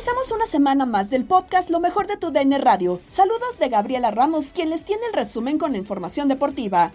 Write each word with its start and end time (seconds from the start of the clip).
Finalizamos 0.00 0.32
una 0.32 0.46
semana 0.46 0.86
más 0.86 1.10
del 1.10 1.26
podcast 1.26 1.68
Lo 1.68 1.78
mejor 1.78 2.06
de 2.06 2.16
tu 2.16 2.30
DN 2.30 2.56
Radio. 2.56 3.02
Saludos 3.06 3.58
de 3.58 3.68
Gabriela 3.68 4.10
Ramos, 4.10 4.50
quien 4.50 4.70
les 4.70 4.82
tiene 4.82 5.02
el 5.04 5.12
resumen 5.12 5.58
con 5.58 5.72
la 5.72 5.78
información 5.78 6.26
deportiva. 6.26 6.92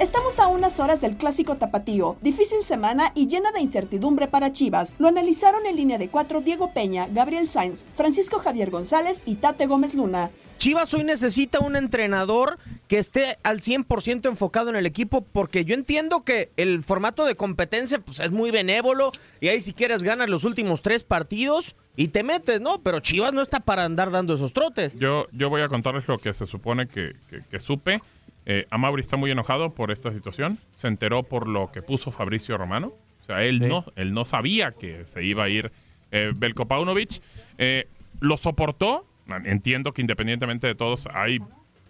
Estamos 0.00 0.40
a 0.40 0.48
unas 0.48 0.80
horas 0.80 1.00
del 1.00 1.16
clásico 1.16 1.58
tapatío. 1.58 2.16
Difícil 2.22 2.64
semana 2.64 3.12
y 3.14 3.28
llena 3.28 3.52
de 3.52 3.60
incertidumbre 3.60 4.26
para 4.26 4.50
Chivas. 4.50 4.96
Lo 4.98 5.06
analizaron 5.06 5.64
en 5.64 5.76
línea 5.76 5.98
de 5.98 6.08
cuatro 6.08 6.40
Diego 6.40 6.72
Peña, 6.72 7.06
Gabriel 7.06 7.48
Sainz, 7.48 7.84
Francisco 7.94 8.40
Javier 8.40 8.72
González 8.72 9.20
y 9.26 9.36
Tate 9.36 9.66
Gómez 9.68 9.94
Luna. 9.94 10.32
Chivas 10.60 10.92
hoy 10.92 11.04
necesita 11.04 11.58
un 11.60 11.74
entrenador 11.74 12.58
que 12.86 12.98
esté 12.98 13.38
al 13.44 13.60
100% 13.60 14.28
enfocado 14.28 14.68
en 14.68 14.76
el 14.76 14.84
equipo 14.84 15.22
porque 15.24 15.64
yo 15.64 15.74
entiendo 15.74 16.22
que 16.22 16.50
el 16.58 16.82
formato 16.82 17.24
de 17.24 17.34
competencia 17.34 17.98
pues, 17.98 18.20
es 18.20 18.30
muy 18.30 18.50
benévolo 18.50 19.10
y 19.40 19.48
ahí 19.48 19.62
si 19.62 19.72
quieres 19.72 20.02
ganas 20.02 20.28
los 20.28 20.44
últimos 20.44 20.82
tres 20.82 21.02
partidos 21.02 21.76
y 21.96 22.08
te 22.08 22.24
metes, 22.24 22.60
¿no? 22.60 22.82
Pero 22.82 23.00
Chivas 23.00 23.32
no 23.32 23.40
está 23.40 23.60
para 23.60 23.84
andar 23.86 24.10
dando 24.10 24.34
esos 24.34 24.52
trotes. 24.52 24.94
Yo, 24.96 25.28
yo 25.32 25.48
voy 25.48 25.62
a 25.62 25.68
contarles 25.68 26.06
lo 26.08 26.18
que 26.18 26.34
se 26.34 26.46
supone 26.46 26.88
que, 26.88 27.14
que- 27.30 27.40
que 27.50 27.58
supe. 27.58 28.02
Eh, 28.44 28.66
Amauri 28.70 29.00
está 29.00 29.16
muy 29.16 29.30
enojado 29.30 29.70
por 29.70 29.90
esta 29.90 30.12
situación. 30.12 30.58
Se 30.74 30.88
enteró 30.88 31.22
por 31.22 31.48
lo 31.48 31.72
que 31.72 31.80
puso 31.80 32.10
Fabricio 32.10 32.58
Romano. 32.58 32.92
O 33.22 33.24
sea, 33.24 33.44
él, 33.44 33.66
no, 33.66 33.86
él 33.96 34.12
no 34.12 34.26
sabía 34.26 34.72
que 34.72 35.06
se 35.06 35.24
iba 35.24 35.44
a 35.44 35.48
ir 35.48 35.72
eh, 36.10 36.32
Belko 36.36 36.66
Paunovic. 36.68 37.22
Eh, 37.56 37.88
lo 38.20 38.36
soportó. 38.36 39.06
Entiendo 39.44 39.92
que 39.92 40.00
independientemente 40.00 40.66
de 40.66 40.74
todos 40.74 41.08
hay 41.12 41.40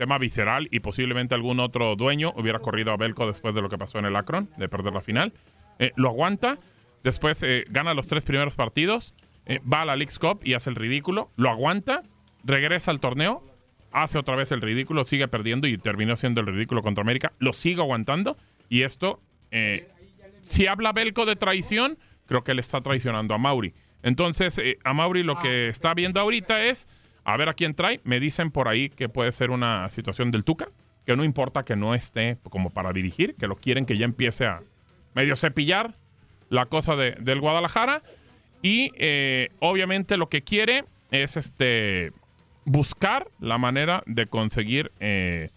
tema 0.01 0.17
visceral 0.17 0.67
y 0.71 0.81
posiblemente 0.81 1.35
algún 1.35 1.61
otro 1.61 1.95
dueño 1.95 2.33
hubiera 2.35 2.59
corrido 2.61 2.91
a 2.91 2.97
Belko 2.97 3.27
después 3.27 3.55
de 3.55 3.61
lo 3.61 3.69
que 3.69 3.77
pasó 3.77 3.99
en 3.99 4.07
el 4.07 4.17
Akron, 4.17 4.49
de 4.57 4.67
perder 4.67 4.95
la 4.95 5.03
final. 5.03 5.35
Eh, 5.79 5.93
lo 5.97 6.09
aguanta. 6.09 6.59
Después 7.05 7.43
eh, 7.43 7.67
gana 7.69 7.93
los 7.93 8.09
tres 8.09 8.25
primeros 8.25 8.57
partidos. 8.57 9.15
eh, 9.45 9.61
va 9.71 9.83
a 9.83 9.85
la 9.85 9.97
League's 9.97 10.19
Cup 10.19 10.41
y 10.43 10.55
hace 10.55 10.71
el 10.71 10.77
ridículo. 10.77 11.31
Lo 11.37 11.51
aguanta. 11.51 12.03
Regresa 12.45 12.91
al 12.91 12.99
torneo 12.99 13.45
hace 13.93 14.17
otra 14.17 14.37
vez 14.37 14.53
el 14.53 14.63
ridículo, 14.63 15.05
sigue 15.05 15.29
perdiendo 15.29 15.67
y 15.67 15.77
terminó 15.77 16.17
siendo 16.17 16.41
el 16.41 16.47
ridículo 16.47 16.81
contra 16.81 17.03
América. 17.03 17.35
Lo 17.39 17.53
sigue 17.53 17.83
aguantando 17.83 18.39
y 18.71 18.83
esto, 18.83 19.21
si 20.45 20.67
habla 20.69 20.93
Belco 20.93 21.27
de 21.27 21.35
traición, 21.35 21.99
creo 22.27 22.45
que 22.45 22.53
él 22.53 22.61
está 22.61 22.81
traicionando 22.83 23.35
a 23.35 23.39
Mauri. 23.39 23.75
Entonces, 24.05 24.63
a 24.85 24.95
Mauri 24.95 25.25
lo 25.25 25.41
que 25.41 25.69
está 25.69 25.93
viendo 25.93 26.21
ahorita 26.21 26.63
es 26.65 26.87
a 27.25 27.37
ver 27.37 27.49
a 27.49 27.55
quién 27.55 27.75
trae. 27.75 28.01
Me 28.05 28.21
dicen 28.21 28.51
por 28.51 28.69
ahí 28.69 28.89
que 28.91 29.09
puede 29.09 29.33
ser 29.33 29.51
una 29.51 29.89
situación 29.91 30.31
del 30.31 30.45
Tuca, 30.45 30.69
que 31.07 31.17
no 31.17 31.25
importa 31.25 31.65
que 31.65 31.77
no 31.77 31.95
esté 31.95 32.39
como 32.51 32.71
para 32.71 32.93
dirigir, 32.93 33.35
que 33.37 33.47
lo 33.47 33.57
quieren 33.57 33.87
que 33.87 33.97
ya 33.99 34.05
empiece 34.05 34.47
a 34.47 34.63
medio 35.15 35.37
cepillar 35.37 35.95
la 36.49 36.67
cosa 36.67 36.97
de- 36.97 37.13
del 37.13 37.41
Guadalajara. 37.41 38.03
Y 38.63 38.91
eh, 38.99 39.49
obviamente 39.61 40.17
lo 40.17 40.29
que 40.29 40.43
quiere 40.43 40.85
es 41.11 41.37
este 41.37 42.13
buscar 42.65 43.29
la 43.41 43.57
manera 43.59 44.03
de 44.07 44.27
conseguir 44.27 44.93
eh, 45.01 45.51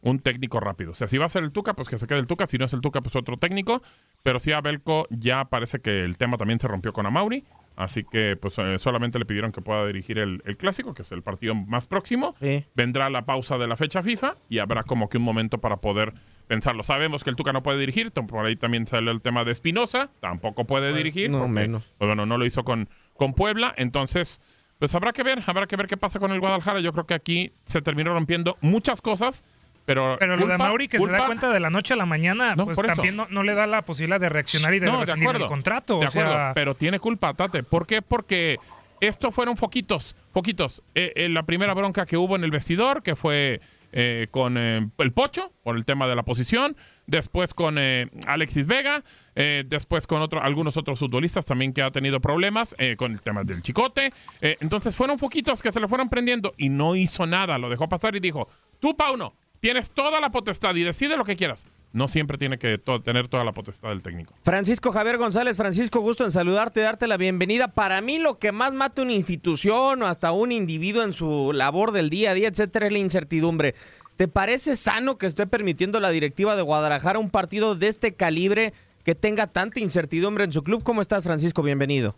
un 0.00 0.18
técnico 0.20 0.58
rápido. 0.60 0.92
O 0.92 0.94
sea, 0.94 1.06
si 1.08 1.18
va 1.18 1.26
a 1.26 1.28
ser 1.28 1.44
el 1.44 1.52
Tuca, 1.52 1.74
pues 1.74 1.88
que 1.88 1.98
se 1.98 2.06
quede 2.06 2.18
el 2.18 2.26
Tuca. 2.26 2.46
Si 2.46 2.56
no 2.58 2.64
es 2.64 2.72
el 2.72 2.80
Tuca, 2.80 3.00
pues 3.02 3.14
otro 3.16 3.36
técnico. 3.36 3.82
Pero 4.22 4.40
sí 4.40 4.52
a 4.52 4.60
Belco 4.60 5.06
ya 5.10 5.44
parece 5.44 5.80
que 5.80 6.02
el 6.02 6.16
tema 6.16 6.36
también 6.36 6.58
se 6.58 6.66
rompió 6.68 6.92
con 6.92 7.06
Amauri. 7.06 7.44
Así 7.76 8.04
que 8.04 8.36
pues 8.36 8.58
eh, 8.58 8.78
solamente 8.78 9.18
le 9.18 9.26
pidieron 9.26 9.52
que 9.52 9.60
pueda 9.60 9.86
dirigir 9.86 10.18
el, 10.18 10.42
el 10.46 10.56
clásico, 10.56 10.94
que 10.94 11.02
es 11.02 11.12
el 11.12 11.22
partido 11.22 11.54
más 11.54 11.86
próximo. 11.86 12.34
Vendrá 12.74 13.10
la 13.10 13.26
pausa 13.26 13.58
de 13.58 13.66
la 13.66 13.76
fecha 13.76 14.02
FIFA 14.02 14.36
y 14.48 14.58
habrá 14.58 14.82
como 14.82 15.08
que 15.08 15.18
un 15.18 15.24
momento 15.24 15.58
para 15.58 15.76
poder 15.76 16.14
pensarlo. 16.46 16.84
Sabemos 16.84 17.22
que 17.22 17.30
el 17.30 17.36
Tuca 17.36 17.52
no 17.52 17.62
puede 17.62 17.78
dirigir, 17.78 18.10
por 18.12 18.46
ahí 18.46 18.56
también 18.56 18.86
sale 18.86 19.10
el 19.10 19.20
tema 19.20 19.44
de 19.44 19.52
Espinosa, 19.52 20.10
tampoco 20.20 20.64
puede 20.64 20.94
dirigir. 20.94 21.30
no, 21.30 21.40
porque, 21.40 21.52
menos. 21.52 21.92
pues, 21.98 22.08
bueno, 22.08 22.24
no 22.24 22.38
lo 22.38 22.46
hizo 22.46 22.64
con, 22.64 22.88
con 23.14 23.34
Puebla, 23.34 23.74
entonces 23.76 24.40
pues 24.78 24.94
habrá 24.94 25.12
que 25.12 25.22
ver, 25.22 25.42
habrá 25.46 25.66
que 25.66 25.76
ver 25.76 25.86
qué 25.86 25.96
pasa 25.96 26.18
con 26.18 26.32
el 26.32 26.40
Guadalajara. 26.40 26.80
Yo 26.80 26.92
creo 26.92 27.06
que 27.06 27.14
aquí 27.14 27.52
se 27.64 27.82
terminó 27.82 28.12
rompiendo 28.12 28.58
muchas 28.60 29.00
cosas, 29.00 29.44
pero 29.86 30.16
Pero 30.18 30.36
lo 30.36 30.46
de 30.46 30.52
culpa- 30.52 30.64
Mauri 30.66 30.88
que 30.88 30.98
se 30.98 31.06
da 31.06 31.10
culpa- 31.12 31.26
cuenta 31.26 31.50
de 31.50 31.60
la 31.60 31.70
noche 31.70 31.94
a 31.94 31.96
la 31.96 32.04
mañana, 32.06 32.54
No, 32.56 32.66
pues 32.66 32.76
también 32.76 33.16
no, 33.16 33.26
no 33.30 33.42
le 33.42 33.54
da 33.54 33.66
la 33.66 33.82
posibilidad 33.82 34.20
de 34.20 34.28
reaccionar 34.28 34.74
y 34.74 34.80
de 34.80 34.86
No, 34.86 34.92
de 34.94 34.98
rescindir 35.06 35.28
acuerdo. 35.28 35.44
el 35.44 35.48
contrato. 35.48 36.00
De 36.00 36.06
o 36.06 36.10
sea, 36.10 36.22
acuerdo, 36.24 36.52
pero 36.54 36.74
tiene 36.74 36.98
culpa, 36.98 37.32
Tate. 37.32 37.62
¿Por 37.62 37.86
qué? 37.86 38.02
Porque 38.02 38.58
esto 39.00 39.30
fueron 39.32 39.56
foquitos, 39.56 40.14
foquitos. 40.32 40.82
Eh, 40.94 41.12
eh, 41.16 41.28
la 41.28 41.44
primera 41.44 41.72
bronca 41.74 42.04
que 42.04 42.16
hubo 42.16 42.36
en 42.36 42.44
el 42.44 42.50
vestidor, 42.50 43.02
que 43.02 43.14
fue 43.16 43.60
eh, 43.92 44.26
con 44.30 44.56
el 44.58 44.90
Pocho 45.14 45.52
por 45.62 45.76
el 45.76 45.84
tema 45.86 46.06
de 46.08 46.16
la 46.16 46.22
posición, 46.24 46.76
después 47.06 47.54
con 47.54 47.78
Alexis 48.26 48.66
Vega, 48.66 49.02
después 49.34 50.06
con 50.06 50.20
otro, 50.20 50.42
algunos 50.42 50.76
otros 50.76 50.98
futbolistas 50.98 51.44
también 51.46 51.72
que 51.72 51.80
ha 51.82 51.90
tenido 51.90 52.20
problemas 52.20 52.74
con 52.98 53.12
el 53.12 53.22
tema 53.22 53.44
del 53.44 53.62
chicote. 53.62 54.12
Entonces 54.40 54.94
fueron 54.94 55.18
foquitos 55.18 55.62
que 55.62 55.72
se 55.72 55.80
le 55.80 55.88
fueron 55.88 56.08
prendiendo 56.10 56.52
y 56.58 56.68
no 56.68 56.96
hizo 56.96 57.26
nada, 57.26 57.56
lo 57.58 57.70
dejó 57.70 57.88
pasar 57.88 58.14
y 58.16 58.20
dijo, 58.20 58.48
tú 58.80 58.96
Pauno, 58.96 59.34
tienes 59.60 59.90
toda 59.90 60.20
la 60.20 60.30
potestad 60.30 60.74
y 60.74 60.82
decide 60.82 61.16
lo 61.16 61.24
que 61.24 61.36
quieras. 61.36 61.68
No 61.92 62.08
siempre 62.08 62.36
tiene 62.36 62.58
que 62.58 62.76
to- 62.76 63.00
tener 63.00 63.26
toda 63.28 63.42
la 63.44 63.52
potestad 63.52 63.88
del 63.88 64.02
técnico. 64.02 64.34
Francisco 64.42 64.92
Javier 64.92 65.16
González, 65.16 65.56
Francisco, 65.56 66.00
gusto 66.00 66.24
en 66.24 66.30
saludarte, 66.32 66.80
darte 66.80 67.06
la 67.06 67.16
bienvenida. 67.16 67.68
Para 67.68 68.00
mí 68.02 68.18
lo 68.18 68.38
que 68.38 68.52
más 68.52 68.72
mata 68.74 69.00
una 69.02 69.12
institución 69.14 70.02
o 70.02 70.06
hasta 70.06 70.32
un 70.32 70.52
individuo 70.52 71.02
en 71.02 71.12
su 71.14 71.52
labor 71.54 71.92
del 71.92 72.10
día 72.10 72.32
a 72.32 72.34
día, 72.34 72.48
etcétera, 72.48 72.86
es 72.86 72.92
la 72.92 72.98
incertidumbre. 72.98 73.74
¿Te 74.16 74.28
parece 74.28 74.76
sano 74.76 75.16
que 75.16 75.26
esté 75.26 75.46
permitiendo 75.46 76.00
la 76.00 76.10
directiva 76.10 76.54
de 76.56 76.62
Guadalajara 76.62 77.18
un 77.18 77.30
partido 77.30 77.74
de 77.74 77.88
este 77.88 78.14
calibre 78.14 78.72
que 79.04 79.14
tenga 79.14 79.46
tanta 79.46 79.80
incertidumbre 79.80 80.44
en 80.44 80.52
su 80.52 80.62
club? 80.62 80.82
¿Cómo 80.82 81.00
estás, 81.00 81.24
Francisco? 81.24 81.62
Bienvenido. 81.62 82.14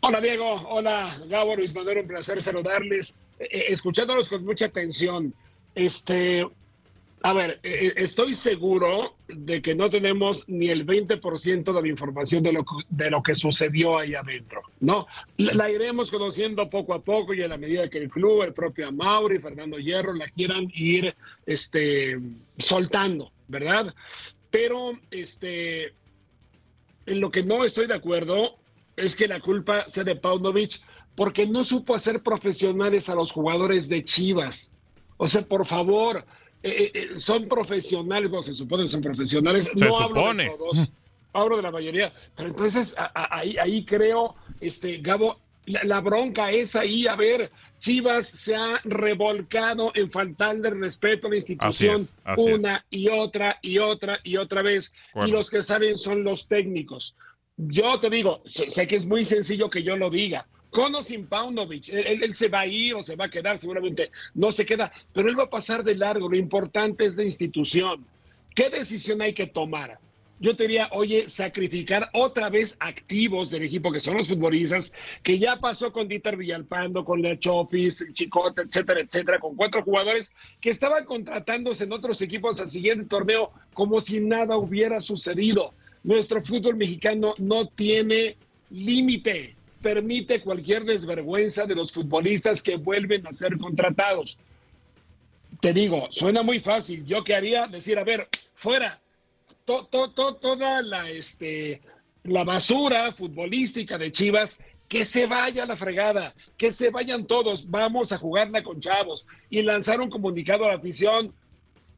Hola 0.00 0.20
Diego, 0.20 0.54
hola 0.68 1.16
Gabo, 1.28 1.54
Luis 1.56 1.72
Manuel, 1.74 1.98
un 1.98 2.08
placer 2.08 2.42
saludarles. 2.42 3.14
Eh, 3.38 3.48
eh, 3.50 3.64
escuchándolos 3.68 4.28
con 4.28 4.44
mucha 4.44 4.66
atención, 4.66 5.32
este, 5.74 6.46
a 7.22 7.32
ver, 7.32 7.60
eh, 7.62 7.92
estoy 7.96 8.34
seguro 8.34 9.14
de 9.28 9.62
que 9.62 9.74
no 9.74 9.88
tenemos 9.88 10.48
ni 10.48 10.68
el 10.68 10.84
20% 10.84 11.72
de 11.72 11.82
la 11.82 11.88
información 11.88 12.42
de 12.42 12.52
lo, 12.52 12.64
de 12.88 13.10
lo 13.10 13.22
que 13.22 13.34
sucedió 13.34 13.98
ahí 13.98 14.14
adentro, 14.14 14.62
¿no? 14.80 15.06
La, 15.36 15.54
la 15.54 15.70
iremos 15.70 16.10
conociendo 16.10 16.68
poco 16.68 16.94
a 16.94 17.02
poco 17.02 17.32
y 17.32 17.42
a 17.42 17.48
la 17.48 17.56
medida 17.56 17.88
que 17.88 17.98
el 17.98 18.10
club, 18.10 18.42
el 18.42 18.52
propio 18.52 18.88
Amauri, 18.88 19.38
Fernando 19.38 19.78
Hierro 19.78 20.14
la 20.14 20.28
quieran 20.28 20.68
ir 20.74 21.14
este, 21.46 22.18
soltando, 22.58 23.30
¿verdad? 23.46 23.94
Pero 24.50 24.92
este, 25.12 25.94
en 27.06 27.20
lo 27.20 27.30
que 27.30 27.44
no 27.44 27.64
estoy 27.64 27.86
de 27.86 27.94
acuerdo 27.94 28.56
es 28.96 29.14
que 29.14 29.28
la 29.28 29.40
culpa 29.40 29.88
sea 29.88 30.02
de 30.04 30.16
Paunovic 30.16 30.80
porque 31.14 31.46
no 31.46 31.62
supo 31.62 31.94
hacer 31.94 32.22
profesionales 32.22 33.08
a 33.08 33.14
los 33.14 33.30
jugadores 33.30 33.88
de 33.88 34.04
Chivas. 34.04 34.71
O 35.24 35.28
sea, 35.28 35.42
por 35.42 35.64
favor, 35.68 36.24
eh, 36.64 36.90
eh, 36.92 37.08
son 37.18 37.46
profesionales, 37.48 38.28
bueno, 38.28 38.42
se 38.42 38.54
supone 38.54 38.82
que 38.82 38.88
son 38.88 39.02
profesionales. 39.02 39.70
Se 39.72 39.84
no 39.84 39.96
hablo 39.98 40.08
supone. 40.20 40.42
de 40.44 40.50
todos, 40.50 40.90
hablo 41.32 41.56
de 41.58 41.62
la 41.62 41.70
mayoría. 41.70 42.12
Pero 42.36 42.48
entonces 42.48 42.92
a- 42.98 43.12
a- 43.14 43.38
ahí, 43.38 43.56
ahí 43.56 43.84
creo, 43.84 44.34
este, 44.60 44.96
Gabo, 44.98 45.38
la, 45.66 45.84
la 45.84 46.00
bronca 46.00 46.50
es 46.50 46.74
ahí, 46.74 47.06
a 47.06 47.14
ver, 47.14 47.52
Chivas 47.78 48.26
se 48.26 48.56
ha 48.56 48.80
revolcado 48.82 49.92
en 49.94 50.10
faltarle 50.10 50.70
respeto 50.70 51.28
a 51.28 51.30
la 51.30 51.36
institución 51.36 51.94
Así 51.96 52.04
es, 52.04 52.16
así 52.24 52.48
es. 52.48 52.58
una 52.58 52.84
y 52.90 53.08
otra 53.08 53.58
y 53.62 53.78
otra 53.78 54.18
y 54.24 54.36
otra 54.38 54.62
vez. 54.62 54.92
Y 55.24 55.30
los 55.30 55.50
que 55.50 55.62
saben 55.62 55.98
son 55.98 56.24
los 56.24 56.48
técnicos. 56.48 57.16
Yo 57.56 58.00
te 58.00 58.10
digo, 58.10 58.42
sé, 58.44 58.70
sé 58.70 58.88
que 58.88 58.96
es 58.96 59.06
muy 59.06 59.24
sencillo 59.24 59.70
que 59.70 59.84
yo 59.84 59.96
lo 59.96 60.10
diga. 60.10 60.48
Con 60.72 61.04
sin 61.04 61.26
Paunovic, 61.26 61.90
él, 61.90 62.22
él- 62.22 62.34
se 62.34 62.48
va 62.48 62.60
a 62.60 62.66
ir 62.66 62.94
o 62.94 63.02
se 63.02 63.14
va 63.14 63.26
a 63.26 63.30
quedar, 63.30 63.58
seguramente 63.58 64.10
no 64.34 64.50
se 64.50 64.64
queda, 64.64 64.90
pero 65.12 65.28
él 65.28 65.38
va 65.38 65.44
a 65.44 65.50
pasar 65.50 65.84
de 65.84 65.94
largo. 65.94 66.30
Lo 66.30 66.36
importante 66.36 67.04
es 67.04 67.14
la 67.14 67.24
institución. 67.24 68.06
¿Qué 68.54 68.70
decisión 68.70 69.20
hay 69.20 69.34
que 69.34 69.46
tomar? 69.46 69.98
Yo 70.40 70.56
te 70.56 70.64
diría, 70.64 70.88
oye, 70.92 71.28
sacrificar 71.28 72.08
otra 72.14 72.48
vez 72.48 72.74
activos 72.80 73.50
del 73.50 73.64
equipo, 73.64 73.92
que 73.92 74.00
son 74.00 74.16
los 74.16 74.28
futbolistas, 74.28 74.92
que 75.22 75.38
ya 75.38 75.58
pasó 75.58 75.92
con 75.92 76.08
Dieter 76.08 76.38
Villalpando, 76.38 77.04
con 77.04 77.20
Leo 77.20 77.36
Chofis, 77.36 78.04
Chicote, 78.14 78.62
etcétera, 78.62 79.00
etcétera, 79.00 79.38
con 79.38 79.54
cuatro 79.54 79.82
jugadores 79.82 80.34
que 80.58 80.70
estaban 80.70 81.04
contratándose 81.04 81.84
en 81.84 81.92
otros 81.92 82.20
equipos 82.22 82.58
al 82.60 82.70
siguiente 82.70 83.04
torneo 83.04 83.52
como 83.74 84.00
si 84.00 84.20
nada 84.20 84.56
hubiera 84.56 85.02
sucedido. 85.02 85.74
Nuestro 86.02 86.40
fútbol 86.40 86.76
mexicano 86.76 87.34
no 87.38 87.68
tiene 87.68 88.36
límite, 88.70 89.54
permite 89.82 90.40
cualquier 90.40 90.84
desvergüenza 90.84 91.66
de 91.66 91.74
los 91.74 91.92
futbolistas 91.92 92.62
que 92.62 92.76
vuelven 92.76 93.26
a 93.26 93.32
ser 93.32 93.58
contratados. 93.58 94.40
Te 95.60 95.72
digo, 95.72 96.08
suena 96.10 96.42
muy 96.42 96.60
fácil. 96.60 97.04
¿Yo 97.04 97.22
qué 97.24 97.34
haría? 97.34 97.66
Decir, 97.66 97.98
a 97.98 98.04
ver, 98.04 98.28
fuera, 98.54 99.00
to- 99.64 99.86
to- 99.86 100.10
to- 100.10 100.34
toda 100.36 100.82
la, 100.82 101.10
este, 101.10 101.80
la 102.24 102.44
basura 102.44 103.12
futbolística 103.12 103.98
de 103.98 104.10
Chivas, 104.10 104.62
que 104.88 105.04
se 105.04 105.26
vaya 105.26 105.66
la 105.66 105.76
fregada, 105.76 106.34
que 106.56 106.70
se 106.72 106.90
vayan 106.90 107.26
todos, 107.26 107.68
vamos 107.70 108.12
a 108.12 108.18
jugarla 108.18 108.62
con 108.62 108.80
chavos. 108.80 109.26
Y 109.50 109.62
lanzar 109.62 110.00
un 110.00 110.10
comunicado 110.10 110.64
a 110.64 110.68
la 110.68 110.74
afición, 110.74 111.32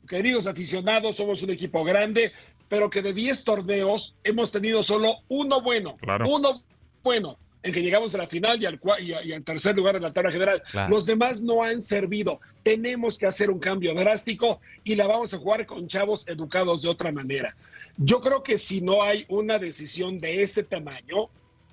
queridos 0.08 0.46
aficionados, 0.46 1.16
somos 1.16 1.42
un 1.42 1.50
equipo 1.50 1.82
grande, 1.84 2.32
pero 2.68 2.90
que 2.90 3.02
de 3.02 3.12
10 3.12 3.44
torneos 3.44 4.14
hemos 4.24 4.50
tenido 4.52 4.82
solo 4.82 5.16
uno 5.28 5.60
bueno, 5.60 5.96
Claro. 5.96 6.28
uno 6.28 6.62
bueno, 7.02 7.36
en 7.64 7.72
que 7.72 7.82
llegamos 7.82 8.14
a 8.14 8.18
la 8.18 8.26
final 8.28 8.62
y 8.62 8.66
al, 8.66 8.78
y 9.00 9.12
a- 9.14 9.24
y 9.24 9.32
al 9.32 9.42
tercer 9.42 9.74
lugar 9.74 9.96
en 9.96 10.02
la 10.02 10.12
tabla 10.12 10.30
general. 10.30 10.62
Claro. 10.70 10.94
Los 10.94 11.06
demás 11.06 11.40
no 11.40 11.62
han 11.62 11.80
servido. 11.80 12.38
Tenemos 12.62 13.18
que 13.18 13.26
hacer 13.26 13.50
un 13.50 13.58
cambio 13.58 13.94
drástico 13.94 14.60
y 14.84 14.94
la 14.94 15.06
vamos 15.06 15.32
a 15.34 15.38
jugar 15.38 15.64
con 15.64 15.88
chavos 15.88 16.28
educados 16.28 16.82
de 16.82 16.90
otra 16.90 17.10
manera. 17.10 17.56
Yo 17.96 18.20
creo 18.20 18.42
que 18.42 18.58
si 18.58 18.80
no 18.82 19.02
hay 19.02 19.24
una 19.28 19.58
decisión 19.58 20.18
de 20.20 20.42
este 20.42 20.62
tamaño, 20.62 21.28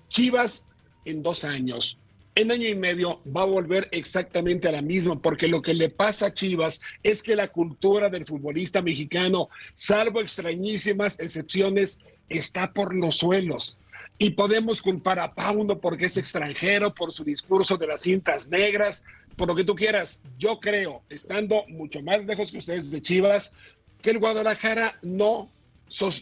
Chivas 0.09 0.65
en 1.05 1.21
dos 1.23 1.43
años, 1.43 1.97
en 2.35 2.51
año 2.51 2.67
y 2.69 2.75
medio, 2.75 3.19
va 3.35 3.41
a 3.41 3.45
volver 3.45 3.89
exactamente 3.91 4.69
a 4.69 4.71
la 4.71 4.81
misma, 4.81 5.19
porque 5.19 5.49
lo 5.49 5.61
que 5.61 5.73
le 5.73 5.89
pasa 5.89 6.27
a 6.27 6.33
Chivas 6.33 6.81
es 7.03 7.21
que 7.21 7.35
la 7.35 7.49
cultura 7.49 8.09
del 8.09 8.25
futbolista 8.25 8.81
mexicano, 8.81 9.49
salvo 9.75 10.21
extrañísimas 10.21 11.19
excepciones, 11.19 11.99
está 12.29 12.71
por 12.71 12.93
los 12.95 13.17
suelos. 13.17 13.77
Y 14.21 14.29
podemos 14.29 14.83
culpar 14.83 15.19
a 15.19 15.33
Pauno 15.33 15.79
porque 15.79 16.05
es 16.05 16.15
extranjero, 16.15 16.93
por 16.93 17.11
su 17.11 17.23
discurso 17.23 17.75
de 17.75 17.87
las 17.87 18.01
cintas 18.01 18.51
negras, 18.51 19.03
por 19.35 19.47
lo 19.47 19.55
que 19.55 19.63
tú 19.63 19.73
quieras. 19.73 20.21
Yo 20.37 20.59
creo, 20.59 21.01
estando 21.09 21.65
mucho 21.69 22.03
más 22.03 22.23
lejos 22.23 22.51
que 22.51 22.59
ustedes 22.59 22.91
de 22.91 23.01
Chivas, 23.01 23.55
que 23.99 24.11
el 24.11 24.19
Guadalajara 24.19 24.99
no, 25.01 25.49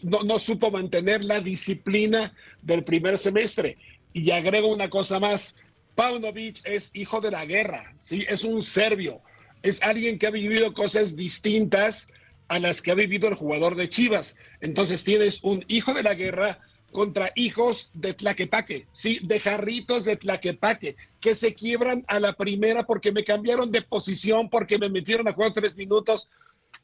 no, 0.04 0.22
no 0.22 0.38
supo 0.38 0.70
mantener 0.70 1.26
la 1.26 1.42
disciplina 1.42 2.32
del 2.62 2.84
primer 2.84 3.18
semestre. 3.18 3.76
Y 4.14 4.30
agrego 4.30 4.68
una 4.68 4.88
cosa 4.88 5.20
más, 5.20 5.58
Paunovic 5.94 6.62
es 6.64 6.90
hijo 6.94 7.20
de 7.20 7.32
la 7.32 7.44
guerra, 7.44 7.92
¿sí? 7.98 8.24
es 8.26 8.44
un 8.44 8.62
serbio, 8.62 9.20
es 9.62 9.82
alguien 9.82 10.18
que 10.18 10.26
ha 10.26 10.30
vivido 10.30 10.72
cosas 10.72 11.16
distintas 11.16 12.08
a 12.48 12.58
las 12.58 12.80
que 12.80 12.92
ha 12.92 12.94
vivido 12.94 13.28
el 13.28 13.34
jugador 13.34 13.76
de 13.76 13.90
Chivas. 13.90 14.38
Entonces 14.62 15.04
tienes 15.04 15.40
un 15.42 15.66
hijo 15.68 15.92
de 15.92 16.02
la 16.02 16.14
guerra 16.14 16.60
contra 16.90 17.30
hijos 17.36 17.90
de 17.94 18.14
Tlaquepaque, 18.14 18.86
sí, 18.92 19.20
de 19.22 19.38
jarritos 19.40 20.04
de 20.04 20.16
Tlaquepaque, 20.16 20.96
que 21.20 21.34
se 21.34 21.54
quiebran 21.54 22.04
a 22.08 22.18
la 22.20 22.32
primera 22.34 22.84
porque 22.84 23.12
me 23.12 23.24
cambiaron 23.24 23.70
de 23.70 23.82
posición, 23.82 24.48
porque 24.48 24.78
me 24.78 24.88
metieron 24.88 25.26
a 25.28 25.32
jugar 25.32 25.52
tres 25.52 25.76
minutos. 25.76 26.30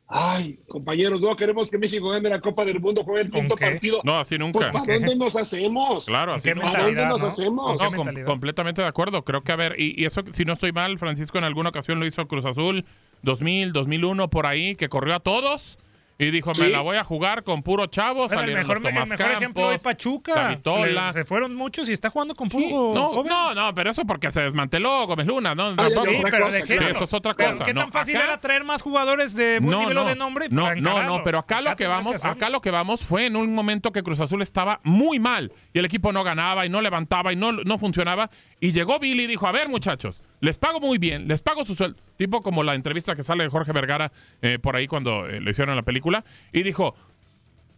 Ay, 0.08 0.60
compañeros, 0.68 1.20
no 1.20 1.34
queremos 1.34 1.68
que 1.68 1.78
México 1.78 2.10
gane 2.10 2.28
la 2.28 2.40
Copa 2.40 2.64
del 2.64 2.78
Mundo, 2.78 3.02
juegue 3.02 3.22
el 3.22 3.30
¿Con 3.30 3.40
quinto 3.40 3.56
qué? 3.56 3.64
partido. 3.66 4.00
No, 4.04 4.16
así 4.18 4.38
nunca. 4.38 4.70
Pues, 4.70 4.84
¿Para 4.84 4.94
dónde 5.00 5.16
nos 5.16 5.34
hacemos? 5.34 6.04
Claro, 6.06 6.34
así 6.34 6.48
¿Qué 6.48 6.54
nunca. 6.54 6.70
¿Para 6.70 6.84
dónde 6.84 7.06
nos 7.06 7.22
no? 7.22 7.26
hacemos? 7.26 7.76
¿Con 7.76 7.90
qué 7.90 7.96
No, 7.96 8.04
com- 8.04 8.24
completamente 8.24 8.82
de 8.82 8.86
acuerdo. 8.88 9.24
Creo 9.24 9.42
que, 9.42 9.50
a 9.50 9.56
ver, 9.56 9.74
y, 9.76 10.00
y 10.00 10.04
eso, 10.04 10.22
si 10.30 10.44
no 10.44 10.52
estoy 10.52 10.70
mal, 10.70 10.96
Francisco 11.00 11.38
en 11.38 11.44
alguna 11.44 11.70
ocasión 11.70 11.98
lo 11.98 12.06
hizo 12.06 12.28
Cruz 12.28 12.44
Azul, 12.44 12.84
2000, 13.22 13.72
2001, 13.72 14.30
por 14.30 14.46
ahí, 14.46 14.76
que 14.76 14.88
corrió 14.88 15.16
a 15.16 15.20
todos 15.20 15.76
y 16.18 16.30
dijo, 16.30 16.52
me 16.58 16.68
la 16.70 16.80
voy 16.80 16.96
a 16.96 17.04
jugar 17.04 17.42
con 17.44 17.62
puro 17.62 17.86
chavo. 17.88 18.26
Bueno, 18.26 18.32
el 18.34 18.38
salieron 18.38 18.62
mejor, 18.62 18.76
los 18.80 18.88
el 18.88 18.94
Tomás 18.94 19.10
mejor 19.10 19.32
ejemplo 19.32 19.72
es 19.72 19.82
Pachuca. 19.82 20.58
Le- 20.64 21.12
se 21.12 21.24
fueron 21.24 21.54
muchos 21.54 21.88
y 21.88 21.92
está 21.92 22.08
jugando 22.10 22.34
con 22.34 22.48
puro 22.48 22.64
Sí, 22.66 22.72
no, 22.72 23.08
joven. 23.08 23.28
no, 23.28 23.54
no, 23.54 23.74
pero 23.74 23.90
eso 23.90 24.06
porque 24.06 24.32
se 24.32 24.40
desmanteló 24.40 25.06
Gómez 25.06 25.26
Luna, 25.26 25.54
¿no? 25.54 25.74
Tampoco. 25.76 26.06
Sí, 26.08 26.16
otra 26.16 26.30
pero 26.30 26.46
cosa, 26.46 26.60
claro. 26.62 26.88
Eso 26.88 27.04
es 27.04 27.12
otra 27.14 27.34
pero 27.34 27.50
cosa. 27.52 27.64
¿Qué 27.64 27.74
tan 27.74 27.86
No, 27.86 27.92
fácil 27.92 28.16
acá- 28.16 28.24
era 28.24 28.40
traer 28.40 28.64
más 28.64 28.80
jugadores 28.82 29.34
de 29.34 29.58
buen 29.60 29.78
nivel 29.78 29.98
o 29.98 30.04
de 30.06 30.16
nombre? 30.16 30.48
No, 30.50 30.74
no, 30.74 31.02
no, 31.02 31.22
pero 31.22 31.38
acá 31.38 31.60
lo 31.60 31.76
que 31.76 31.86
vamos, 31.86 32.24
acá 32.24 32.48
lo 32.50 32.60
que 32.60 32.70
vamos 32.70 33.02
fue 33.04 33.26
en 33.26 33.36
un 33.36 33.54
momento 33.54 33.92
que 33.92 34.02
Cruz 34.02 34.20
Azul 34.20 34.40
estaba 34.42 34.80
muy 34.84 35.18
mal 35.18 35.52
y 35.74 35.78
el 35.78 35.84
equipo 35.84 36.12
no 36.12 36.24
ganaba 36.24 36.64
y 36.64 36.70
no 36.70 36.80
levantaba 36.80 37.32
y 37.32 37.36
no, 37.36 37.52
no 37.52 37.78
funcionaba 37.78 38.30
y 38.58 38.72
llegó 38.72 38.98
Billy 38.98 39.24
y 39.24 39.26
dijo, 39.26 39.46
a 39.46 39.52
ver 39.52 39.68
muchachos, 39.68 40.22
les 40.40 40.58
pago 40.58 40.80
muy 40.80 40.98
bien, 40.98 41.28
les 41.28 41.42
pago 41.42 41.64
su 41.64 41.74
sueldo, 41.74 42.00
tipo 42.16 42.42
como 42.42 42.62
la 42.62 42.74
entrevista 42.74 43.14
que 43.14 43.22
sale 43.22 43.44
de 43.44 43.50
Jorge 43.50 43.72
Vergara 43.72 44.12
eh, 44.42 44.58
por 44.58 44.76
ahí 44.76 44.86
cuando 44.86 45.26
eh, 45.26 45.40
le 45.40 45.50
hicieron 45.50 45.74
la 45.76 45.82
película 45.82 46.24
y 46.52 46.62
dijo, 46.62 46.94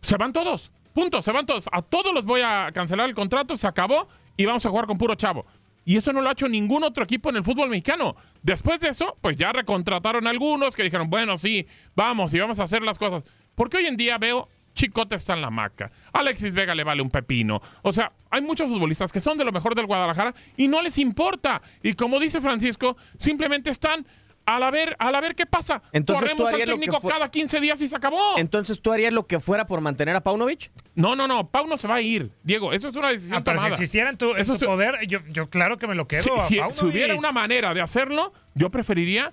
se 0.02 0.16
van 0.16 0.32
todos, 0.32 0.70
punto, 0.92 1.22
se 1.22 1.32
van 1.32 1.46
todos, 1.46 1.68
a 1.72 1.82
todos 1.82 2.12
los 2.12 2.24
voy 2.24 2.40
a 2.40 2.70
cancelar 2.72 3.08
el 3.08 3.14
contrato, 3.14 3.56
se 3.56 3.66
acabó 3.66 4.08
y 4.36 4.46
vamos 4.46 4.64
a 4.66 4.70
jugar 4.70 4.86
con 4.86 4.98
puro 4.98 5.14
chavo. 5.14 5.46
Y 5.84 5.96
eso 5.96 6.12
no 6.12 6.20
lo 6.20 6.28
ha 6.28 6.32
hecho 6.32 6.50
ningún 6.50 6.84
otro 6.84 7.02
equipo 7.02 7.30
en 7.30 7.36
el 7.36 7.44
fútbol 7.44 7.70
mexicano. 7.70 8.14
Después 8.42 8.78
de 8.80 8.90
eso, 8.90 9.16
pues 9.22 9.36
ya 9.36 9.52
recontrataron 9.54 10.26
algunos 10.26 10.76
que 10.76 10.82
dijeron, 10.82 11.08
bueno, 11.08 11.38
sí, 11.38 11.66
vamos 11.96 12.34
y 12.34 12.38
vamos 12.38 12.58
a 12.60 12.64
hacer 12.64 12.82
las 12.82 12.98
cosas. 12.98 13.24
Porque 13.54 13.78
hoy 13.78 13.86
en 13.86 13.96
día 13.96 14.18
veo, 14.18 14.50
Chicote 14.78 15.16
está 15.16 15.35
en 15.35 15.40
la 15.42 15.50
maca, 15.50 15.90
Alexis 16.12 16.54
Vega 16.54 16.73
le 16.73 16.85
vale 16.85 17.02
un 17.02 17.11
pepino. 17.11 17.61
O 17.82 17.92
sea, 17.92 18.12
hay 18.30 18.40
muchos 18.42 18.68
futbolistas 18.68 19.11
que 19.12 19.18
son 19.20 19.37
de 19.37 19.44
lo 19.44 19.50
mejor 19.50 19.75
del 19.75 19.87
Guadalajara 19.87 20.32
y 20.56 20.68
no 20.68 20.80
les 20.82 20.99
importa. 20.99 21.61
Y 21.82 21.94
como 21.94 22.20
dice 22.20 22.40
Francisco, 22.40 22.97
simplemente 23.16 23.70
están 23.70 24.06
a 24.47 24.61
la 24.61 24.70
ver, 24.70 24.94
a 25.00 25.11
la 25.11 25.20
ver 25.20 25.35
qué 25.35 25.47
pasa. 25.47 25.82
Entonces, 25.92 26.30
¿tú 26.30 26.37
Corremos 26.37 26.49
al 26.49 26.54
harías 26.54 26.68
lo 26.68 26.76
que 26.76 26.87
técnico 26.87 27.08
cada 27.08 27.28
15 27.28 27.61
días 27.61 27.82
y 27.82 27.88
se 27.88 27.97
acabó. 27.97 28.38
Entonces, 28.38 28.80
¿tú 28.80 28.92
harías 28.92 29.12
lo 29.12 29.26
que 29.26 29.40
fuera 29.40 29.66
por 29.66 29.80
mantener 29.80 30.14
a 30.14 30.23
Paunovic? 30.23 30.70
No, 30.94 31.16
no, 31.16 31.26
no, 31.26 31.49
Pau 31.50 31.66
no 31.66 31.76
se 31.76 31.88
va 31.88 31.97
a 31.97 32.00
ir. 32.00 32.30
Diego, 32.44 32.73
eso 32.73 32.87
es 32.88 32.94
una 32.97 33.08
decisión 33.11 33.38
Ah, 33.38 33.44
pero 33.44 33.58
si 33.58 33.64
tomada. 33.64 33.75
existiera 33.75 34.11
en 34.11 34.16
tu, 34.16 34.30
en 34.30 34.38
Eso 34.38 34.52
tu 34.54 34.61
se- 34.61 34.66
poder, 34.66 35.06
yo, 35.08 35.18
yo 35.30 35.50
claro 35.50 35.76
que 35.76 35.87
me 35.88 35.94
lo 35.97 36.06
quedo. 36.06 36.23
Si, 36.23 36.30
a 36.30 36.70
si- 36.70 36.78
si 36.78 36.85
hubiera 36.87 37.14
una 37.16 37.32
manera 37.32 37.75
de 37.75 37.80
hacerlo, 37.82 38.32
yo 38.54 38.70
preferiría 38.70 39.32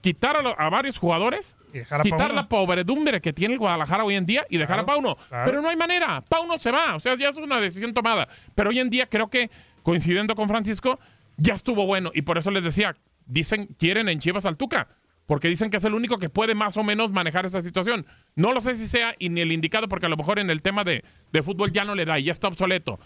quitar 0.00 0.36
a, 0.36 0.42
lo- 0.42 0.58
a 0.60 0.68
varios 0.68 0.98
jugadores, 0.98 1.56
dejar 1.78 2.00
a 2.00 2.02
quitar 2.04 2.18
Pauno. 2.18 2.34
la 2.34 2.48
pobredumbre 2.48 3.20
que 3.20 3.32
tiene 3.32 3.54
el 3.54 3.58
Guadalajara 3.60 4.04
hoy 4.04 4.16
en 4.16 4.26
día 4.26 4.46
y 4.50 4.58
dejar 4.58 4.78
a 4.78 4.86
Pauno. 4.86 5.16
claro. 5.28 5.44
Pero 5.46 5.62
no 5.62 5.68
hay 5.68 5.76
manera. 5.76 6.22
Pauno 6.28 6.58
se 6.58 6.70
va. 6.70 6.96
O 6.96 7.00
sea, 7.00 7.14
ya 7.16 7.28
es 7.28 7.36
una 7.36 7.60
decisión 7.60 7.94
tomada. 7.94 8.28
Pero 8.54 8.70
hoy 8.70 8.78
en 8.78 8.90
día 8.90 9.06
creo 9.06 9.28
que, 9.28 9.50
coincidiendo 9.82 10.34
con 10.34 10.48
Francisco, 10.48 10.98
ya 11.36 11.54
estuvo 11.54 11.86
bueno. 11.86 12.10
Y 12.14 12.22
por 12.22 12.38
eso 12.38 12.50
les 12.50 12.64
decía, 12.64 12.96
dicen, 13.26 13.68
quieren 13.78 14.08
en 14.08 14.18
Chivas 14.18 14.46
al 14.46 14.56
Tuca. 14.56 14.88
Porque 15.26 15.48
dicen 15.48 15.70
que 15.70 15.78
es 15.78 15.84
el 15.84 15.94
único 15.94 16.18
que 16.18 16.28
puede 16.28 16.54
más 16.54 16.76
o 16.76 16.84
menos 16.84 17.10
manejar 17.10 17.46
esa 17.46 17.60
situación. 17.60 18.06
No 18.36 18.52
lo 18.52 18.60
sé 18.60 18.76
si 18.76 18.86
sea 18.86 19.16
y 19.18 19.28
ni 19.28 19.40
el 19.40 19.50
indicado, 19.50 19.88
porque 19.88 20.06
a 20.06 20.08
lo 20.08 20.16
mejor 20.16 20.38
en 20.38 20.50
el 20.50 20.62
tema 20.62 20.84
de, 20.84 21.02
de 21.32 21.42
fútbol 21.42 21.72
ya 21.72 21.84
no 21.84 21.96
le 21.96 22.04
da 22.04 22.18
y 22.18 22.24
ya 22.24 22.32
está 22.32 22.46
obsoleto. 22.46 23.00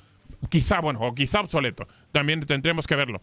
Quizá, 0.50 0.80
bueno, 0.80 1.00
o 1.00 1.14
quizá 1.14 1.40
obsoleto. 1.40 1.88
También 2.12 2.40
tendremos 2.40 2.86
que 2.86 2.94
verlo. 2.94 3.22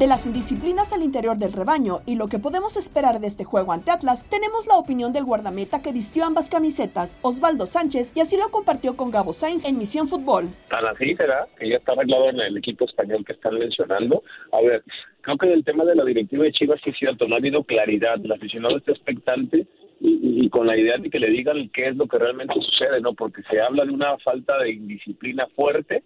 De 0.00 0.06
las 0.06 0.26
indisciplinas 0.26 0.94
al 0.94 1.02
interior 1.02 1.36
del 1.36 1.52
rebaño 1.52 2.00
y 2.06 2.16
lo 2.16 2.26
que 2.26 2.38
podemos 2.38 2.78
esperar 2.78 3.20
de 3.20 3.26
este 3.26 3.44
juego 3.44 3.72
ante 3.74 3.90
Atlas, 3.90 4.24
tenemos 4.30 4.66
la 4.66 4.76
opinión 4.78 5.12
del 5.12 5.24
guardameta 5.26 5.82
que 5.82 5.92
vistió 5.92 6.24
ambas 6.24 6.48
camisetas, 6.48 7.18
Osvaldo 7.20 7.66
Sánchez, 7.66 8.12
y 8.16 8.20
así 8.20 8.38
lo 8.38 8.48
compartió 8.50 8.96
con 8.96 9.10
Gabo 9.10 9.34
Sainz 9.34 9.66
en 9.66 9.76
Misión 9.76 10.08
Fútbol. 10.08 10.48
Tan 10.70 10.86
así 10.86 11.14
será, 11.16 11.46
que 11.58 11.68
ya 11.68 11.76
está 11.76 11.92
arreglado 11.92 12.30
en 12.30 12.40
el 12.40 12.56
equipo 12.56 12.86
español 12.86 13.22
que 13.26 13.34
están 13.34 13.58
mencionando. 13.58 14.22
A 14.52 14.62
ver, 14.62 14.82
creo 15.20 15.36
que 15.36 15.48
del 15.48 15.64
tema 15.64 15.84
de 15.84 15.94
la 15.94 16.04
directiva 16.06 16.44
de 16.44 16.52
Chivas 16.52 16.80
es 16.86 16.96
cierto, 16.98 17.28
no 17.28 17.34
ha 17.34 17.38
habido 17.38 17.62
claridad, 17.64 18.14
el 18.24 18.32
aficionado 18.32 18.78
está 18.78 18.92
expectante 18.92 19.66
y- 20.00 20.46
y 20.46 20.48
con 20.48 20.66
la 20.66 20.78
idea 20.78 20.96
de 20.96 21.10
que 21.10 21.18
le 21.18 21.28
digan 21.28 21.68
qué 21.74 21.88
es 21.88 21.96
lo 21.96 22.06
que 22.06 22.16
realmente 22.16 22.54
sucede, 22.54 23.02
¿no? 23.02 23.12
Porque 23.12 23.42
se 23.50 23.60
habla 23.60 23.84
de 23.84 23.90
una 23.92 24.16
falta 24.24 24.56
de 24.60 24.70
indisciplina 24.72 25.46
fuerte, 25.54 26.02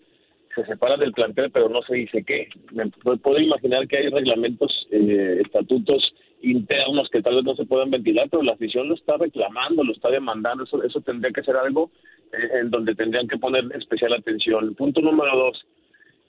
se 0.55 0.65
separa 0.67 0.97
del 0.97 1.13
plantel, 1.13 1.51
pero 1.51 1.69
no 1.69 1.83
se 1.83 1.95
dice 1.97 2.25
qué. 2.25 2.49
Me 2.73 2.85
pu- 2.87 3.21
puedo 3.21 3.39
imaginar 3.39 3.87
que 3.89 3.99
hay 3.99 4.09
reglamentos, 4.09 4.87
eh, 4.91 5.41
estatutos 5.45 6.15
internos 6.43 7.09
que 7.11 7.23
tal 7.23 7.37
vez 7.37 7.45
no 7.45 7.55
se 7.57 7.65
puedan 7.65 7.91
ventilar, 7.91 8.29
pero 8.31 8.43
la 8.43 8.53
afición 8.53 8.89
lo 8.89 8.95
está 8.95 9.17
reclamando, 9.17 9.83
lo 9.83 9.93
está 9.93 10.11
demandando, 10.11 10.65
eso, 10.65 10.83
eso 10.83 11.01
tendría 11.01 11.33
que 11.33 11.43
ser 11.43 11.57
algo 11.57 11.91
eh, 12.33 12.61
en 12.61 12.71
donde 12.71 12.95
tendrían 12.95 13.27
que 13.29 13.39
poner 13.39 13.65
especial 13.75 14.13
atención. 14.13 14.75
Punto 14.75 15.01
número 15.01 15.35
dos, 15.37 15.65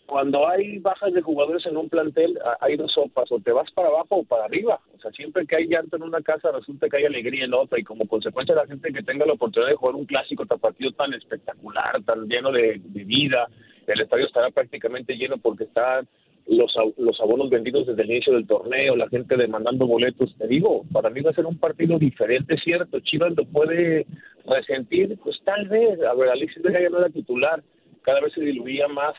cuando 0.06 0.48
hay 0.48 0.78
bajas 0.78 1.12
de 1.14 1.22
jugadores 1.22 1.66
en 1.66 1.78
un 1.78 1.90
plantel, 1.90 2.38
hay 2.62 2.78
dos 2.78 2.94
sopas, 2.94 3.30
o 3.32 3.40
te 3.40 3.52
vas 3.52 3.70
para 3.72 3.88
abajo 3.88 4.18
o 4.18 4.24
para 4.24 4.46
arriba. 4.46 4.80
O 4.96 5.00
sea, 5.00 5.12
siempre 5.12 5.48
que 5.48 5.56
hay 5.56 5.68
llanto 5.68 5.98
en 5.98 6.04
una 6.04 6.22
casa, 6.22 6.52
resulta 6.52 6.88
que 6.88 6.98
hay 6.98 7.06
alegría 7.06 7.46
en 7.46 7.54
otra, 7.56 7.80
y 7.80 7.84
como 7.84 8.08
consecuencia 8.08 8.54
la 8.54 8.68
gente 8.68 8.94
que 8.94 9.02
tenga 9.02 9.26
la 9.26 9.34
oportunidad 9.34 9.72
de 9.72 9.76
jugar 9.78 9.96
un 9.96 10.06
clásico 10.06 10.46
tapatío 10.46 10.92
tan 10.92 11.14
espectacular, 11.16 12.04
tan 12.04 12.28
lleno 12.28 12.52
de, 12.52 12.80
de 12.84 13.04
vida, 13.04 13.48
el 13.94 14.02
estadio 14.02 14.26
estará 14.26 14.50
prácticamente 14.52 15.16
lleno 15.16 15.38
porque 15.38 15.66
están 15.66 16.08
los, 16.48 16.74
los 16.98 17.20
abonos 17.22 17.50
vendidos 17.50 17.88
desde 17.88 18.04
el 18.04 18.12
inicio 18.12 18.34
del 18.34 18.46
torneo, 18.46 18.96
la 18.96 19.10
gente 19.10 19.36
demandando 19.36 19.88
boletos. 19.88 20.36
Te 20.38 20.48
digo, 20.48 20.84
para 20.92 21.10
mí 21.10 21.22
va 21.22 21.32
a 21.32 21.36
ser 21.36 21.46
un 21.46 21.58
partido 21.58 21.98
diferente, 21.98 22.58
cierto. 22.58 23.00
Chivas 23.00 23.34
lo 23.36 23.46
puede 23.46 24.06
resentir, 24.46 25.18
pues 25.24 25.38
tal 25.44 25.68
vez. 25.68 26.00
A 26.04 26.14
ver, 26.14 26.30
Alexis 26.30 26.62
Vega 26.62 26.82
ya 26.82 26.90
no 26.90 27.00
era 27.00 27.10
titular, 27.10 27.64
cada 28.04 28.22
vez 28.22 28.34
se 28.34 28.42
diluía 28.42 28.88
más 28.88 29.16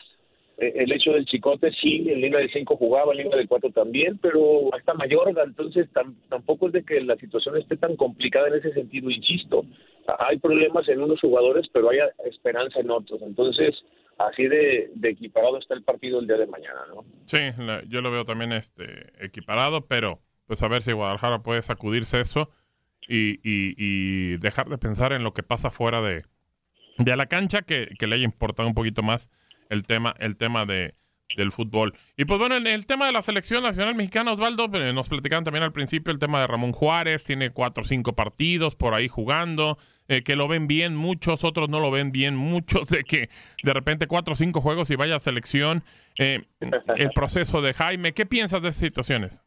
eh, 0.57 0.73
el 0.75 0.91
hecho 0.91 1.11
del 1.11 1.25
chicote 1.25 1.69
sí, 1.71 2.05
en 2.09 2.21
línea 2.21 2.39
de 2.39 2.49
cinco 2.49 2.77
jugaba, 2.77 3.11
en 3.11 3.19
línea 3.19 3.37
de 3.37 3.45
cuatro 3.45 3.69
también, 3.69 4.17
pero 4.17 4.73
hasta 4.73 4.93
Mayorga, 4.95 5.43
entonces 5.43 5.87
tam- 5.93 6.15
tampoco 6.29 6.67
es 6.67 6.73
de 6.73 6.83
que 6.83 6.99
la 7.01 7.15
situación 7.17 7.57
esté 7.57 7.77
tan 7.77 7.95
complicada 7.95 8.47
en 8.47 8.55
ese 8.55 8.73
sentido, 8.73 9.11
insisto. 9.11 9.65
Hay 10.17 10.39
problemas 10.39 10.87
en 10.87 11.01
unos 11.01 11.19
jugadores, 11.19 11.67
pero 11.73 11.89
hay 11.89 11.99
esperanza 12.25 12.79
en 12.79 12.89
otros. 12.89 13.21
Entonces, 13.21 13.75
así 14.19 14.47
de, 14.47 14.91
equiparado 15.03 15.57
está 15.57 15.73
el 15.73 15.83
partido 15.83 16.19
el 16.19 16.27
día 16.27 16.37
de 16.37 16.47
mañana, 16.47 16.79
¿no? 16.93 17.05
Sí, 17.25 17.37
yo 17.87 18.01
lo 18.01 18.11
veo 18.11 18.25
también 18.25 18.51
este 18.51 19.13
equiparado, 19.23 19.85
pero 19.87 20.21
pues 20.45 20.61
a 20.63 20.67
ver 20.67 20.81
si 20.81 20.91
Guadalajara 20.93 21.39
puede 21.43 21.61
sacudirse 21.61 22.21
eso 22.21 22.49
y, 23.07 23.35
y- 23.43 23.75
y 23.77 24.37
dejar 24.37 24.69
de 24.69 24.77
pensar 24.77 25.13
en 25.13 25.23
lo 25.23 25.33
que 25.33 25.43
pasa 25.43 25.69
fuera 25.71 26.01
de, 26.01 26.23
de 26.97 27.15
la 27.15 27.25
cancha, 27.27 27.61
que, 27.61 27.89
que 27.99 28.07
le 28.07 28.15
haya 28.15 28.25
importado 28.25 28.67
un 28.67 28.75
poquito 28.75 29.03
más 29.03 29.29
el 29.69 29.83
tema, 29.83 30.13
el 30.19 30.37
tema 30.37 30.65
de, 30.65 30.95
del 31.35 31.51
fútbol. 31.51 31.93
Y 32.15 32.25
pues 32.25 32.39
bueno, 32.39 32.55
en 32.55 32.67
el 32.67 32.85
tema 32.85 33.05
de 33.05 33.11
la 33.11 33.21
selección 33.21 33.63
nacional 33.63 33.95
mexicana, 33.95 34.31
Osvaldo, 34.31 34.69
eh, 34.73 34.93
nos 34.93 35.09
platicaban 35.09 35.43
también 35.43 35.63
al 35.63 35.71
principio 35.71 36.11
el 36.11 36.19
tema 36.19 36.39
de 36.41 36.47
Ramón 36.47 36.71
Juárez, 36.71 37.23
tiene 37.23 37.51
cuatro 37.51 37.83
o 37.83 37.85
cinco 37.85 38.13
partidos 38.13 38.75
por 38.75 38.93
ahí 38.93 39.07
jugando, 39.07 39.77
eh, 40.07 40.23
que 40.23 40.35
lo 40.35 40.47
ven 40.47 40.67
bien 40.67 40.95
muchos, 40.95 41.43
otros 41.43 41.69
no 41.69 41.79
lo 41.79 41.91
ven 41.91 42.11
bien 42.11 42.35
muchos, 42.35 42.89
de 42.89 43.03
que 43.03 43.29
de 43.63 43.73
repente 43.73 44.07
cuatro 44.07 44.33
o 44.33 44.35
cinco 44.35 44.61
juegos 44.61 44.89
y 44.89 44.95
vaya 44.95 45.17
a 45.17 45.19
selección. 45.19 45.83
Eh, 46.17 46.43
el 46.95 47.09
proceso 47.13 47.61
de 47.61 47.73
Jaime, 47.73 48.13
¿qué 48.13 48.25
piensas 48.25 48.61
de 48.61 48.69
esas 48.69 48.81
situaciones? 48.81 49.43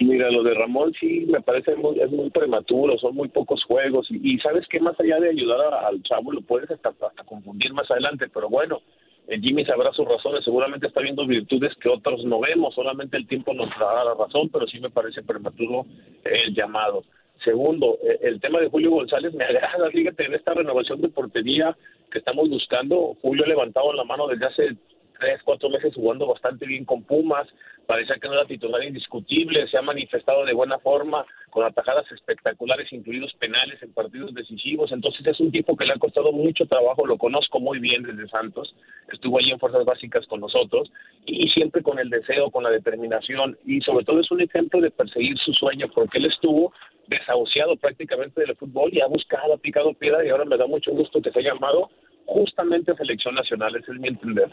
Mira, 0.00 0.30
lo 0.30 0.44
de 0.44 0.54
Ramón 0.54 0.92
sí 0.98 1.26
me 1.28 1.40
parece 1.40 1.74
muy, 1.74 1.98
es 1.98 2.10
muy 2.10 2.30
prematuro, 2.30 2.96
son 2.98 3.16
muy 3.16 3.28
pocos 3.28 3.62
juegos 3.64 4.06
y, 4.10 4.38
sabes 4.38 4.66
que 4.68 4.78
más 4.78 4.98
allá 5.00 5.18
de 5.18 5.30
ayudar 5.30 5.74
al 5.74 6.00
chavo 6.04 6.32
lo 6.32 6.40
puedes 6.40 6.70
hasta, 6.70 6.90
hasta 6.90 7.24
confundir 7.24 7.72
más 7.72 7.90
adelante, 7.90 8.28
pero 8.32 8.48
bueno, 8.48 8.80
Jimmy 9.28 9.64
sabrá 9.64 9.92
sus 9.92 10.08
razones, 10.08 10.42
seguramente 10.42 10.86
está 10.86 11.02
viendo 11.02 11.26
virtudes 11.26 11.74
que 11.80 11.90
otros 11.90 12.24
no 12.24 12.40
vemos, 12.40 12.74
solamente 12.74 13.16
el 13.16 13.26
tiempo 13.26 13.52
nos 13.52 13.68
dará 13.78 14.04
la 14.04 14.14
razón, 14.14 14.48
pero 14.48 14.66
sí 14.66 14.80
me 14.80 14.90
parece 14.90 15.22
prematuro 15.22 15.84
el 16.24 16.54
llamado. 16.54 17.04
Segundo, 17.44 17.98
eh, 18.02 18.18
el 18.22 18.40
tema 18.40 18.60
de 18.60 18.68
Julio 18.68 18.90
González 18.90 19.34
me 19.34 19.44
agrada, 19.44 19.90
fíjate, 19.90 20.24
en 20.24 20.34
esta 20.34 20.54
renovación 20.54 21.00
de 21.00 21.08
portería 21.08 21.76
que 22.10 22.18
estamos 22.18 22.48
buscando, 22.48 23.16
Julio 23.20 23.44
ha 23.44 23.48
levantado 23.48 23.92
la 23.92 24.04
mano 24.04 24.26
desde 24.28 24.46
hace 24.46 24.76
tres, 25.18 25.42
cuatro 25.44 25.68
meses 25.68 25.94
jugando 25.94 26.26
bastante 26.26 26.66
bien 26.66 26.84
con 26.84 27.02
Pumas, 27.02 27.46
parecía 27.88 28.16
que 28.20 28.28
no 28.28 28.34
era 28.34 28.44
titular 28.44 28.84
indiscutible, 28.84 29.66
se 29.66 29.78
ha 29.78 29.82
manifestado 29.82 30.44
de 30.44 30.52
buena 30.52 30.78
forma, 30.78 31.24
con 31.48 31.64
atajadas 31.64 32.04
espectaculares, 32.12 32.92
incluidos 32.92 33.32
penales 33.40 33.82
en 33.82 33.94
partidos 33.94 34.34
decisivos, 34.34 34.92
entonces 34.92 35.26
es 35.26 35.40
un 35.40 35.50
tipo 35.50 35.74
que 35.74 35.86
le 35.86 35.94
ha 35.94 35.98
costado 35.98 36.30
mucho 36.30 36.66
trabajo, 36.66 37.06
lo 37.06 37.16
conozco 37.16 37.60
muy 37.60 37.78
bien 37.78 38.02
desde 38.02 38.28
Santos, 38.28 38.76
estuvo 39.10 39.38
allí 39.38 39.52
en 39.52 39.58
Fuerzas 39.58 39.86
Básicas 39.86 40.26
con 40.26 40.40
nosotros, 40.40 40.92
y 41.24 41.48
siempre 41.48 41.82
con 41.82 41.98
el 41.98 42.10
deseo, 42.10 42.50
con 42.50 42.62
la 42.62 42.70
determinación, 42.70 43.56
y 43.64 43.80
sobre 43.80 44.04
todo 44.04 44.20
es 44.20 44.30
un 44.30 44.42
ejemplo 44.42 44.82
de 44.82 44.90
perseguir 44.90 45.38
su 45.38 45.54
sueño, 45.54 45.86
porque 45.94 46.18
él 46.18 46.26
estuvo 46.26 46.74
desahuciado 47.06 47.74
prácticamente 47.76 48.42
del 48.42 48.54
fútbol 48.54 48.90
y 48.92 49.00
ha 49.00 49.06
buscado, 49.06 49.54
ha 49.54 49.56
picado 49.56 49.94
piedra, 49.94 50.22
y 50.26 50.28
ahora 50.28 50.44
me 50.44 50.58
da 50.58 50.66
mucho 50.66 50.90
gusto 50.90 51.22
que 51.22 51.32
se 51.32 51.38
haya 51.38 51.54
llamado 51.54 51.88
justamente 52.26 52.92
a 52.92 52.96
selección 52.96 53.34
nacional, 53.34 53.74
ese 53.76 53.92
es 53.92 53.98
mi 53.98 54.08
entender. 54.08 54.50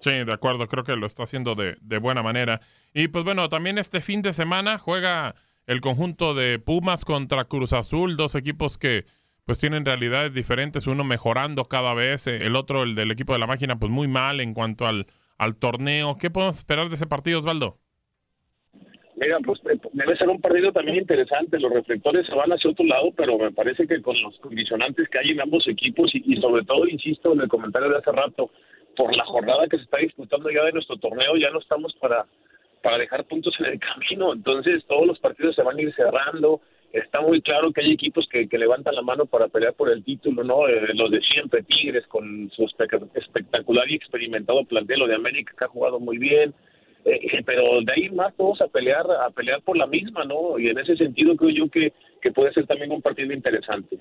Sí, 0.00 0.10
de 0.10 0.32
acuerdo, 0.32 0.68
creo 0.68 0.84
que 0.84 0.94
lo 0.96 1.06
está 1.06 1.22
haciendo 1.22 1.54
de, 1.54 1.76
de 1.80 1.98
buena 1.98 2.22
manera. 2.22 2.60
Y 2.94 3.08
pues 3.08 3.24
bueno, 3.24 3.48
también 3.48 3.78
este 3.78 4.00
fin 4.00 4.22
de 4.22 4.34
semana 4.34 4.78
juega 4.78 5.34
el 5.66 5.80
conjunto 5.80 6.34
de 6.34 6.58
Pumas 6.58 7.04
contra 7.04 7.44
Cruz 7.44 7.72
Azul, 7.72 8.16
dos 8.16 8.34
equipos 8.34 8.78
que 8.78 9.04
pues 9.44 9.58
tienen 9.60 9.84
realidades 9.84 10.34
diferentes, 10.34 10.86
uno 10.86 11.04
mejorando 11.04 11.66
cada 11.66 11.94
vez, 11.94 12.26
eh, 12.26 12.46
el 12.46 12.56
otro, 12.56 12.82
el 12.82 12.94
del 12.94 13.12
equipo 13.12 13.32
de 13.32 13.38
la 13.38 13.46
máquina, 13.46 13.78
pues 13.78 13.92
muy 13.92 14.08
mal 14.08 14.40
en 14.40 14.54
cuanto 14.54 14.86
al, 14.86 15.06
al 15.38 15.56
torneo. 15.56 16.16
¿Qué 16.18 16.30
podemos 16.30 16.58
esperar 16.58 16.88
de 16.88 16.96
ese 16.96 17.06
partido, 17.06 17.38
Osvaldo? 17.38 17.78
Mira, 19.16 19.38
pues 19.44 19.60
eh, 19.70 19.78
debe 19.92 20.16
ser 20.16 20.28
un 20.28 20.40
partido 20.40 20.72
también 20.72 20.98
interesante. 20.98 21.58
Los 21.60 21.72
reflectores 21.72 22.26
se 22.26 22.34
van 22.34 22.52
hacia 22.52 22.70
otro 22.70 22.84
lado, 22.84 23.12
pero 23.16 23.38
me 23.38 23.52
parece 23.52 23.86
que 23.86 24.02
con 24.02 24.20
los 24.20 24.36
condicionantes 24.40 25.08
que 25.08 25.18
hay 25.18 25.30
en 25.30 25.40
ambos 25.40 25.66
equipos 25.68 26.12
y, 26.14 26.22
y 26.26 26.40
sobre 26.40 26.64
todo, 26.64 26.86
insisto 26.86 27.32
en 27.32 27.40
el 27.40 27.48
comentario 27.48 27.88
de 27.88 27.98
hace 27.98 28.12
rato, 28.12 28.50
por 28.96 29.14
la 29.14 29.24
jornada 29.24 29.66
que 29.68 29.76
se 29.76 29.84
está 29.84 29.98
disputando 29.98 30.50
ya 30.50 30.64
de 30.64 30.72
nuestro 30.72 30.96
torneo, 30.96 31.36
ya 31.36 31.50
no 31.50 31.58
estamos 31.60 31.94
para, 32.00 32.26
para 32.82 32.98
dejar 32.98 33.24
puntos 33.24 33.54
en 33.60 33.66
el 33.66 33.78
camino. 33.92 34.32
Entonces, 34.32 34.84
todos 34.86 35.06
los 35.06 35.18
partidos 35.18 35.54
se 35.54 35.62
van 35.62 35.78
a 35.78 35.82
ir 35.82 35.94
cerrando. 35.94 36.60
Está 36.92 37.20
muy 37.20 37.42
claro 37.42 37.72
que 37.72 37.82
hay 37.82 37.92
equipos 37.92 38.26
que, 38.30 38.48
que 38.48 38.56
levantan 38.58 38.94
la 38.94 39.02
mano 39.02 39.26
para 39.26 39.48
pelear 39.48 39.74
por 39.74 39.90
el 39.90 40.02
título, 40.02 40.42
¿no? 40.44 40.66
Eh, 40.66 40.94
los 40.94 41.10
de 41.10 41.20
siempre, 41.20 41.62
Tigres, 41.62 42.06
con 42.06 42.48
su 42.50 42.62
espe- 42.62 43.10
espectacular 43.14 43.90
y 43.90 43.96
experimentado 43.96 44.64
plantel, 44.64 45.00
lo 45.00 45.06
de 45.06 45.14
América, 45.16 45.52
que 45.58 45.64
ha 45.66 45.68
jugado 45.68 46.00
muy 46.00 46.16
bien. 46.16 46.54
Eh, 47.04 47.42
pero 47.44 47.80
de 47.82 47.92
ahí 47.92 48.08
más 48.10 48.34
todos 48.36 48.60
a 48.62 48.66
pelear 48.68 49.06
a 49.08 49.30
pelear 49.30 49.60
por 49.62 49.76
la 49.76 49.86
misma, 49.86 50.24
¿no? 50.24 50.58
Y 50.58 50.68
en 50.68 50.78
ese 50.78 50.96
sentido 50.96 51.36
creo 51.36 51.50
yo 51.50 51.68
que, 51.68 51.92
que 52.20 52.32
puede 52.32 52.52
ser 52.52 52.66
también 52.66 52.90
un 52.90 53.02
partido 53.02 53.32
interesante. 53.32 53.98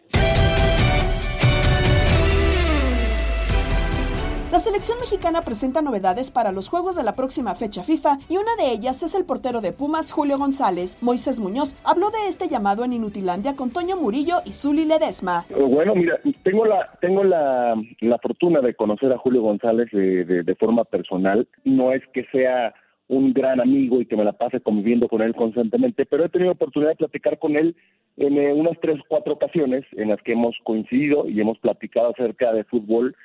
La 4.51 4.59
selección 4.59 4.97
mexicana 5.01 5.41
presenta 5.41 5.81
novedades 5.81 6.31
para 6.31 6.51
los 6.53 6.69
juegos 6.69 6.95
de 6.95 7.03
la 7.03 7.15
próxima 7.15 7.55
fecha 7.55 7.83
FIFA 7.83 8.19
y 8.29 8.37
una 8.37 8.55
de 8.57 8.71
ellas 8.71 9.03
es 9.03 9.13
el 9.15 9.25
portero 9.25 9.59
de 9.59 9.73
Pumas, 9.73 10.13
Julio 10.13 10.37
González. 10.37 10.97
Moisés 11.01 11.39
Muñoz 11.41 11.75
habló 11.83 12.09
de 12.11 12.29
este 12.29 12.47
llamado 12.47 12.85
en 12.85 12.93
Inutilandia 12.93 13.55
con 13.55 13.71
Toño 13.71 13.97
Murillo 13.97 14.35
y 14.45 14.53
Zuli 14.53 14.85
Ledesma. 14.85 15.45
Bueno, 15.49 15.93
mira, 15.95 16.19
tengo 16.43 16.65
la 16.65 16.89
tengo 17.01 17.23
la, 17.23 17.75
la 17.99 18.17
fortuna 18.19 18.61
de 18.61 18.75
conocer 18.75 19.11
a 19.11 19.17
Julio 19.17 19.41
González 19.41 19.89
de, 19.91 20.23
de- 20.23 20.43
de 20.43 20.55
forma 20.55 20.85
personal. 20.85 21.47
No 21.65 21.91
es 21.91 22.01
que 22.13 22.25
sea 22.31 22.73
un 23.07 23.33
gran 23.33 23.59
amigo 23.59 23.99
y 23.99 24.05
que 24.05 24.15
me 24.15 24.23
la 24.23 24.33
pase 24.33 24.61
conviviendo 24.61 25.07
con 25.09 25.21
él 25.21 25.35
constantemente, 25.35 26.05
pero 26.05 26.25
he 26.25 26.29
tenido 26.29 26.51
oportunidad 26.53 26.91
de 26.91 26.95
platicar 26.97 27.37
con 27.39 27.55
él 27.57 27.75
en 28.17 28.37
eh, 28.37 28.53
unas 28.53 28.79
tres, 28.81 28.99
cuatro 29.09 29.33
ocasiones 29.33 29.83
en 29.91 30.09
las 30.09 30.21
que 30.21 30.31
hemos 30.31 30.55
coincidido 30.63 31.27
y 31.27 31.41
hemos 31.41 31.59
platicado 31.59 32.11
acerca 32.11 32.51
de 32.53 32.63
fútbol, 32.63 33.15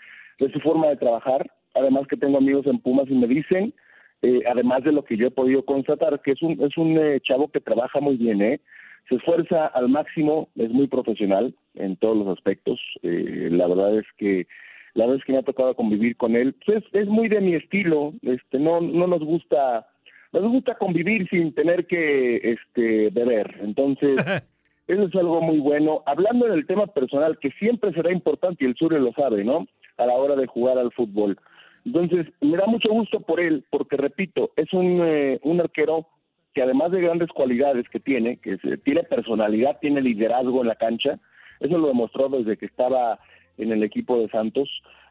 de 0.40 0.50
su 0.50 0.58
forma 0.60 0.88
de 0.88 0.96
trabajar, 0.96 1.50
además 1.74 2.06
que 2.08 2.16
tengo 2.16 2.38
amigos 2.38 2.66
en 2.66 2.80
Pumas 2.80 3.06
y 3.08 3.14
me 3.14 3.28
dicen, 3.28 3.74
eh, 4.22 4.40
además 4.50 4.82
de 4.82 4.92
lo 4.92 5.04
que 5.04 5.16
yo 5.16 5.28
he 5.28 5.30
podido 5.30 5.64
constatar, 5.64 6.20
que 6.22 6.32
es 6.32 6.42
un, 6.42 6.60
es 6.62 6.76
un 6.76 6.98
eh, 6.98 7.20
chavo 7.20 7.48
que 7.48 7.60
trabaja 7.60 8.00
muy 8.00 8.16
bien, 8.16 8.42
¿eh? 8.42 8.60
se 9.08 9.16
esfuerza 9.16 9.66
al 9.66 9.88
máximo, 9.88 10.48
es 10.56 10.70
muy 10.70 10.86
profesional 10.86 11.54
en 11.74 11.96
todos 11.96 12.16
los 12.16 12.28
aspectos, 12.28 12.80
la 13.02 13.66
verdad 13.66 13.98
es 13.98 14.06
que 14.18 14.46
la 14.94 15.06
vez 15.06 15.22
que 15.24 15.32
me 15.32 15.38
ha 15.38 15.42
tocado 15.42 15.74
convivir 15.74 16.16
con 16.16 16.36
él, 16.36 16.54
pues 16.64 16.84
es, 16.92 17.06
muy 17.08 17.28
de 17.28 17.40
mi 17.40 17.54
estilo, 17.54 18.12
este, 18.22 18.58
no, 18.58 18.80
no 18.80 19.06
nos 19.06 19.24
gusta, 19.24 19.88
nos 20.32 20.42
gusta 20.42 20.76
convivir 20.76 21.28
sin 21.28 21.52
tener 21.54 21.86
que 21.86 22.36
este 22.36 23.10
beber, 23.10 23.58
entonces 23.62 24.14
eso 24.86 25.02
es 25.04 25.14
algo 25.16 25.40
muy 25.40 25.58
bueno. 25.58 26.02
Hablando 26.06 26.46
del 26.46 26.66
tema 26.66 26.86
personal, 26.86 27.38
que 27.38 27.50
siempre 27.52 27.92
será 27.92 28.12
importante 28.12 28.64
y 28.64 28.68
el 28.68 28.76
sur 28.76 28.92
lo 28.92 29.12
sabe, 29.12 29.44
¿no? 29.44 29.66
A 30.00 30.06
la 30.06 30.14
hora 30.14 30.34
de 30.34 30.46
jugar 30.46 30.78
al 30.78 30.92
fútbol. 30.92 31.38
Entonces, 31.84 32.26
me 32.40 32.56
da 32.56 32.66
mucho 32.66 32.90
gusto 32.90 33.20
por 33.20 33.40
él, 33.40 33.64
porque 33.70 33.96
repito, 33.96 34.50
es 34.56 34.72
un, 34.72 35.00
eh, 35.02 35.40
un 35.42 35.60
arquero 35.60 36.06
que 36.54 36.62
además 36.62 36.90
de 36.90 37.00
grandes 37.00 37.28
cualidades 37.30 37.88
que 37.88 38.00
tiene, 38.00 38.38
que 38.38 38.58
tiene 38.84 39.04
personalidad, 39.04 39.78
tiene 39.80 40.00
liderazgo 40.00 40.60
en 40.62 40.68
la 40.68 40.74
cancha, 40.74 41.18
eso 41.60 41.78
lo 41.78 41.88
demostró 41.88 42.28
desde 42.28 42.56
que 42.56 42.66
estaba 42.66 43.18
en 43.58 43.72
el 43.72 43.82
equipo 43.82 44.18
de 44.18 44.28
Santos. 44.28 44.68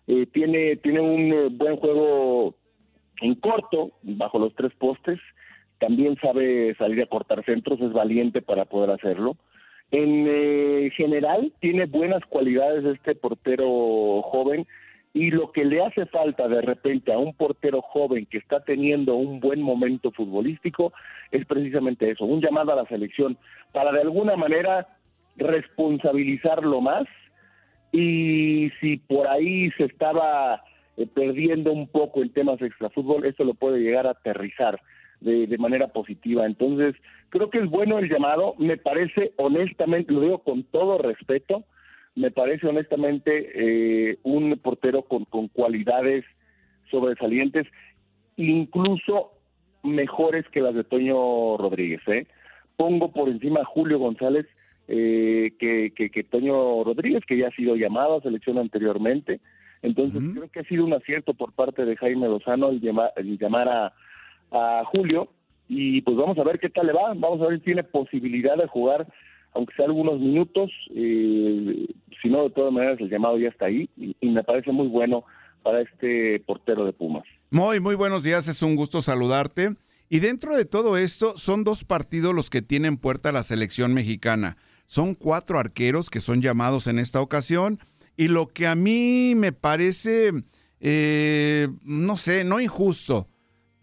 Eh, 0.08 0.26
tiene, 0.26 0.76
tiene 0.78 1.02
un 1.02 1.34
eh, 1.34 1.48
buen 1.52 1.78
juego 1.78 2.56
en 3.22 3.36
corto, 3.36 3.92
bajo 4.02 4.40
los 4.40 4.54
tres 4.56 4.74
postes. 4.78 5.20
También 5.78 6.18
sabe 6.22 6.76
salir 6.76 7.02
a 7.02 7.06
cortar 7.06 7.46
centros, 7.46 7.80
es 7.80 7.94
valiente 7.94 8.42
para 8.42 8.66
poder 8.66 8.92
hacerlo. 8.92 9.38
En 9.92 10.26
eh, 10.28 10.92
general, 10.96 11.52
tiene 11.60 11.86
buenas 11.86 12.24
cualidades 12.26 12.86
este 12.86 13.16
portero 13.16 14.22
joven 14.22 14.68
y 15.14 15.32
lo 15.32 15.52
que 15.52 15.66
le 15.66 15.84
hace 15.84 16.06
falta 16.06 16.48
de 16.48 16.62
repente 16.62 17.12
a 17.12 17.18
un 17.18 17.34
portero 17.34 17.82
joven 17.82 18.28
que 18.28 18.38
está 18.38 18.64
teniendo 18.64 19.16
un 19.16 19.40
buen 19.40 19.62
momento 19.62 20.12
futbolístico 20.12 20.94
es 21.32 21.46
precisamente 21.46 22.12
eso, 22.12 22.26
un 22.26 22.42
llamado 22.42 22.74
a 22.74 22.76
la 22.76 22.86
selección 22.86 23.38
para 23.72 23.92
de 23.92 24.02
alguna 24.02 24.36
manera 24.36 24.88
responsabilizarlo 25.38 26.82
más. 26.82 27.06
Y 27.92 28.70
si 28.80 28.98
por 28.98 29.28
ahí 29.28 29.72
se 29.72 29.86
estaba 29.86 30.62
eh, 30.98 31.08
perdiendo 31.08 31.72
un 31.72 31.88
poco 31.88 32.22
en 32.22 32.32
temas 32.32 32.62
extrafútbol, 32.62 33.26
esto 33.26 33.44
lo 33.44 33.56
puede 33.56 33.80
llegar 33.80 34.06
a 34.06 34.12
aterrizar 34.12 34.80
de, 35.22 35.48
de, 35.48 35.58
manera 35.58 35.88
positiva. 35.88 36.46
Entonces, 36.46 36.96
creo 37.30 37.50
que 37.50 37.60
es 37.60 37.70
bueno 37.70 38.00
el 38.00 38.10
llamado, 38.10 38.56
me 38.58 38.78
parece 38.78 39.34
honestamente, 39.38 40.14
lo 40.14 40.22
digo 40.22 40.40
con 40.40 40.64
todo 40.64 40.98
respeto, 40.98 41.64
me 42.16 42.32
parece 42.32 42.68
honestamente 42.68 43.52
eh, 43.54 44.20
un 44.24 44.58
portero 44.62 45.04
con, 45.04 45.26
con 45.26 45.48
cualidades 45.48 46.26
sobresalientes, 46.92 47.68
incluso 48.36 49.32
mejores 49.84 50.46
que 50.50 50.62
las 50.62 50.76
de 50.76 50.84
Toño 50.84 51.58
Rodríguez. 51.58 52.02
¿eh? 52.08 52.28
Pongo 52.76 53.12
por 53.12 53.30
encima 53.30 53.62
a 53.62 53.66
Julio 53.66 54.00
González 54.00 54.46
eh, 54.88 55.54
que, 55.60 55.94
que, 55.96 56.24
Toño 56.24 56.84
Rodríguez, 56.84 57.24
que 57.26 57.38
ya 57.38 57.48
ha 57.48 57.52
sido 57.52 57.76
llamado 57.76 58.18
a 58.18 58.22
selección 58.22 58.58
anteriormente. 58.58 59.40
Entonces 59.82 60.22
creo 60.34 60.50
que 60.50 60.60
ha 60.60 60.64
sido 60.64 60.84
un 60.84 60.94
acierto 60.94 61.34
por 61.34 61.54
parte 61.54 61.86
de 61.86 61.96
Jaime 61.96 62.28
Lozano 62.28 62.70
el, 62.70 62.82
llamar 62.82 63.70
a, 63.70 63.94
a 64.52 64.84
Julio 64.86 65.30
y 65.68 66.02
pues 66.02 66.18
vamos 66.18 66.38
a 66.38 66.44
ver 66.44 66.60
qué 66.60 66.70
tal 66.70 66.88
le 66.88 66.94
va, 66.94 67.14
vamos 67.16 67.42
a 67.42 67.48
ver 67.48 67.60
si 67.60 67.66
tiene 67.66 67.84
posibilidad 67.84 68.58
de 68.58 68.68
jugar, 68.68 69.08
aunque 69.54 69.74
sea 69.76 69.86
algunos 69.86 70.20
minutos, 70.20 70.72
eh, 70.96 71.88
si 72.22 72.30
no 72.30 72.44
de 72.44 72.50
todas 72.50 72.74
maneras 72.74 73.00
el 73.00 73.10
llamado 73.10 73.38
ya 73.38 73.50
está 73.50 73.66
ahí 73.66 73.90
y, 73.96 74.16
me 74.28 74.44
parece 74.44 74.72
muy 74.72 74.88
bueno 74.88 75.24
para 75.64 75.82
este 75.82 76.40
portero 76.46 76.86
de 76.86 76.94
Pumas. 76.94 77.24
Muy, 77.52 77.80
muy 77.80 77.96
buenos 77.96 78.24
días, 78.24 78.48
es 78.48 78.62
un 78.62 78.76
gusto 78.76 79.02
saludarte. 79.02 79.76
Y 80.10 80.20
dentro 80.20 80.58
de 80.58 80.66
todo 80.66 80.98
esto, 80.98 81.38
son 81.38 81.64
dos 81.64 81.84
partidos 81.84 82.34
los 82.34 82.50
que 82.50 82.64
tienen 82.64 82.98
puerta 82.98 83.32
la 83.32 83.44
selección 83.44 83.94
mexicana. 83.94 84.58
Son 84.88 85.14
cuatro 85.14 85.60
arqueros 85.60 86.10
que 86.10 86.20
son 86.20 86.42
llamados 86.42 86.88
en 86.88 86.98
esta 86.98 87.22
ocasión. 87.22 87.80
Y 88.18 88.28
lo 88.28 88.48
que 88.48 88.66
a 88.66 88.74
mí 88.74 89.34
me 89.36 89.52
parece, 89.52 90.32
eh, 90.80 91.68
no 91.84 92.18
sé, 92.18 92.44
no 92.44 92.60
injusto, 92.60 93.28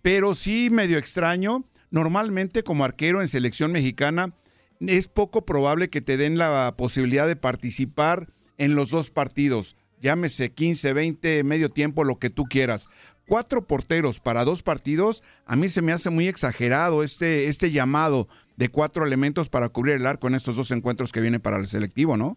pero 0.06 0.36
sí 0.36 0.70
medio 0.70 0.98
extraño, 0.98 1.64
normalmente 1.90 2.62
como 2.62 2.84
arquero 2.84 3.22
en 3.22 3.26
selección 3.26 3.72
mexicana 3.72 4.34
es 4.78 5.08
poco 5.08 5.44
probable 5.44 5.90
que 5.90 6.00
te 6.00 6.16
den 6.16 6.38
la 6.38 6.72
posibilidad 6.78 7.26
de 7.26 7.34
participar 7.34 8.28
en 8.56 8.76
los 8.76 8.92
dos 8.92 9.10
partidos. 9.10 9.74
Llámese 10.00 10.54
15, 10.54 10.92
20, 10.92 11.42
medio 11.42 11.70
tiempo, 11.70 12.04
lo 12.04 12.20
que 12.20 12.30
tú 12.30 12.44
quieras 12.44 12.88
cuatro 13.26 13.66
porteros 13.66 14.20
para 14.20 14.44
dos 14.44 14.62
partidos, 14.62 15.24
a 15.44 15.56
mí 15.56 15.66
se 15.66 15.82
me 15.82 15.90
hace 15.90 16.10
muy 16.10 16.28
exagerado 16.28 17.02
este, 17.02 17.48
este 17.48 17.72
llamado 17.72 18.28
de 18.56 18.68
cuatro 18.68 19.04
elementos 19.04 19.48
para 19.48 19.70
cubrir 19.70 19.96
el 19.96 20.06
arco 20.06 20.28
en 20.28 20.36
estos 20.36 20.54
dos 20.56 20.70
encuentros 20.70 21.10
que 21.10 21.20
vienen 21.20 21.40
para 21.40 21.56
el 21.56 21.66
selectivo, 21.66 22.16
¿no? 22.16 22.36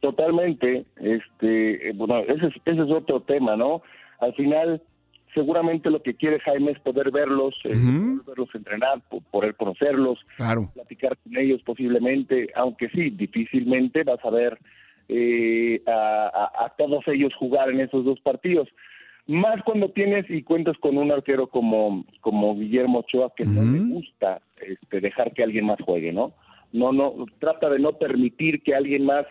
Totalmente, 0.00 0.86
este, 0.96 1.92
bueno, 1.94 2.20
ese 2.20 2.46
es, 2.46 2.54
ese 2.64 2.82
es 2.84 2.90
otro 2.90 3.20
tema, 3.20 3.54
¿no? 3.54 3.82
Al 4.20 4.34
final, 4.34 4.82
seguramente 5.34 5.90
lo 5.90 6.02
que 6.02 6.14
quiere 6.14 6.40
Jaime 6.40 6.72
es 6.72 6.80
poder 6.80 7.10
verlos, 7.10 7.54
eh, 7.64 7.74
verlos 8.26 8.48
entrenar, 8.54 9.02
poder 9.30 9.54
conocerlos, 9.56 10.18
platicar 10.74 11.16
con 11.18 11.36
ellos 11.36 11.60
posiblemente, 11.64 12.50
aunque 12.54 12.88
sí, 12.90 13.10
difícilmente 13.10 14.04
vas 14.04 14.24
a 14.24 14.30
ver 14.30 14.58
eh, 15.08 15.82
a, 15.86 16.64
a, 16.64 16.74
todos 16.78 17.06
ellos 17.08 17.34
jugar 17.34 17.70
en 17.70 17.80
esos 17.80 18.04
dos 18.04 18.20
partidos. 18.20 18.68
Más 19.26 19.62
cuando 19.64 19.90
tienes 19.90 20.28
y 20.28 20.42
cuentas 20.42 20.76
con 20.78 20.98
un 20.98 21.10
arquero 21.10 21.46
como, 21.48 22.04
como 22.20 22.56
Guillermo 22.56 23.00
Ochoa, 23.00 23.32
que 23.34 23.44
no 23.44 23.62
le 23.62 23.80
gusta 23.80 24.40
este, 24.60 25.00
dejar 25.00 25.32
que 25.32 25.42
alguien 25.42 25.66
más 25.66 25.80
juegue, 25.80 26.12
¿no? 26.12 26.34
No, 26.72 26.92
no, 26.92 27.26
trata 27.38 27.70
de 27.70 27.78
no 27.78 27.92
permitir 27.92 28.62
que 28.62 28.74
alguien 28.74 29.06
más 29.06 29.26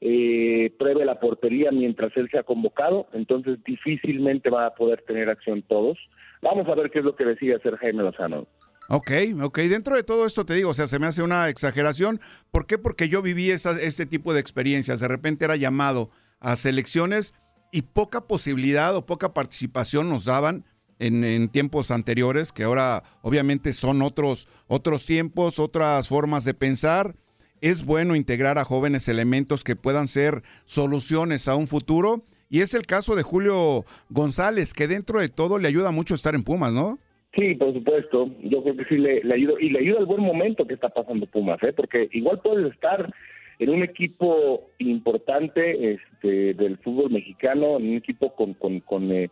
eh, 0.00 0.74
pruebe 0.78 1.04
la 1.04 1.20
portería 1.20 1.70
mientras 1.70 2.16
él 2.16 2.28
se 2.30 2.38
ha 2.38 2.42
convocado, 2.42 3.08
entonces 3.12 3.58
difícilmente 3.64 4.50
va 4.50 4.66
a 4.66 4.74
poder 4.74 5.02
tener 5.02 5.28
acción 5.28 5.62
todos. 5.62 5.98
Vamos 6.42 6.68
a 6.68 6.74
ver 6.74 6.90
qué 6.90 6.98
es 6.98 7.04
lo 7.04 7.16
que 7.16 7.24
decide 7.24 7.56
hacer 7.56 7.76
Jaime 7.76 8.02
Lozano. 8.02 8.46
Ok, 8.88 9.10
ok. 9.42 9.58
Dentro 9.60 9.96
de 9.96 10.04
todo 10.04 10.26
esto 10.26 10.46
te 10.46 10.54
digo, 10.54 10.70
o 10.70 10.74
sea, 10.74 10.86
se 10.86 10.98
me 10.98 11.06
hace 11.06 11.22
una 11.22 11.48
exageración. 11.48 12.20
¿Por 12.52 12.66
qué? 12.66 12.78
Porque 12.78 13.08
yo 13.08 13.20
viví 13.20 13.50
esa, 13.50 13.72
ese 13.72 14.06
tipo 14.06 14.32
de 14.32 14.40
experiencias. 14.40 15.00
De 15.00 15.08
repente 15.08 15.44
era 15.44 15.56
llamado 15.56 16.10
a 16.38 16.54
selecciones 16.54 17.34
y 17.72 17.82
poca 17.82 18.26
posibilidad 18.26 18.94
o 18.94 19.04
poca 19.04 19.34
participación 19.34 20.08
nos 20.08 20.26
daban 20.26 20.64
en, 20.98 21.48
tiempos 21.48 21.90
anteriores, 21.90 22.52
que 22.52 22.64
ahora 22.64 23.02
obviamente 23.22 23.72
son 23.72 24.02
otros, 24.02 24.48
otros 24.66 25.04
tiempos, 25.04 25.58
otras 25.58 26.08
formas 26.08 26.44
de 26.44 26.54
pensar. 26.54 27.14
Es 27.60 27.84
bueno 27.84 28.16
integrar 28.16 28.58
a 28.58 28.64
jóvenes 28.64 29.08
elementos 29.08 29.64
que 29.64 29.76
puedan 29.76 30.08
ser 30.08 30.42
soluciones 30.64 31.48
a 31.48 31.56
un 31.56 31.66
futuro. 31.66 32.22
Y 32.48 32.60
es 32.60 32.74
el 32.74 32.86
caso 32.86 33.16
de 33.16 33.22
Julio 33.22 33.84
González, 34.10 34.72
que 34.72 34.86
dentro 34.86 35.20
de 35.20 35.28
todo 35.28 35.58
le 35.58 35.68
ayuda 35.68 35.90
mucho 35.90 36.14
estar 36.14 36.34
en 36.34 36.44
Pumas, 36.44 36.72
¿no? 36.72 36.98
Sí, 37.36 37.54
por 37.54 37.72
supuesto. 37.72 38.30
Yo 38.42 38.62
creo 38.62 38.76
que 38.76 38.84
sí 38.84 38.96
le, 38.96 39.22
le 39.22 39.34
ayuda. 39.34 39.54
Y 39.60 39.70
le 39.70 39.80
ayuda 39.80 40.00
el 40.00 40.06
buen 40.06 40.22
momento 40.22 40.66
que 40.66 40.74
está 40.74 40.88
pasando 40.88 41.26
Pumas, 41.26 41.62
¿eh? 41.62 41.72
porque 41.72 42.08
igual 42.12 42.40
puedes 42.42 42.72
estar 42.72 43.12
en 43.58 43.70
un 43.70 43.82
equipo 43.82 44.70
importante 44.78 45.94
este, 45.94 46.54
del 46.54 46.78
fútbol 46.78 47.10
mexicano, 47.10 47.78
en 47.78 47.90
un 47.90 47.96
equipo 47.96 48.34
con, 48.34 48.54
con, 48.54 48.80
con, 48.80 49.10
eh, 49.12 49.30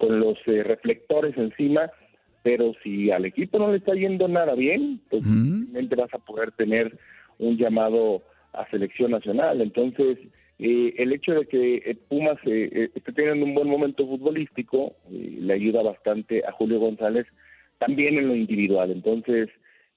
los 0.00 0.38
eh, 0.46 0.62
reflectores 0.62 1.36
encima, 1.36 1.90
pero 2.42 2.72
si 2.82 3.10
al 3.10 3.24
equipo 3.24 3.58
no 3.58 3.70
le 3.70 3.78
está 3.78 3.94
yendo 3.94 4.28
nada 4.28 4.54
bien, 4.54 5.00
pues 5.10 5.24
simplemente 5.24 5.96
vas 5.96 6.12
a 6.14 6.18
poder 6.18 6.52
tener 6.52 6.96
un 7.38 7.56
llamado 7.56 8.22
a 8.52 8.68
selección 8.70 9.10
nacional. 9.10 9.60
Entonces, 9.60 10.18
eh, 10.58 10.94
el 10.96 11.12
hecho 11.12 11.34
de 11.34 11.46
que 11.46 11.98
Pumas 12.08 12.38
esté 12.44 13.12
teniendo 13.12 13.44
un 13.44 13.54
buen 13.54 13.68
momento 13.68 14.06
futbolístico 14.06 14.94
le 15.10 15.52
ayuda 15.52 15.82
bastante 15.82 16.42
a 16.46 16.52
Julio 16.52 16.80
González 16.80 17.26
también 17.78 18.18
en 18.18 18.28
lo 18.28 18.34
individual. 18.34 18.90
Entonces, 18.90 19.48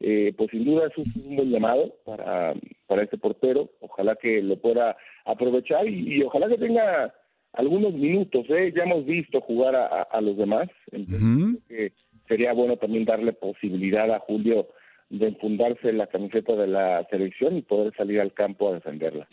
eh, 0.01 0.33
pues 0.37 0.49
sin 0.51 0.63
duda 0.63 0.87
es 0.87 0.97
un, 0.97 1.35
buen 1.35 1.49
llamado 1.49 1.93
para, 2.05 2.53
para 2.87 3.03
este 3.03 3.17
portero. 3.17 3.69
Ojalá 3.81 4.15
que 4.15 4.41
lo 4.41 4.57
pueda 4.57 4.97
aprovechar 5.25 5.87
y, 5.87 6.21
ojalá 6.23 6.47
que 6.47 6.57
tenga 6.57 7.13
algunos 7.53 7.93
minutos. 7.93 8.45
¿eh? 8.49 8.73
Ya 8.75 8.83
hemos 8.83 9.05
visto 9.05 9.41
jugar 9.41 9.75
a, 9.75 10.21
los 10.21 10.37
demás. 10.37 10.69
Entonces, 10.91 11.93
sería 12.27 12.53
bueno 12.53 12.77
también 12.77 13.05
darle 13.05 13.33
posibilidad 13.33 14.11
a 14.13 14.19
Julio 14.19 14.67
de 15.09 15.27
enfundarse 15.27 15.91
la 15.91 16.07
camiseta 16.07 16.55
de 16.55 16.67
la 16.67 17.05
selección 17.09 17.57
y 17.57 17.61
poder 17.61 17.93
salir 17.95 18.21
al 18.21 18.33
campo 18.33 18.69
a 18.69 18.75
defenderla. 18.75 19.27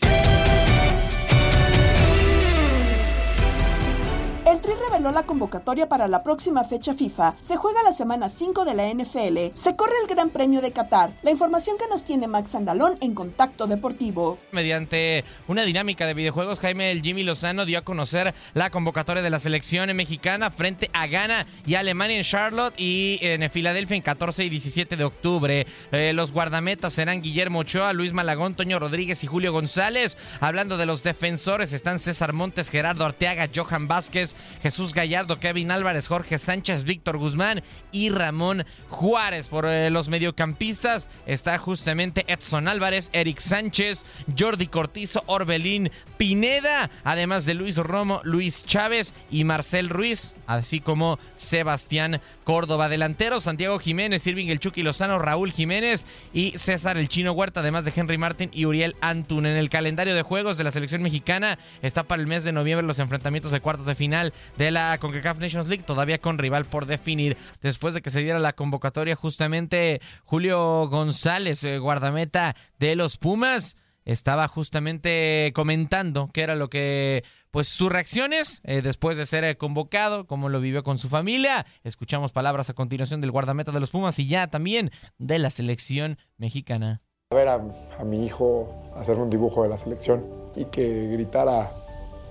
El 4.46 4.60
Tri 4.60 4.74
reveló 4.74 5.10
la 5.10 5.24
convocatoria 5.24 5.88
para 5.88 6.06
la 6.06 6.22
próxima 6.22 6.62
fecha 6.62 6.94
FIFA. 6.94 7.34
Se 7.40 7.56
juega 7.56 7.82
la 7.82 7.92
semana 7.92 8.28
5 8.28 8.64
de 8.64 8.74
la 8.74 8.86
NFL. 8.88 9.52
Se 9.54 9.74
corre 9.74 9.94
el 10.00 10.08
Gran 10.08 10.30
Premio 10.30 10.60
de 10.60 10.70
Qatar. 10.70 11.10
La 11.24 11.32
información 11.32 11.76
que 11.76 11.88
nos 11.88 12.04
tiene 12.04 12.28
Max 12.28 12.54
Andalón 12.54 12.96
en 13.00 13.12
Contacto 13.12 13.66
Deportivo. 13.66 14.38
Mediante 14.52 15.24
una 15.48 15.64
dinámica 15.64 16.06
de 16.06 16.14
videojuegos, 16.14 16.60
Jaime 16.60 16.92
el 16.92 17.02
Jimmy 17.02 17.24
Lozano 17.24 17.64
dio 17.64 17.76
a 17.76 17.82
conocer 17.82 18.34
la 18.54 18.70
convocatoria 18.70 19.20
de 19.20 19.30
la 19.30 19.40
selección 19.40 19.92
mexicana 19.96 20.52
frente 20.52 20.90
a 20.92 21.08
Ghana 21.08 21.44
y 21.66 21.74
Alemania 21.74 22.16
en 22.16 22.22
Charlotte 22.22 22.78
y 22.78 23.18
en 23.22 23.50
Filadelfia 23.50 23.96
en 23.96 24.02
14 24.02 24.44
y 24.44 24.48
17 24.48 24.96
de 24.96 25.02
octubre. 25.02 25.66
Eh, 25.90 26.12
los 26.14 26.30
guardametas 26.30 26.92
serán 26.92 27.20
Guillermo 27.20 27.58
Ochoa, 27.58 27.92
Luis 27.92 28.12
Malagón, 28.12 28.54
Toño 28.54 28.78
Rodríguez 28.78 29.24
y 29.24 29.26
Julio 29.26 29.50
González. 29.50 30.16
Hablando 30.38 30.76
de 30.76 30.86
los 30.86 31.02
defensores, 31.02 31.72
están 31.72 31.98
César 31.98 32.32
Montes, 32.32 32.70
Gerardo 32.70 33.04
Arteaga, 33.04 33.50
Johan 33.52 33.88
Vázquez, 33.88 34.35
Jesús 34.62 34.94
Gallardo, 34.94 35.38
Kevin 35.38 35.70
Álvarez, 35.70 36.08
Jorge 36.08 36.38
Sánchez, 36.38 36.84
Víctor 36.84 37.18
Guzmán 37.18 37.62
y 37.92 38.10
Ramón 38.10 38.64
Juárez. 38.88 39.48
Por 39.48 39.66
eh, 39.66 39.90
los 39.90 40.08
mediocampistas 40.08 41.08
está 41.26 41.58
justamente 41.58 42.24
Edson 42.28 42.68
Álvarez, 42.68 43.10
Eric 43.12 43.38
Sánchez, 43.38 44.04
Jordi 44.38 44.66
Cortizo, 44.66 45.22
Orbelín 45.26 45.90
Pineda, 46.18 46.90
además 47.04 47.44
de 47.44 47.54
Luis 47.54 47.76
Romo, 47.76 48.20
Luis 48.24 48.64
Chávez 48.64 49.14
y 49.30 49.44
Marcel 49.44 49.88
Ruiz, 49.88 50.34
así 50.46 50.80
como 50.80 51.18
Sebastián 51.34 52.20
Córdoba. 52.44 52.88
Delantero, 52.88 53.40
Santiago 53.40 53.78
Jiménez, 53.78 54.26
Irving 54.26 54.48
El 54.48 54.60
Chucky 54.60 54.82
Lozano, 54.82 55.18
Raúl 55.18 55.52
Jiménez 55.52 56.06
y 56.32 56.56
César 56.58 56.96
El 56.96 57.08
Chino 57.08 57.32
Huerta, 57.32 57.60
además 57.60 57.84
de 57.84 57.92
Henry 57.94 58.18
Martin 58.18 58.50
y 58.52 58.64
Uriel 58.64 58.96
Antun. 59.00 59.46
En 59.46 59.56
el 59.56 59.68
calendario 59.68 60.14
de 60.14 60.22
juegos 60.22 60.56
de 60.56 60.64
la 60.64 60.72
selección 60.72 61.02
mexicana 61.02 61.58
está 61.82 62.04
para 62.04 62.20
el 62.20 62.28
mes 62.28 62.44
de 62.44 62.52
noviembre 62.52 62.86
los 62.86 62.98
enfrentamientos 62.98 63.52
de 63.52 63.60
cuartos 63.60 63.86
de 63.86 63.94
final 63.94 64.25
de 64.56 64.70
la 64.70 64.98
CONCACAF 64.98 65.38
Nations 65.38 65.68
League, 65.68 65.84
todavía 65.84 66.20
con 66.20 66.38
rival 66.38 66.64
por 66.64 66.86
definir. 66.86 67.36
Después 67.62 67.94
de 67.94 68.02
que 68.02 68.10
se 68.10 68.20
diera 68.20 68.38
la 68.38 68.54
convocatoria, 68.54 69.16
justamente 69.16 70.00
Julio 70.24 70.88
González, 70.88 71.62
eh, 71.64 71.78
guardameta 71.78 72.54
de 72.78 72.96
los 72.96 73.16
Pumas, 73.16 73.76
estaba 74.06 74.46
justamente 74.48 75.52
comentando 75.54 76.28
qué 76.32 76.42
era 76.42 76.54
lo 76.54 76.70
que, 76.70 77.24
pues 77.50 77.68
sus 77.68 77.90
reacciones 77.90 78.60
eh, 78.64 78.80
después 78.80 79.16
de 79.16 79.26
ser 79.26 79.44
eh, 79.44 79.56
convocado, 79.56 80.26
cómo 80.26 80.48
lo 80.48 80.60
vivió 80.60 80.82
con 80.82 80.98
su 80.98 81.08
familia. 81.08 81.66
Escuchamos 81.82 82.32
palabras 82.32 82.70
a 82.70 82.74
continuación 82.74 83.20
del 83.20 83.32
guardameta 83.32 83.72
de 83.72 83.80
los 83.80 83.90
Pumas 83.90 84.18
y 84.18 84.28
ya 84.28 84.46
también 84.46 84.90
de 85.18 85.38
la 85.38 85.50
selección 85.50 86.18
mexicana. 86.38 87.02
A 87.30 87.34
ver 87.34 87.48
a, 87.48 87.54
a 87.98 88.04
mi 88.04 88.24
hijo 88.24 88.72
hacer 88.96 89.18
un 89.18 89.28
dibujo 89.28 89.64
de 89.64 89.68
la 89.68 89.76
selección 89.76 90.24
y 90.54 90.64
que 90.66 91.08
gritara, 91.08 91.72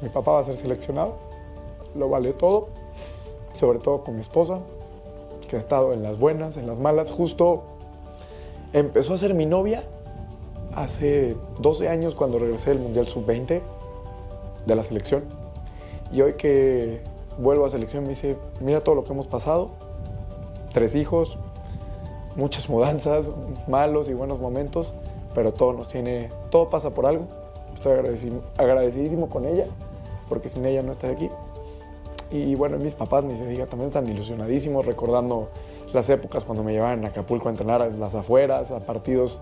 mi 0.02 0.08
papá 0.08 0.32
va 0.32 0.40
a 0.40 0.44
ser 0.46 0.56
seleccionado, 0.56 1.20
lo 1.96 2.10
vale 2.10 2.34
todo, 2.34 2.68
sobre 3.54 3.80
todo 3.80 4.04
con 4.04 4.16
mi 4.16 4.22
esposa, 4.22 4.60
que 5.48 5.56
ha 5.56 5.60
estado 5.60 5.94
en 5.94 6.04
las 6.04 6.20
buenas, 6.20 6.58
en 6.58 6.68
las 6.68 6.80
malas, 6.80 7.12
justo 7.12 7.64
empezó 8.74 9.14
a 9.14 9.18
ser 9.18 9.34
mi 9.34 9.46
novia 9.46 9.84
hace 10.74 11.36
12 11.60 11.88
años 11.88 12.16
cuando 12.16 12.40
regresé 12.40 12.72
del 12.72 12.80
Mundial 12.80 13.08
Sub-20 13.08 13.62
de 14.66 14.76
la 14.76 14.84
selección. 14.84 15.24
Y 16.12 16.22
hoy 16.22 16.34
que 16.34 17.02
vuelvo 17.38 17.66
a 17.66 17.70
selección 17.70 18.04
me 18.04 18.10
dice, 18.10 18.38
mira 18.60 18.82
todo 18.82 18.96
lo 18.96 19.04
que 19.04 19.14
hemos 19.14 19.28
pasado, 19.28 19.72
tres 20.74 20.96
hijos, 20.96 21.38
muchas 22.36 22.70
mudanzas, 22.70 23.32
malos 23.68 24.10
y 24.10 24.14
buenos 24.14 24.40
momentos, 24.40 24.94
pero 25.34 25.54
todo 25.54 25.74
nos 25.74 25.88
tiene, 25.88 26.30
todo 26.50 26.70
pasa 26.70 26.94
por 26.94 27.06
algo. 27.06 27.26
Estoy 27.74 27.94
agradecidísimo 28.58 29.30
con 29.30 29.46
ella, 29.46 29.66
porque 30.28 30.50
sin 30.50 30.66
ella 30.66 30.82
no 30.82 30.92
estaría 30.92 31.16
aquí. 31.16 31.30
Y 32.32 32.56
bueno, 32.56 32.78
mis 32.78 32.96
papás, 32.96 33.24
ni 33.24 33.36
se 33.36 33.46
diga, 33.46 33.66
también 33.68 33.90
están 33.90 34.08
ilusionadísimos 34.08 34.86
recordando 34.86 35.50
las 35.94 36.10
épocas 36.10 36.44
cuando 36.44 36.64
me 36.64 36.74
llevaban 36.74 37.06
a 37.06 37.10
Acapulco 37.10 37.48
a 37.48 37.52
entrenar 37.52 37.82
en 37.82 38.00
las 38.00 38.16
afueras, 38.16 38.72
a 38.72 38.80
partidos 38.80 39.42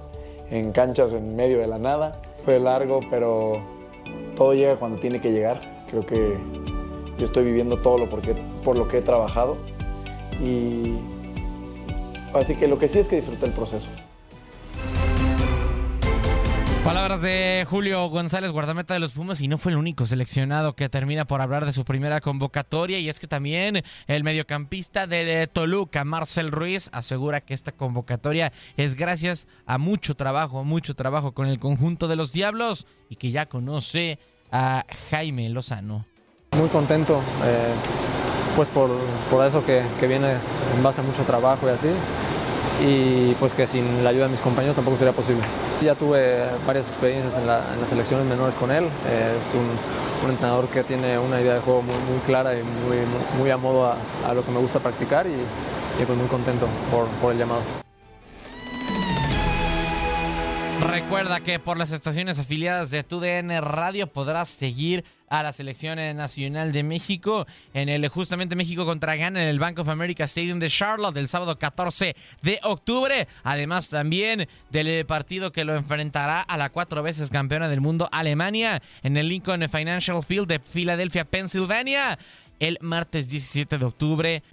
en 0.52 0.72
canchas 0.72 1.14
en 1.14 1.36
medio 1.36 1.60
de 1.60 1.68
la 1.68 1.80
nada. 1.80 2.22
Fue 2.46 2.60
largo, 2.60 3.00
pero 3.10 3.54
todo 4.36 4.54
llega 4.54 4.78
cuando 4.78 5.00
tiene 5.00 5.22
que 5.22 5.32
llegar. 5.32 5.62
Creo 5.90 6.06
que 6.06 6.38
yo 7.18 7.26
estoy 7.26 7.46
viviendo 7.46 7.82
todo 7.82 7.98
lo 7.98 8.10
porque, 8.10 8.36
por 8.64 8.78
lo 8.78 8.88
que 8.88 8.98
he 8.98 9.02
trabajado. 9.02 9.56
Y 10.42 10.96
así 12.34 12.56
que 12.56 12.68
lo 12.68 12.78
que 12.78 12.88
sí 12.88 13.00
es 13.00 13.08
que 13.08 13.16
disfruté 13.16 13.46
el 13.46 13.54
proceso. 13.54 13.90
Palabras 16.94 17.24
de 17.24 17.66
Julio 17.68 18.08
González, 18.08 18.52
guardameta 18.52 18.94
de 18.94 19.00
los 19.00 19.14
Pumas, 19.14 19.42
y 19.42 19.48
no 19.48 19.58
fue 19.58 19.72
el 19.72 19.80
único 19.80 20.06
seleccionado 20.06 20.76
que 20.76 20.90
termina 20.90 21.26
por 21.26 21.42
hablar 21.42 21.66
de 21.66 21.72
su 21.72 21.86
primera 21.86 22.22
convocatoria, 22.22 23.00
y 23.00 23.10
es 23.10 23.20
que 23.20 23.26
también 23.26 23.82
el 24.06 24.24
mediocampista 24.24 25.08
de 25.08 25.48
Toluca, 25.48 26.04
Marcel 26.04 26.52
Ruiz, 26.52 26.92
asegura 26.94 27.42
que 27.42 27.56
esta 27.56 27.72
convocatoria 27.72 28.54
es 28.78 28.94
gracias 28.94 29.48
a 29.66 29.80
mucho 29.80 30.14
trabajo, 30.14 30.64
mucho 30.64 30.94
trabajo 30.94 31.32
con 31.32 31.48
el 31.48 31.58
conjunto 31.58 32.08
de 32.08 32.16
los 32.16 32.32
Diablos, 32.32 32.86
y 33.10 33.16
que 33.16 33.32
ya 33.32 33.48
conoce 33.48 34.20
a 34.52 34.86
Jaime 35.10 35.50
Lozano. 35.50 36.06
Muy 36.52 36.70
contento, 36.70 37.24
eh, 37.44 37.74
pues 38.56 38.70
por, 38.70 38.92
por 39.32 39.44
eso 39.48 39.66
que, 39.66 39.84
que 40.00 40.06
viene 40.06 40.34
en 40.76 40.84
base 40.84 41.02
a 41.02 41.04
mucho 41.04 41.24
trabajo 41.24 41.66
y 41.66 41.72
así 41.72 41.90
y 42.82 43.34
pues 43.36 43.54
que 43.54 43.68
sin 43.68 44.04
la 44.04 44.10
ayuda 44.10 44.26
de 44.26 44.32
mis 44.32 44.42
compañeros 44.42 44.76
tampoco 44.76 44.98
sería 44.98 45.14
posible. 45.14 45.44
Ya 45.82 45.96
tuve 45.96 46.46
varias 46.66 46.88
experiencias 46.88 47.38
en, 47.38 47.48
la, 47.48 47.74
en 47.74 47.82
las 47.82 47.90
selecciones 47.90 48.26
menores 48.26 48.56
con 48.56 48.72
él, 48.72 48.86
es 48.86 49.56
un, 49.56 50.04
entrenador 50.30 50.70
que 50.70 50.84
tiene 50.86 51.20
una 51.20 51.42
idea 51.42 51.56
de 51.56 51.60
juego 51.60 51.82
muy, 51.82 52.20
clara 52.26 52.58
y 52.58 52.64
muy, 52.64 52.98
muy, 53.38 53.52
a 53.52 53.58
modo 53.58 53.86
a, 53.86 53.98
a, 54.26 54.34
lo 54.34 54.46
que 54.46 54.52
me 54.52 54.60
gusta 54.60 54.80
practicar 54.80 55.28
y, 55.28 55.34
y 56.02 56.06
pues 56.06 56.18
muy 56.18 56.28
contento 56.28 56.66
por, 56.90 57.08
por 57.22 57.34
el 57.34 57.40
llamado. 57.40 57.62
Recuerda 60.90 61.40
que 61.40 61.60
por 61.60 61.78
las 61.78 61.92
estaciones 61.92 62.40
afiliadas 62.40 62.90
de 62.90 63.04
TUDN 63.04 63.62
Radio 63.62 64.08
podrás 64.08 64.50
seguir 64.50 65.04
a 65.30 65.44
la 65.44 65.54
selección 65.54 65.98
nacional 66.16 66.72
de 66.72 66.84
México 66.84 67.46
en 67.74 67.90
el 67.90 68.08
justamente 68.08 68.56
México 68.56 68.86
contra 68.86 69.16
Ghana 69.16 69.44
en 69.44 69.50
el 69.50 69.60
Bank 69.60 69.80
of 69.80 69.90
America 69.90 70.24
Stadium 70.26 70.60
de 70.60 70.70
Charlotte 70.70 71.18
el 71.18 71.28
sábado 71.28 71.58
14 71.58 72.16
de 72.42 72.60
octubre. 72.64 73.28
Además 73.44 73.90
también 73.90 74.48
del 74.70 75.06
partido 75.06 75.52
que 75.52 75.66
lo 75.66 75.76
enfrentará 75.76 76.42
a 76.42 76.58
la 76.58 76.70
cuatro 76.70 77.04
veces 77.04 77.30
campeona 77.30 77.70
del 77.70 77.82
mundo 77.82 78.10
Alemania 78.12 78.82
en 79.02 79.18
el 79.18 79.30
Lincoln 79.30 79.68
Financial 79.70 80.24
Field 80.24 80.48
de 80.48 80.60
Filadelfia, 80.60 81.26
Pensilvania 81.26 82.18
el 82.60 82.78
martes 82.82 83.30
17 83.30 83.78
de 83.78 83.86
octubre. 83.86 84.44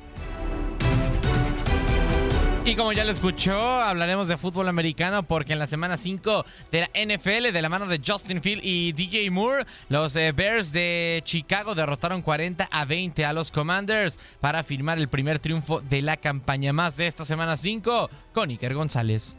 Y 2.71 2.77
como 2.77 2.93
ya 2.93 3.05
lo 3.05 3.11
escuchó, 3.11 3.61
hablaremos 3.61 4.29
de 4.29 4.37
fútbol 4.37 4.69
americano 4.69 5.25
porque 5.25 5.55
en 5.55 5.59
la 5.59 5.67
semana 5.67 5.97
5 5.97 6.47
de 6.71 6.81
la 6.83 7.17
NFL, 7.17 7.53
de 7.53 7.63
la 7.63 7.69
mano 7.69 7.89
de 7.89 8.01
Justin 8.07 8.41
Field 8.41 8.61
y 8.63 8.93
DJ 8.93 9.29
Moore, 9.33 9.67
los 9.89 10.15
eh, 10.15 10.31
Bears 10.31 10.71
de 10.71 11.21
Chicago 11.25 11.75
derrotaron 11.75 12.23
40 12.23 12.69
a 12.71 12.85
20 12.85 13.25
a 13.25 13.33
los 13.33 13.51
Commanders 13.51 14.21
para 14.41 14.63
firmar 14.63 14.99
el 14.99 15.09
primer 15.09 15.41
triunfo 15.41 15.81
de 15.81 16.01
la 16.01 16.17
campaña 16.17 16.73
más 16.73 16.97
de 16.97 17.09
esta 17.09 17.25
semana 17.25 17.57
5 17.57 18.09
con 18.33 18.51
Iker 18.51 18.75
González. 18.75 19.37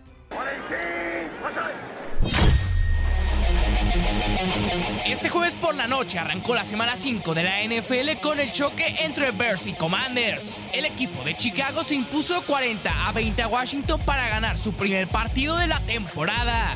Este 5.05 5.29
jueves 5.29 5.55
por 5.55 5.75
la 5.75 5.87
noche 5.87 6.17
arrancó 6.17 6.55
la 6.55 6.65
semana 6.65 6.95
5 6.95 7.33
de 7.33 7.43
la 7.43 7.61
NFL 7.63 8.19
con 8.21 8.39
el 8.39 8.51
choque 8.51 8.95
entre 9.01 9.31
Bears 9.31 9.67
y 9.67 9.73
Commanders. 9.73 10.63
El 10.73 10.85
equipo 10.85 11.23
de 11.23 11.35
Chicago 11.35 11.83
se 11.83 11.95
impuso 11.95 12.41
40 12.43 13.07
a 13.07 13.11
20 13.11 13.41
a 13.41 13.47
Washington 13.47 14.01
para 14.05 14.29
ganar 14.29 14.57
su 14.57 14.73
primer 14.73 15.07
partido 15.07 15.57
de 15.57 15.67
la 15.67 15.79
temporada. 15.81 16.75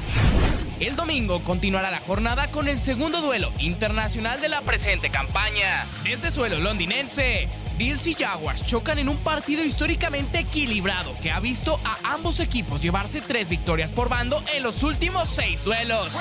El 0.80 0.96
domingo 0.96 1.44
continuará 1.44 1.90
la 1.90 2.02
jornada 2.02 2.52
con 2.52 2.68
el 2.68 2.78
segundo 2.78 3.22
duelo 3.22 3.52
internacional 3.60 4.42
de 4.42 4.50
la 4.50 4.62
presente 4.62 5.10
campaña. 5.10 5.88
Desde 6.04 6.32
suelo 6.32 6.60
londinense, 6.60 7.48
Bills 7.78 8.08
y 8.08 8.14
Jaguars 8.14 8.64
chocan 8.64 9.00
en 9.00 9.10
un 9.10 9.18
partido 9.18 9.64
históricamente 9.64 10.40
equilibrado 10.40 11.16
que 11.22 11.32
ha 11.32 11.40
visto 11.40 11.80
a 11.84 12.14
ambos 12.14 12.40
equipos 12.40 12.82
llevarse 12.82 13.22
tres 13.22 13.50
victorias 13.50 13.92
por 13.92 14.10
bando 14.10 14.42
en 14.56 14.64
los 14.64 14.84
últimos 14.84 15.30
seis 15.30 15.64
duelos. 15.64 16.14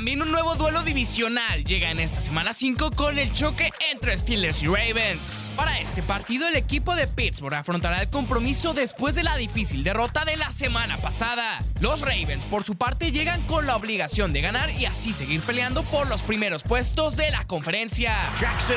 También 0.00 0.22
un 0.22 0.32
nuevo 0.32 0.54
duelo 0.54 0.82
divisional 0.82 1.62
llega 1.62 1.90
en 1.90 2.00
esta 2.00 2.22
semana 2.22 2.54
5 2.54 2.92
con 2.92 3.18
el 3.18 3.30
choque 3.32 3.70
entre 3.92 4.16
Steelers 4.16 4.62
y 4.62 4.66
Ravens. 4.66 5.52
Para 5.54 5.78
este 5.78 6.02
partido 6.02 6.48
el 6.48 6.56
equipo 6.56 6.96
de 6.96 7.06
Pittsburgh 7.06 7.52
afrontará 7.52 8.00
el 8.00 8.08
compromiso 8.08 8.72
después 8.72 9.14
de 9.14 9.24
la 9.24 9.36
difícil 9.36 9.84
derrota 9.84 10.24
de 10.24 10.38
la 10.38 10.52
semana 10.52 10.96
pasada. 10.96 11.62
Los 11.80 12.00
Ravens 12.00 12.46
por 12.46 12.64
su 12.64 12.76
parte 12.76 13.12
llegan 13.12 13.42
con 13.42 13.66
la 13.66 13.76
obligación 13.76 14.32
de 14.32 14.40
ganar 14.40 14.70
y 14.70 14.86
así 14.86 15.12
seguir 15.12 15.42
peleando 15.42 15.82
por 15.82 16.08
los 16.08 16.22
primeros 16.22 16.62
puestos 16.62 17.14
de 17.14 17.30
la 17.30 17.44
conferencia. 17.44 18.16
Jackson 18.40 18.76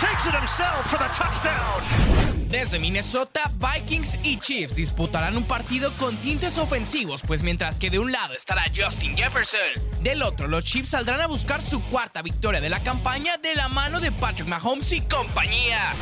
takes 0.00 0.26
it 0.26 0.34
himself 0.34 0.86
for 0.86 0.98
the 0.98 1.14
touchdown. 1.14 2.38
Desde 2.50 2.78
Minnesota, 2.78 3.50
Vikings 3.58 4.16
y 4.22 4.38
Chiefs 4.38 4.74
disputarán 4.74 5.36
un 5.36 5.44
partido 5.44 5.92
con 5.98 6.16
tintes 6.16 6.56
ofensivos, 6.56 7.20
pues 7.20 7.42
mientras 7.42 7.78
que 7.78 7.90
de 7.90 7.98
un 7.98 8.10
lado 8.10 8.32
estará 8.32 8.64
Justin 8.74 9.14
Jefferson, 9.14 9.58
Del 10.02 10.22
otro, 10.22 10.37
los 10.46 10.62
Chiefs 10.62 10.90
saldrán 10.90 11.20
a 11.20 11.26
buscar 11.26 11.62
su 11.62 11.80
cuarta 11.82 12.22
victoria 12.22 12.60
de 12.60 12.70
la 12.70 12.80
campaña 12.80 13.36
de 13.38 13.54
la 13.54 13.68
mano 13.68 13.98
de 13.98 14.12
Patrick 14.12 14.46
Mahomes 14.46 14.92
y 14.92 15.00
compañía. 15.00 15.92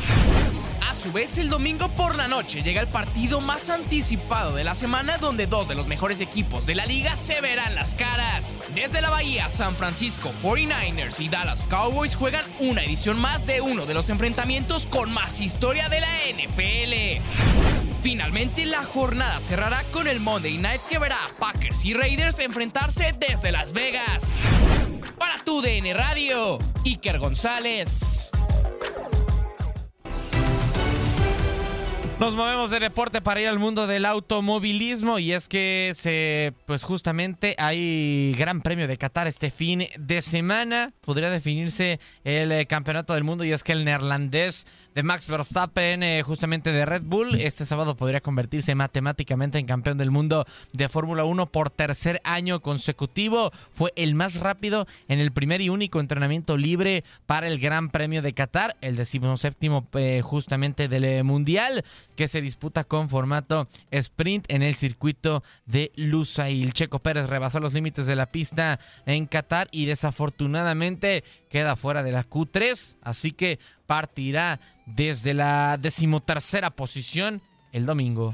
A 0.87 0.93
su 0.93 1.11
vez, 1.11 1.37
el 1.37 1.49
domingo 1.49 1.89
por 1.89 2.15
la 2.15 2.27
noche 2.27 2.61
llega 2.61 2.81
el 2.81 2.87
partido 2.87 3.41
más 3.41 3.69
anticipado 3.69 4.55
de 4.55 4.63
la 4.63 4.75
semana 4.75 5.17
donde 5.17 5.47
dos 5.47 5.67
de 5.67 5.75
los 5.75 5.87
mejores 5.87 6.21
equipos 6.21 6.65
de 6.65 6.75
la 6.75 6.85
liga 6.85 7.15
se 7.15 7.41
verán 7.41 7.75
las 7.75 7.95
caras. 7.95 8.63
Desde 8.75 9.01
la 9.01 9.09
Bahía, 9.09 9.49
San 9.49 9.75
Francisco 9.75 10.31
49ers 10.43 11.19
y 11.19 11.29
Dallas 11.29 11.65
Cowboys 11.65 12.15
juegan 12.15 12.45
una 12.59 12.83
edición 12.83 13.19
más 13.19 13.45
de 13.47 13.61
uno 13.61 13.85
de 13.85 13.95
los 13.95 14.09
enfrentamientos 14.09 14.87
con 14.87 15.11
más 15.11 15.41
historia 15.41 15.89
de 15.89 16.01
la 16.01 16.09
NFL. 16.33 17.76
Finalmente, 18.01 18.65
la 18.65 18.83
jornada 18.83 19.41
cerrará 19.41 19.83
con 19.91 20.07
el 20.07 20.19
Monday 20.19 20.57
Night 20.57 20.81
que 20.89 20.99
verá 20.99 21.17
a 21.25 21.29
Packers 21.39 21.83
y 21.85 21.93
Raiders 21.93 22.39
enfrentarse 22.39 23.13
desde 23.19 23.51
Las 23.51 23.73
Vegas. 23.73 24.43
Para 25.17 25.43
tu 25.43 25.61
DN 25.61 25.93
Radio, 25.93 26.57
Iker 26.85 27.19
González. 27.19 28.31
Nos 32.19 32.35
movemos 32.35 32.71
de 32.71 32.79
deporte 32.79 33.21
para 33.21 33.41
ir 33.41 33.47
al 33.47 33.59
mundo 33.59 33.85
del 33.85 34.03
automovilismo 34.03 35.19
y 35.19 35.33
es 35.33 35.47
que 35.47 35.93
se, 35.95 36.51
pues 36.65 36.81
justamente 36.81 37.53
hay 37.59 38.33
Gran 38.35 38.61
Premio 38.61 38.87
de 38.87 38.97
Qatar 38.97 39.27
este 39.27 39.51
fin 39.51 39.85
de 39.99 40.23
semana. 40.23 40.93
Podría 41.01 41.29
definirse 41.29 41.99
el 42.23 42.51
eh, 42.51 42.65
campeonato 42.65 43.13
del 43.13 43.23
mundo 43.23 43.43
y 43.43 43.51
es 43.51 43.63
que 43.63 43.73
el 43.73 43.85
neerlandés 43.85 44.65
de 44.95 45.03
Max 45.03 45.27
Verstappen, 45.27 46.01
eh, 46.01 46.23
justamente 46.23 46.71
de 46.71 46.87
Red 46.87 47.03
Bull, 47.05 47.35
este 47.35 47.67
sábado 47.67 47.95
podría 47.95 48.19
convertirse 48.19 48.73
matemáticamente 48.73 49.59
en 49.59 49.67
campeón 49.67 49.99
del 49.99 50.09
mundo 50.09 50.47
de 50.73 50.89
Fórmula 50.89 51.23
1 51.23 51.45
por 51.51 51.69
tercer 51.69 52.19
año 52.23 52.61
consecutivo. 52.61 53.51
Fue 53.69 53.93
el 53.95 54.15
más 54.15 54.39
rápido 54.39 54.87
en 55.07 55.19
el 55.19 55.31
primer 55.31 55.61
y 55.61 55.69
único 55.69 55.99
entrenamiento 55.99 56.57
libre 56.57 57.03
para 57.27 57.47
el 57.47 57.59
Gran 57.59 57.89
Premio 57.89 58.23
de 58.23 58.33
Qatar, 58.33 58.75
el 58.81 58.95
decimoséptimo 58.95 59.87
eh, 59.93 60.21
justamente 60.23 60.87
del 60.87 61.23
Mundial 61.23 61.85
que 62.17 62.27
se 62.27 62.41
disputa 62.41 62.83
con 62.83 63.07
formato 63.07 63.69
sprint 63.91 64.45
en 64.49 64.63
el 64.63 64.75
circuito 64.75 65.43
de 65.65 65.93
Lusail. 65.95 66.73
Checo 66.73 66.99
Pérez 66.99 67.29
rebasó 67.29 67.61
los 67.61 67.73
límites 67.73 68.07
de 68.07 68.15
la 68.15 68.31
pista 68.31 68.79
en 69.05 69.27
Qatar 69.27 69.69
y 69.71 69.85
desafortunadamente 69.85 71.23
queda 71.49 71.77
fuera 71.77 72.03
de 72.03 72.11
la 72.11 72.27
Q3, 72.27 72.97
así 73.01 73.31
que 73.31 73.59
partirá 73.85 74.59
desde 74.85 75.33
la 75.33 75.77
decimotercera 75.79 76.71
posición 76.71 77.41
el 77.71 77.85
domingo. 77.85 78.33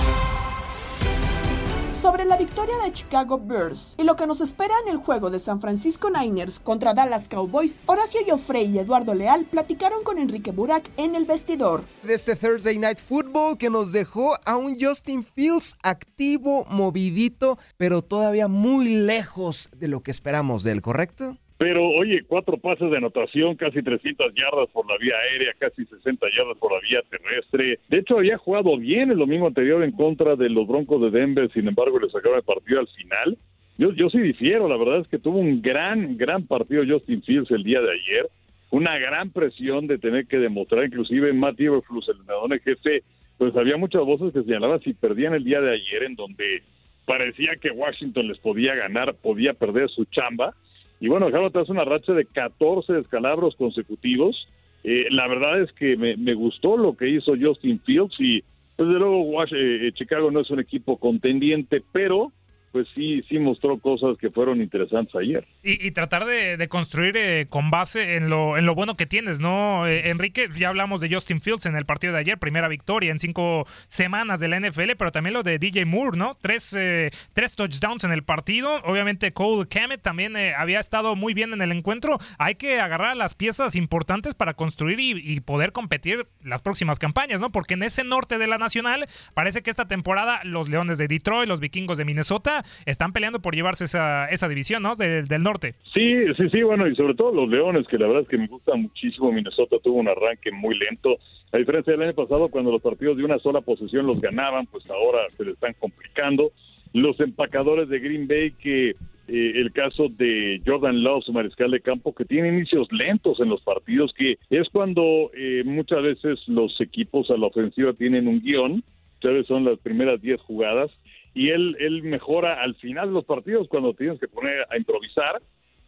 sobre 2.01 2.25
la 2.25 2.35
victoria 2.35 2.73
de 2.83 2.91
Chicago 2.91 3.37
Bears 3.37 3.93
y 3.95 4.03
lo 4.03 4.15
que 4.15 4.25
nos 4.25 4.41
espera 4.41 4.73
en 4.83 4.91
el 4.91 4.97
juego 4.97 5.29
de 5.29 5.39
San 5.39 5.61
Francisco 5.61 6.09
Niners 6.09 6.59
contra 6.59 6.95
Dallas 6.95 7.29
Cowboys, 7.29 7.77
Horacio 7.85 8.21
Joffrey 8.27 8.65
y 8.65 8.79
Eduardo 8.79 9.13
Leal 9.13 9.45
platicaron 9.45 10.03
con 10.03 10.17
Enrique 10.17 10.49
Burak 10.49 10.89
en 10.97 11.13
el 11.13 11.25
vestidor. 11.25 11.83
De 12.01 12.15
este 12.15 12.35
Thursday 12.35 12.79
Night 12.79 12.97
Football 12.97 13.55
que 13.55 13.69
nos 13.69 13.91
dejó 13.91 14.35
a 14.45 14.57
un 14.57 14.79
Justin 14.79 15.23
Fields 15.23 15.75
activo, 15.83 16.65
movidito, 16.69 17.59
pero 17.77 18.01
todavía 18.01 18.47
muy 18.47 18.85
lejos 18.85 19.69
de 19.77 19.87
lo 19.87 20.01
que 20.01 20.09
esperamos 20.09 20.63
de 20.63 20.71
él, 20.71 20.81
¿correcto? 20.81 21.37
Pero 21.61 21.87
oye, 21.89 22.23
cuatro 22.27 22.57
pases 22.57 22.89
de 22.89 22.97
anotación, 22.97 23.55
casi 23.55 23.83
300 23.83 24.33
yardas 24.33 24.67
por 24.73 24.89
la 24.89 24.97
vía 24.97 25.13
aérea, 25.15 25.53
casi 25.59 25.85
60 25.85 26.25
yardas 26.35 26.57
por 26.57 26.71
la 26.71 26.79
vía 26.79 27.03
terrestre. 27.07 27.77
De 27.87 27.99
hecho, 27.99 28.17
había 28.17 28.39
jugado 28.39 28.75
bien 28.77 29.11
el 29.11 29.19
domingo 29.19 29.45
anterior 29.45 29.83
en 29.83 29.91
contra 29.91 30.35
de 30.35 30.49
los 30.49 30.67
Broncos 30.67 30.99
de 31.03 31.11
Denver, 31.11 31.51
sin 31.53 31.67
embargo, 31.67 31.99
le 31.99 32.09
sacaron 32.09 32.39
el 32.39 32.43
partido 32.43 32.79
al 32.79 32.87
final. 32.87 33.37
Yo, 33.77 33.93
yo 33.93 34.09
sí 34.09 34.17
difiero, 34.17 34.67
la 34.67 34.75
verdad 34.75 35.01
es 35.01 35.07
que 35.07 35.19
tuvo 35.19 35.37
un 35.37 35.61
gran, 35.61 36.17
gran 36.17 36.47
partido 36.47 36.83
Justin 36.83 37.21
Fields 37.21 37.51
el 37.51 37.63
día 37.63 37.79
de 37.79 37.91
ayer. 37.91 38.27
Una 38.71 38.97
gran 38.97 39.29
presión 39.29 39.85
de 39.85 39.99
tener 39.99 40.25
que 40.25 40.39
demostrar, 40.39 40.83
inclusive 40.83 41.31
Matt 41.31 41.59
Eberflus, 41.59 42.09
el 42.09 42.21
entrenador 42.21 42.59
jefe, 42.61 43.03
pues 43.37 43.55
había 43.55 43.77
muchas 43.77 44.01
voces 44.01 44.33
que 44.33 44.41
señalaban 44.41 44.81
si 44.81 44.95
perdían 44.95 45.35
el 45.35 45.43
día 45.43 45.61
de 45.61 45.75
ayer, 45.75 46.05
en 46.05 46.15
donde 46.15 46.63
parecía 47.05 47.55
que 47.61 47.69
Washington 47.69 48.29
les 48.29 48.39
podía 48.39 48.73
ganar, 48.73 49.13
podía 49.13 49.53
perder 49.53 49.89
su 49.91 50.05
chamba 50.05 50.55
y 51.01 51.09
bueno, 51.09 51.25
dejaron 51.25 51.47
atrás 51.47 51.67
una 51.67 51.83
racha 51.83 52.13
de 52.13 52.25
14 52.25 52.93
descalabros 52.93 53.55
consecutivos. 53.55 54.47
Eh, 54.83 55.07
la 55.09 55.27
verdad 55.27 55.59
es 55.59 55.71
que 55.73 55.97
me, 55.97 56.15
me, 56.15 56.35
gustó 56.35 56.77
lo 56.77 56.95
que 56.95 57.09
hizo 57.09 57.33
Justin 57.39 57.81
Fields 57.81 58.15
y 58.19 58.43
desde 58.77 58.93
luego 58.93 59.43
eh, 59.51 59.91
Chicago 59.95 60.29
no 60.29 60.41
es 60.41 60.51
un 60.51 60.59
equipo 60.59 60.97
contendiente, 60.97 61.81
pero 61.91 62.31
pues 62.71 62.87
sí, 62.95 63.21
sí 63.27 63.37
mostró 63.37 63.77
cosas 63.79 64.17
que 64.17 64.29
fueron 64.29 64.61
interesantes 64.61 65.13
ayer. 65.15 65.47
Y, 65.63 65.91
tratar 65.91 66.25
de, 66.25 66.67
construir 66.69 67.17
eh, 67.17 67.47
con 67.49 67.69
base 67.69 68.15
en 68.15 68.29
lo, 68.29 68.57
en 68.57 68.65
lo 68.65 68.75
bueno 68.75 68.95
que 68.95 69.05
tienes, 69.05 69.39
¿no? 69.39 69.85
Eh, 69.87 70.09
Enrique, 70.09 70.49
ya 70.57 70.69
hablamos 70.69 71.01
de 71.01 71.13
Justin 71.13 71.41
Fields 71.41 71.65
en 71.65 71.75
el 71.75 71.85
partido 71.85 72.13
de 72.13 72.19
ayer, 72.19 72.37
primera 72.37 72.67
victoria 72.67 73.11
en 73.11 73.19
cinco 73.19 73.65
semanas 73.87 74.39
de 74.39 74.47
la 74.47 74.59
NFL, 74.59 74.91
pero 74.97 75.11
también 75.11 75.33
lo 75.33 75.43
de 75.43 75.59
DJ 75.59 75.85
Moore, 75.85 76.17
¿no? 76.17 76.37
Tres, 76.39 76.73
eh, 76.73 77.11
tres 77.33 77.55
touchdowns 77.55 78.03
en 78.03 78.11
el 78.11 78.23
partido. 78.23 78.81
Obviamente 78.85 79.31
Cole 79.31 79.67
Kemet 79.67 80.01
también 80.01 80.35
había 80.37 80.79
estado 80.79 81.15
muy 81.15 81.33
bien 81.33 81.53
en 81.53 81.61
el 81.61 81.71
encuentro. 81.71 82.17
Hay 82.37 82.55
que 82.55 82.79
agarrar 82.79 83.17
las 83.17 83.35
piezas 83.35 83.75
importantes 83.75 84.33
para 84.33 84.53
construir 84.53 84.99
y, 84.99 85.11
y 85.11 85.39
poder 85.41 85.73
competir 85.73 86.27
las 86.43 86.61
próximas 86.61 86.99
campañas, 86.99 87.41
¿no? 87.41 87.51
Porque 87.51 87.73
en 87.73 87.83
ese 87.83 88.03
norte 88.03 88.37
de 88.37 88.47
la 88.47 88.57
Nacional 88.57 89.07
parece 89.33 89.61
que 89.61 89.69
esta 89.69 89.87
temporada 89.87 90.41
los 90.43 90.69
Leones 90.69 90.97
de 90.97 91.07
Detroit, 91.07 91.47
los 91.47 91.59
Vikingos 91.59 91.97
de 91.97 92.05
Minnesota, 92.05 92.60
están 92.85 93.13
peleando 93.13 93.41
por 93.41 93.55
llevarse 93.55 93.85
esa, 93.85 94.27
esa 94.27 94.47
división, 94.47 94.83
¿no? 94.83 94.95
del 94.95 95.43
norte. 95.43 95.75
Sí, 95.93 96.15
sí, 96.37 96.49
sí, 96.49 96.61
bueno, 96.63 96.87
y 96.87 96.95
sobre 96.95 97.15
todo 97.15 97.33
los 97.33 97.49
Leones, 97.49 97.87
que 97.87 97.97
la 97.97 98.07
verdad 98.07 98.23
es 98.23 98.29
que 98.29 98.37
me 98.37 98.47
gusta 98.47 98.75
muchísimo. 98.75 99.31
Minnesota 99.31 99.77
tuvo 99.83 99.99
un 99.99 100.07
arranque 100.07 100.51
muy 100.51 100.77
lento. 100.77 101.17
A 101.51 101.57
diferencia 101.57 101.93
del 101.93 102.03
año 102.03 102.13
pasado, 102.13 102.49
cuando 102.49 102.71
los 102.71 102.81
partidos 102.81 103.17
de 103.17 103.25
una 103.25 103.39
sola 103.39 103.61
posesión 103.61 104.07
los 104.07 104.21
ganaban, 104.21 104.67
pues 104.67 104.89
ahora 104.89 105.19
se 105.35 105.45
le 105.45 105.51
están 105.51 105.73
complicando. 105.79 106.51
Los 106.93 107.19
empacadores 107.19 107.89
de 107.89 107.99
Green 107.99 108.27
Bay, 108.27 108.51
que 108.51 108.95
eh, 109.27 109.53
el 109.55 109.71
caso 109.71 110.09
de 110.09 110.61
Jordan 110.65 111.03
Love, 111.03 111.23
su 111.23 111.33
mariscal 111.33 111.71
de 111.71 111.79
campo, 111.79 112.13
que 112.13 112.25
tiene 112.25 112.49
inicios 112.49 112.87
lentos 112.91 113.39
en 113.39 113.49
los 113.49 113.61
partidos, 113.61 114.13
que 114.13 114.37
es 114.49 114.67
cuando 114.69 115.31
eh, 115.33 115.63
muchas 115.65 116.03
veces 116.03 116.39
los 116.47 116.79
equipos 116.81 117.29
a 117.31 117.37
la 117.37 117.47
ofensiva 117.47 117.93
tienen 117.93 118.27
un 118.27 118.41
guion, 118.41 118.83
veces 119.29 119.47
son 119.47 119.65
las 119.65 119.79
primeras 119.79 120.21
10 120.21 120.41
jugadas, 120.41 120.91
y 121.33 121.49
él, 121.49 121.77
él 121.79 122.03
mejora 122.03 122.61
al 122.61 122.75
final 122.75 123.09
de 123.09 123.13
los 123.13 123.25
partidos 123.25 123.67
cuando 123.67 123.93
tienes 123.93 124.19
que 124.19 124.27
poner 124.27 124.65
a 124.69 124.77
improvisar, 124.77 125.41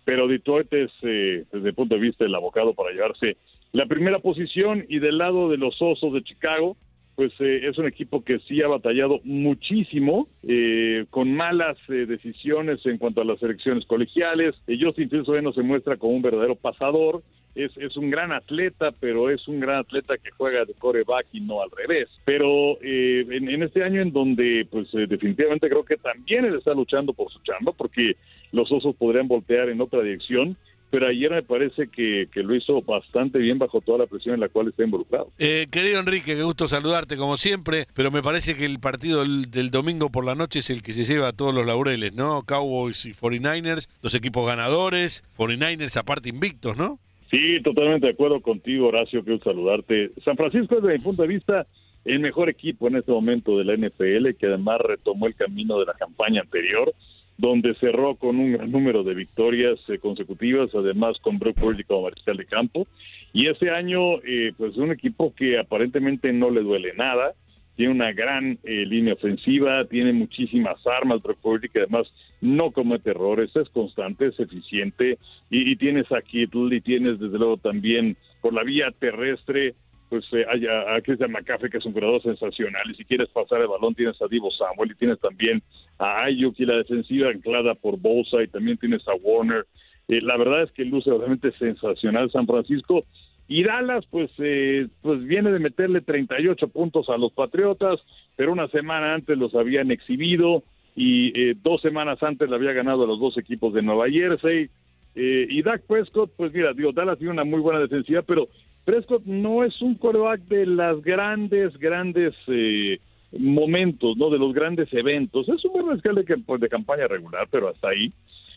pero 0.05 0.27
Detroit 0.27 0.71
es, 0.73 0.91
eh, 1.03 1.45
desde 1.51 1.69
el 1.69 1.75
punto 1.75 1.95
de 1.95 2.01
vista 2.01 2.23
del 2.23 2.35
abocado 2.35 2.73
para 2.73 2.91
llevarse 2.91 3.37
la 3.71 3.85
primera 3.85 4.19
posición 4.19 4.85
y 4.87 4.99
del 4.99 5.17
lado 5.17 5.49
de 5.49 5.57
los 5.57 5.81
Osos 5.81 6.13
de 6.13 6.23
Chicago, 6.23 6.77
pues 7.15 7.31
eh, 7.39 7.67
es 7.67 7.77
un 7.77 7.87
equipo 7.87 8.23
que 8.23 8.39
sí 8.39 8.61
ha 8.61 8.67
batallado 8.67 9.19
muchísimo, 9.23 10.27
eh, 10.43 11.05
con 11.09 11.33
malas 11.33 11.77
decisiones 11.87 12.85
en 12.85 12.97
cuanto 12.97 13.21
a 13.21 13.25
las 13.25 13.41
elecciones 13.41 13.85
colegiales. 13.85 14.55
Justin 14.67 15.09
Fields 15.09 15.43
no 15.43 15.53
se 15.53 15.61
muestra 15.61 15.97
como 15.97 16.13
un 16.13 16.21
verdadero 16.21 16.55
pasador, 16.55 17.23
es, 17.55 17.71
es 17.77 17.95
un 17.97 18.09
gran 18.09 18.31
atleta, 18.31 18.91
pero 18.99 19.29
es 19.29 19.47
un 19.47 19.59
gran 19.59 19.77
atleta 19.77 20.17
que 20.17 20.31
juega 20.31 20.65
de 20.65 20.73
coreback 20.73 21.27
y 21.33 21.41
no 21.41 21.61
al 21.61 21.69
revés. 21.71 22.09
Pero 22.25 22.77
eh, 22.81 23.25
en, 23.29 23.63
este 23.63 23.83
año 23.83 24.01
en 24.01 24.11
donde, 24.11 24.67
pues 24.69 24.87
eh, 24.93 25.05
definitivamente 25.07 25.69
creo 25.69 25.85
que 25.85 25.97
también 25.97 26.45
él 26.45 26.55
está 26.55 26.73
luchando 26.73 27.13
por 27.13 27.31
su 27.31 27.39
chamba, 27.43 27.71
porque 27.71 28.15
los 28.51 28.71
osos 28.71 28.95
podrían 28.95 29.27
voltear 29.27 29.69
en 29.69 29.81
otra 29.81 30.01
dirección. 30.01 30.57
Pero 30.89 31.07
ayer 31.07 31.31
me 31.31 31.41
parece 31.41 31.87
que, 31.87 32.27
que 32.31 32.43
lo 32.43 32.55
hizo 32.55 32.79
bastante 32.83 33.39
bien 33.39 33.57
bajo 33.57 33.81
toda 33.81 33.97
la 33.97 34.05
presión 34.05 34.35
en 34.35 34.41
la 34.41 34.49
cual 34.49 34.67
está 34.67 34.83
involucrado. 34.83 35.31
Eh, 35.39 35.65
querido 35.71 35.99
Enrique, 35.99 36.35
qué 36.35 36.43
gusto 36.43 36.67
saludarte 36.67 37.17
como 37.17 37.37
siempre, 37.37 37.87
pero 37.95 38.11
me 38.11 38.21
parece 38.21 38.53
que 38.53 38.65
el 38.65 38.79
partido 38.79 39.21
del, 39.21 39.49
del 39.49 39.71
domingo 39.71 40.11
por 40.11 40.23
la 40.23 40.35
noche 40.35 40.59
es 40.59 40.69
el 40.69 40.83
que 40.83 40.93
se 40.93 41.03
lleva 41.03 41.29
a 41.29 41.33
todos 41.33 41.51
los 41.51 41.65
laureles, 41.65 42.13
¿no? 42.13 42.43
Cowboys 42.43 43.07
y 43.07 43.13
49ers, 43.13 43.89
los 44.03 44.13
equipos 44.13 44.45
ganadores, 44.45 45.23
49ers 45.35 45.97
aparte 45.97 46.29
invictos, 46.29 46.77
¿no? 46.77 46.99
Sí, 47.33 47.59
totalmente 47.63 48.05
de 48.05 48.13
acuerdo 48.13 48.41
contigo, 48.41 48.89
Horacio, 48.89 49.23
quiero 49.23 49.39
saludarte. 49.39 50.11
San 50.23 50.37
Francisco 50.37 50.75
es, 50.75 50.83
desde 50.83 50.99
mi 50.99 51.03
punto 51.03 51.23
de 51.23 51.29
vista, 51.29 51.65
el 52.05 52.19
mejor 52.19 52.47
equipo 52.47 52.87
en 52.87 52.97
este 52.97 53.11
momento 53.11 53.57
de 53.57 53.65
la 53.65 53.75
NFL, 53.75 54.37
que 54.37 54.45
además 54.45 54.79
retomó 54.81 55.25
el 55.25 55.33
camino 55.33 55.79
de 55.79 55.87
la 55.87 55.95
campaña 55.95 56.41
anterior, 56.41 56.93
donde 57.39 57.73
cerró 57.79 58.17
con 58.17 58.37
un 58.37 58.53
gran 58.53 58.71
número 58.71 59.03
de 59.03 59.15
victorias 59.15 59.79
eh, 59.87 59.97
consecutivas, 59.97 60.69
además 60.75 61.17
con 61.21 61.39
Brock 61.39 61.59
Purdy 61.59 61.83
como 61.85 62.03
mariscal 62.03 62.37
de 62.37 62.45
campo. 62.45 62.85
Y 63.33 63.47
ese 63.47 63.71
año, 63.71 64.19
eh, 64.23 64.53
pues 64.55 64.77
un 64.77 64.91
equipo 64.91 65.33
que 65.33 65.57
aparentemente 65.57 66.31
no 66.33 66.51
le 66.51 66.61
duele 66.61 66.93
nada, 66.93 67.33
tiene 67.75 67.93
una 67.93 68.13
gran 68.13 68.59
eh, 68.63 68.85
línea 68.85 69.15
ofensiva, 69.15 69.85
tiene 69.85 70.13
muchísimas 70.13 70.85
armas, 70.85 71.23
Brock 71.23 71.39
Purdy, 71.41 71.67
que 71.67 71.79
además 71.79 72.05
no 72.43 72.71
comete 72.71 73.11
errores, 73.11 73.55
es 73.55 73.69
constante, 73.69 74.27
es 74.27 74.39
eficiente, 74.39 75.17
y, 75.49 75.71
y 75.71 75.75
tienes 75.77 76.11
a 76.11 76.21
Kittle 76.21 76.75
y 76.75 76.81
tienes 76.81 77.19
desde 77.19 77.37
luego 77.37 77.57
también 77.57 78.17
por 78.41 78.53
la 78.53 78.63
vía 78.63 78.91
terrestre, 78.99 79.75
pues 80.09 80.25
eh, 80.33 80.45
hay 80.47 80.67
a, 80.67 80.95
a 80.95 81.01
Christian 81.01 81.31
McCaffrey, 81.31 81.71
que 81.71 81.77
es 81.77 81.85
un 81.85 81.93
jugador 81.93 82.21
sensacional, 82.21 82.83
y 82.91 82.95
si 82.95 83.05
quieres 83.05 83.29
pasar 83.29 83.61
el 83.61 83.67
balón 83.67 83.95
tienes 83.95 84.21
a 84.21 84.27
Divo 84.27 84.51
Samuel 84.51 84.91
y 84.91 84.95
tienes 84.95 85.19
también 85.19 85.63
a 85.97 86.23
Ayuk 86.23 86.59
y 86.59 86.65
la 86.65 86.77
defensiva 86.77 87.29
anclada 87.29 87.75
por 87.75 87.97
Bosa 87.97 88.43
y 88.43 88.47
también 88.47 88.77
tienes 88.77 89.07
a 89.07 89.15
Warner. 89.15 89.65
Eh, 90.09 90.21
la 90.21 90.37
verdad 90.37 90.63
es 90.63 90.71
que 90.71 90.85
luce 90.85 91.09
realmente 91.09 91.51
sensacional 91.57 92.29
San 92.29 92.45
Francisco. 92.45 93.05
Y 93.47 93.63
Dallas, 93.63 94.05
pues, 94.09 94.31
eh, 94.39 94.87
pues 95.01 95.23
viene 95.25 95.51
de 95.51 95.59
meterle 95.59 96.01
38 96.01 96.67
puntos 96.69 97.09
a 97.09 97.17
los 97.17 97.31
Patriotas, 97.33 97.99
pero 98.35 98.51
una 98.51 98.67
semana 98.67 99.13
antes 99.13 99.37
los 99.37 99.53
habían 99.55 99.91
exhibido 99.91 100.63
y 100.95 101.39
eh, 101.39 101.55
dos 101.61 101.81
semanas 101.81 102.21
antes 102.21 102.49
le 102.49 102.55
había 102.55 102.73
ganado 102.73 103.03
a 103.03 103.07
los 103.07 103.19
dos 103.19 103.37
equipos 103.37 103.73
de 103.73 103.81
Nueva 103.81 104.09
Jersey. 104.09 104.69
Eh, 105.15 105.47
y 105.49 105.61
Dak 105.61 105.83
Prescott, 105.87 106.31
pues 106.35 106.53
mira, 106.53 106.73
digo, 106.73 106.91
Dallas 106.91 107.17
tiene 107.17 107.33
una 107.33 107.43
muy 107.43 107.59
buena 107.59 107.79
defensiva, 107.79 108.21
pero 108.21 108.47
Prescott 108.85 109.23
no 109.25 109.63
es 109.63 109.81
un 109.81 109.95
quarterback 109.95 110.41
de 110.41 110.65
las 110.65 111.01
grandes, 111.01 111.77
grandes 111.77 112.33
eh, 112.47 112.99
momentos, 113.37 114.17
¿no? 114.17 114.29
De 114.29 114.39
los 114.39 114.53
grandes 114.53 114.91
eventos. 114.93 115.47
Es 115.49 115.63
un 115.65 115.73
buen 115.73 115.85
mariscal 115.87 116.15
de, 116.15 116.57
de 116.57 116.69
campaña 116.69 117.07
regular, 117.07 117.47
pero 117.49 117.69
hasta 117.69 117.89
ahí. 117.89 118.11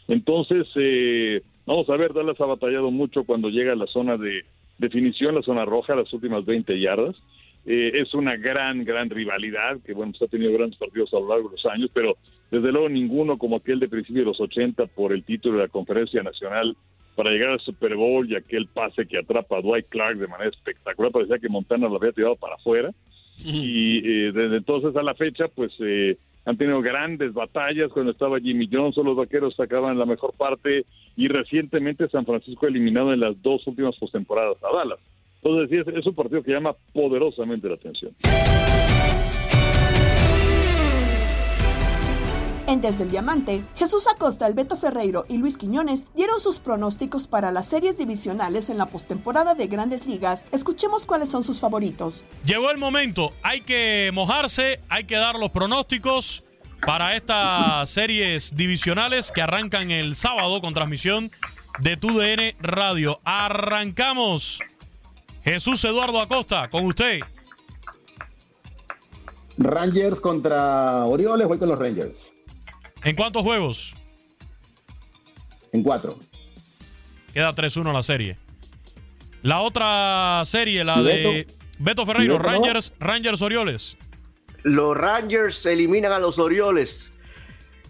Entonces, 0.08 0.66
eh, 0.76 1.42
vamos 1.64 1.88
a 1.90 1.96
ver, 1.96 2.12
Dallas 2.12 2.40
ha 2.40 2.46
batallado 2.46 2.90
mucho 2.90 3.24
cuando 3.24 3.48
llega 3.48 3.72
a 3.72 3.76
la 3.76 3.86
zona 3.86 4.16
de 4.16 4.44
definición, 4.78 5.34
la 5.34 5.42
zona 5.42 5.64
roja, 5.64 5.94
las 5.94 6.12
últimas 6.12 6.44
20 6.44 6.78
yardas. 6.80 7.16
Eh, 7.66 7.90
es 7.94 8.14
una 8.14 8.36
gran, 8.36 8.84
gran 8.84 9.10
rivalidad, 9.10 9.80
que 9.84 9.92
bueno, 9.92 10.12
pues 10.12 10.22
ha 10.22 10.30
tenido 10.30 10.52
grandes 10.52 10.78
partidos 10.78 11.12
a 11.12 11.18
lo 11.18 11.28
largo 11.28 11.48
de 11.48 11.56
los 11.56 11.66
años, 11.66 11.90
pero 11.92 12.16
desde 12.50 12.70
luego 12.70 12.88
ninguno 12.88 13.38
como 13.38 13.56
aquel 13.56 13.80
de 13.80 13.88
principio 13.88 14.22
de 14.22 14.28
los 14.28 14.40
80 14.40 14.86
por 14.86 15.12
el 15.12 15.24
título 15.24 15.56
de 15.56 15.64
la 15.64 15.68
Conferencia 15.68 16.22
Nacional 16.22 16.76
para 17.16 17.30
llegar 17.30 17.50
al 17.50 17.60
Super 17.60 17.96
Bowl 17.96 18.30
y 18.30 18.36
aquel 18.36 18.68
pase 18.68 19.06
que 19.06 19.18
atrapa 19.18 19.58
a 19.58 19.62
Dwight 19.62 19.88
Clark 19.88 20.18
de 20.18 20.28
manera 20.28 20.50
espectacular, 20.50 21.10
parecía 21.10 21.38
que 21.38 21.48
Montana 21.48 21.88
lo 21.88 21.96
había 21.96 22.12
tirado 22.12 22.36
para 22.36 22.54
afuera. 22.54 22.92
Y 23.38 23.98
eh, 23.98 24.32
desde 24.32 24.58
entonces 24.58 24.94
a 24.96 25.02
la 25.02 25.14
fecha, 25.14 25.48
pues 25.48 25.72
eh, 25.80 26.16
han 26.44 26.56
tenido 26.56 26.80
grandes 26.80 27.32
batallas. 27.32 27.90
Cuando 27.92 28.12
estaba 28.12 28.38
Jimmy 28.38 28.68
Johnson, 28.70 29.06
los 29.06 29.16
vaqueros 29.16 29.56
sacaban 29.56 29.98
la 29.98 30.06
mejor 30.06 30.34
parte 30.34 30.84
y 31.16 31.28
recientemente 31.28 32.08
San 32.08 32.24
Francisco 32.24 32.66
eliminado 32.66 33.12
en 33.12 33.20
las 33.20 33.40
dos 33.42 33.66
últimas 33.66 33.96
postemporadas 33.96 34.56
a 34.62 34.76
Dallas. 34.76 35.00
Entonces, 35.46 35.84
sí, 35.86 35.92
es, 35.96 36.06
un 36.06 36.14
partido 36.14 36.42
que 36.42 36.50
llama 36.50 36.74
poderosamente 36.92 37.68
la 37.68 37.74
atención. 37.74 38.12
En 42.66 42.80
Desde 42.80 43.04
el 43.04 43.10
Diamante, 43.10 43.62
Jesús 43.76 44.08
Acosta, 44.12 44.48
el 44.48 44.54
Beto 44.54 44.76
Ferreiro 44.76 45.24
y 45.28 45.36
Luis 45.36 45.56
Quiñones 45.56 46.08
dieron 46.16 46.40
sus 46.40 46.58
pronósticos 46.58 47.28
para 47.28 47.52
las 47.52 47.68
series 47.68 47.96
divisionales 47.96 48.70
en 48.70 48.78
la 48.78 48.86
postemporada 48.86 49.54
de 49.54 49.68
Grandes 49.68 50.04
Ligas. 50.04 50.44
Escuchemos 50.50 51.06
cuáles 51.06 51.28
son 51.28 51.44
sus 51.44 51.60
favoritos. 51.60 52.24
Llegó 52.44 52.72
el 52.72 52.78
momento, 52.78 53.32
hay 53.44 53.60
que 53.60 54.10
mojarse, 54.12 54.80
hay 54.88 55.04
que 55.04 55.14
dar 55.14 55.36
los 55.36 55.50
pronósticos 55.50 56.42
para 56.84 57.14
estas 57.14 57.88
series 57.88 58.56
divisionales 58.56 59.30
que 59.30 59.42
arrancan 59.42 59.92
el 59.92 60.16
sábado 60.16 60.60
con 60.60 60.74
transmisión 60.74 61.30
de 61.78 61.96
TUDN 61.96 62.56
Radio. 62.60 63.20
Arrancamos. 63.22 64.58
Jesús 65.46 65.84
Eduardo 65.84 66.20
Acosta, 66.20 66.68
con 66.68 66.86
usted. 66.86 67.20
Rangers 69.56 70.20
contra 70.20 71.04
Orioles, 71.04 71.46
voy 71.46 71.56
con 71.56 71.68
los 71.68 71.78
Rangers. 71.78 72.34
¿En 73.04 73.14
cuántos 73.14 73.44
juegos? 73.44 73.94
En 75.70 75.84
cuatro. 75.84 76.18
Queda 77.32 77.52
3-1 77.52 77.92
la 77.92 78.02
serie. 78.02 78.36
La 79.42 79.60
otra 79.60 80.42
serie, 80.46 80.82
la 80.82 80.98
¿Y 80.98 81.04
de 81.04 81.12
Beto? 81.12 81.52
Beto 81.78 82.06
Ferreiro. 82.06 82.38
Rangers, 82.40 82.92
Rangers 82.98 83.40
Orioles. 83.40 83.96
Los 84.64 84.96
Rangers 84.96 85.64
eliminan 85.64 86.10
a 86.10 86.18
los 86.18 86.40
Orioles 86.40 87.08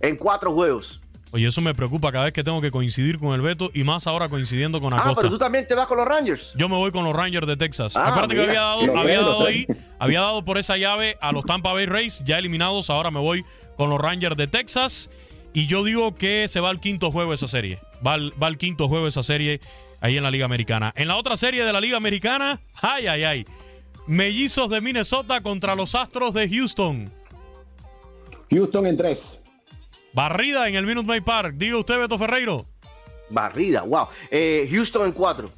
en 0.00 0.16
cuatro 0.16 0.52
juegos. 0.52 1.00
Oye, 1.36 1.48
eso 1.48 1.60
me 1.60 1.74
preocupa 1.74 2.10
cada 2.10 2.24
vez 2.24 2.32
que 2.32 2.42
tengo 2.42 2.62
que 2.62 2.70
coincidir 2.70 3.18
con 3.18 3.34
el 3.34 3.42
Beto 3.42 3.70
y 3.74 3.84
más 3.84 4.06
ahora 4.06 4.30
coincidiendo 4.30 4.80
con 4.80 4.94
Ah, 4.94 5.00
Acosta. 5.00 5.20
pero 5.20 5.28
tú 5.32 5.36
también 5.38 5.68
te 5.68 5.74
vas 5.74 5.86
con 5.86 5.98
los 5.98 6.06
Rangers. 6.08 6.50
Yo 6.56 6.66
me 6.66 6.76
voy 6.76 6.90
con 6.92 7.04
los 7.04 7.14
Rangers 7.14 7.46
de 7.46 7.58
Texas. 7.58 7.94
Ah, 7.94 8.08
Acuérdate 8.08 8.36
que 8.36 8.40
había 8.40 8.60
dado, 8.60 8.96
había 8.98 9.20
dado 9.20 9.46
ahí, 9.46 9.66
había 9.98 10.20
dado 10.22 10.46
por 10.46 10.56
esa 10.56 10.78
llave 10.78 11.18
a 11.20 11.32
los 11.32 11.44
Tampa 11.44 11.74
Bay 11.74 11.84
Rays, 11.84 12.22
ya 12.24 12.38
eliminados. 12.38 12.88
Ahora 12.88 13.10
me 13.10 13.20
voy 13.20 13.44
con 13.76 13.90
los 13.90 14.00
Rangers 14.00 14.34
de 14.38 14.46
Texas. 14.46 15.10
Y 15.52 15.66
yo 15.66 15.84
digo 15.84 16.14
que 16.14 16.48
se 16.48 16.60
va 16.60 16.70
al 16.70 16.80
quinto 16.80 17.12
juego 17.12 17.34
esa 17.34 17.48
serie. 17.48 17.80
Va 18.06 18.14
al, 18.14 18.32
va 18.42 18.46
al 18.46 18.56
quinto 18.56 18.88
juego 18.88 19.06
esa 19.06 19.22
serie 19.22 19.60
ahí 20.00 20.16
en 20.16 20.22
la 20.22 20.30
Liga 20.30 20.46
Americana. 20.46 20.94
En 20.96 21.06
la 21.06 21.16
otra 21.16 21.36
serie 21.36 21.64
de 21.66 21.72
la 21.74 21.82
Liga 21.82 21.98
Americana, 21.98 22.62
ay, 22.80 23.08
ay, 23.08 23.24
ay. 23.24 23.46
Mellizos 24.06 24.70
de 24.70 24.80
Minnesota 24.80 25.42
contra 25.42 25.74
los 25.74 25.94
Astros 25.94 26.32
de 26.32 26.48
Houston. 26.48 27.10
Houston 28.50 28.86
en 28.86 28.96
tres. 28.96 29.42
Barrida 30.16 30.66
en 30.66 30.76
el 30.76 30.86
Minute 30.86 31.06
Maid 31.06 31.24
Park. 31.24 31.56
Diga 31.58 31.76
usted, 31.76 31.98
Beto 31.98 32.16
Ferreiro. 32.16 32.64
Barrida, 33.28 33.82
wow. 33.82 34.08
Eh, 34.30 34.66
Houston 34.70 35.04
en 35.08 35.12
cuatro. 35.12 35.50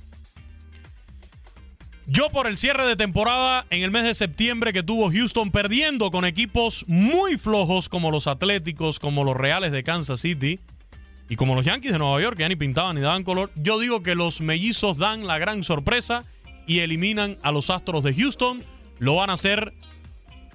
Yo 2.09 2.29
por 2.31 2.49
el 2.49 2.59
cierre 2.59 2.85
de 2.85 2.97
temporada 2.97 3.67
en 3.71 3.85
el 3.85 3.93
mes 3.93 4.03
de 4.03 4.15
septiembre 4.17 4.73
que 4.73 4.83
tuvo 4.83 5.13
Houston 5.13 5.53
perdiendo 5.53 6.11
con 6.11 6.25
equipos 6.25 6.85
muy 6.89 7.37
flojos 7.37 7.89
como 7.89 8.11
los 8.11 8.27
Atléticos, 8.27 8.99
como 8.99 9.23
los 9.23 9.37
Reales 9.37 9.71
de 9.71 9.85
Kansas 9.85 10.19
City 10.19 10.59
y 11.29 11.37
como 11.37 11.55
los 11.55 11.65
Yankees 11.65 11.93
de 11.93 11.99
Nueva 12.01 12.21
York 12.21 12.37
que 12.37 12.43
ya 12.43 12.49
ni 12.49 12.57
pintaban 12.57 12.97
ni 12.97 13.01
daban 13.01 13.23
color, 13.23 13.53
yo 13.55 13.79
digo 13.79 14.03
que 14.03 14.17
los 14.17 14.41
mellizos 14.41 14.99
dan 14.99 15.29
la 15.29 15.39
gran 15.39 15.63
sorpresa 15.63 16.25
y 16.67 16.81
eliminan 16.81 17.37
a 17.43 17.53
los 17.53 17.71
Astros 17.71 18.03
de 18.03 18.13
Houston. 18.13 18.65
Lo 18.99 19.15
van 19.15 19.31
a 19.31 19.35
hacer 19.35 19.73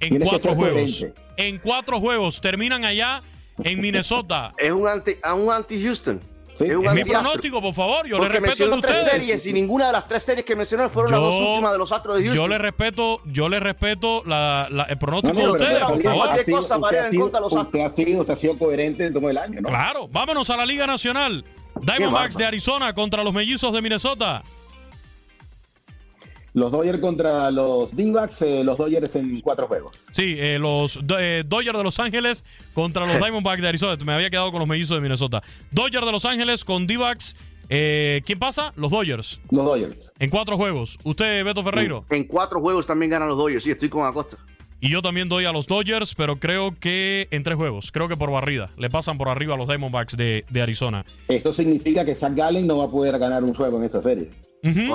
en 0.02 0.10
Tienes 0.10 0.28
cuatro 0.28 0.56
juegos. 0.56 1.00
coherente. 1.00 1.22
En 1.38 1.58
cuatro 1.60 2.00
juegos. 2.02 2.42
Terminan 2.42 2.84
allá 2.84 3.24
en 3.64 3.82
Minnesota. 3.82 4.52
Es 4.58 4.72
un 4.72 4.88
anti, 4.88 5.16
a 5.22 5.34
un 5.34 5.52
anti-Houston. 5.52 6.20
es 6.56 6.62
un 6.62 6.68
Es 6.68 6.78
mi 6.80 6.88
anti-Astro. 6.88 7.14
pronóstico, 7.22 7.62
por 7.62 7.74
favor. 7.74 8.08
Yo 8.08 8.18
le 8.18 8.24
Porque 8.26 8.40
respeto 8.40 8.64
el 8.64 8.70
de 8.70 8.76
mencionó 8.76 8.82
tres 8.82 9.00
ustedes. 9.06 9.12
series 9.28 9.46
y 9.48 9.54
ninguna 9.54 9.88
de 9.88 9.94
las 9.94 10.08
tres 10.08 10.24
series 10.24 10.46
que 10.46 10.56
mencionó 10.56 10.90
fueron 10.90 11.12
las 11.12 11.20
dos 11.22 11.36
últimas 11.36 11.72
de 11.72 11.78
los 11.78 11.92
Astros 11.92 12.16
de 12.18 12.24
Houston. 12.24 12.44
Yo 12.44 12.48
le 12.48 12.58
respeto, 12.58 13.22
yo 13.26 13.50
le 13.50 13.60
respeto 13.60 14.24
la- 14.26 14.68
la- 14.70 14.84
el 14.84 14.98
pronóstico 14.98 15.34
No, 15.34 15.40
no, 15.48 15.54
de 15.54 15.60
pero 15.60 15.64
ustedes, 15.66 15.84
por 15.86 15.98
usted 15.98 16.10
favor. 16.10 16.28
ha 16.30 16.38
sido- 16.44 16.60
usted 16.60 16.76
ha 17.00 17.10
sido- 17.10 17.26
Usted 17.26 17.80
ha 17.80 17.90
sido, 17.90 18.20
usted 18.22 18.34
ha 18.34 18.36
sido 18.36 18.58
coherente 18.60 19.06
en 19.08 19.14
todo 19.14 19.30
el 19.30 19.38
año, 19.38 19.62
¿no? 19.62 19.70
Claro, 19.70 20.08
vámonos 20.10 20.50
a 20.50 20.58
la 20.58 20.66
Liga 20.66 20.86
Nacional. 20.88 21.44
Diamondbacks 21.82 22.38
de 22.38 22.46
Arizona 22.46 22.94
contra 22.94 23.24
los 23.24 23.34
mellizos 23.34 23.74
de 23.74 23.82
Minnesota. 23.82 24.44
Los 26.54 26.72
Dodgers 26.72 27.00
contra 27.00 27.50
los 27.50 27.96
D-backs, 27.96 28.44
eh, 28.44 28.64
los 28.64 28.78
Dodgers 28.78 29.16
en 29.16 29.42
cuatro 29.42 29.68
juegos. 29.68 30.06
Sí, 30.12 30.36
eh, 30.38 30.60
los 30.60 31.00
eh, 31.18 31.44
Dodgers 31.46 31.78
de 31.78 31.84
Los 31.84 32.00
Ángeles 32.00 32.44
contra 32.74 33.08
los 33.08 33.18
Diamondbacks 33.20 33.62
de 33.62 33.68
Arizona. 33.68 33.98
Me 34.06 34.14
había 34.14 34.30
quedado 34.30 34.52
con 34.52 34.60
los 34.60 34.68
mellizos 34.68 34.96
de 34.96 35.02
Minnesota. 35.02 35.42
Dodgers 35.72 36.06
de 36.06 36.12
Los 36.12 36.26
Ángeles 36.26 36.64
con 36.64 36.86
D-backs. 36.86 37.36
Eh, 37.70 38.22
¿Quién 38.26 38.38
pasa? 38.38 38.72
Los 38.76 38.92
Dodgers. 38.92 39.42
Los 39.50 39.66
Dodgers. 39.66 40.14
En 40.20 40.30
cuatro 40.30 40.58
juegos. 40.58 41.00
¿Usted, 41.04 41.44
Beto 41.44 41.64
Ferreiro? 41.64 42.06
En 42.12 42.26
cuatro 42.26 42.60
juegos 42.60 42.86
también 42.86 43.10
ganan 43.10 43.30
los 43.30 43.38
Dodgers. 43.38 43.64
Sí, 43.64 43.72
estoy 43.72 43.90
con 43.90 44.06
Acosta. 44.06 44.38
Y 44.80 44.90
yo 44.90 45.02
también 45.02 45.30
doy 45.30 45.46
a 45.46 45.54
los 45.54 45.66
Dodgers, 45.66 46.14
pero 46.14 46.40
creo 46.40 46.74
que 46.74 47.30
en 47.32 47.42
tres 47.42 47.56
juegos. 47.56 47.92
Creo 47.92 48.10
que 48.10 48.18
por 48.18 48.30
barrida. 48.30 48.70
Le 48.78 48.90
pasan 48.90 49.18
por 49.18 49.30
arriba 49.30 49.56
a 49.56 49.58
los 49.58 49.68
Diamondbacks 49.68 50.18
de, 50.18 50.46
de 50.50 50.62
Arizona. 50.62 51.06
Esto 51.30 51.54
significa 51.54 52.04
que 52.04 52.14
Zach 52.14 52.36
Gallen 52.36 52.68
no 52.68 52.78
va 52.78 52.86
a 52.86 52.92
poder 52.92 53.18
ganar 53.18 53.44
un 53.44 53.54
juego 53.54 53.78
en 53.78 53.86
esa 53.86 54.04
serie. 54.04 54.30
Ujú. 54.62 54.94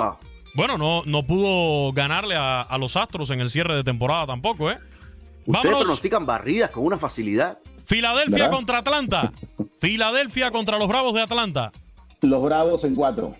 Bueno, 0.55 0.77
no, 0.77 1.03
no 1.05 1.23
pudo 1.23 1.91
ganarle 1.93 2.35
a, 2.35 2.61
a 2.61 2.77
los 2.77 2.95
Astros 2.95 3.29
en 3.29 3.39
el 3.39 3.49
cierre 3.49 3.75
de 3.75 3.83
temporada 3.83 4.25
tampoco, 4.27 4.69
¿eh? 4.71 4.75
Ustedes 5.45 5.63
Vámonos. 5.65 5.79
pronostican 5.81 6.25
barridas 6.25 6.71
con 6.71 6.85
una 6.85 6.97
facilidad. 6.97 7.59
Filadelfia 7.85 8.37
¿Verdad? 8.45 8.51
contra 8.51 8.77
Atlanta. 8.79 9.31
Filadelfia 9.79 10.51
contra 10.51 10.77
los 10.77 10.87
Bravos 10.87 11.13
de 11.13 11.21
Atlanta. 11.21 11.71
Los 12.21 12.43
Bravos 12.43 12.83
en 12.83 12.95
cuatro. 12.95 13.35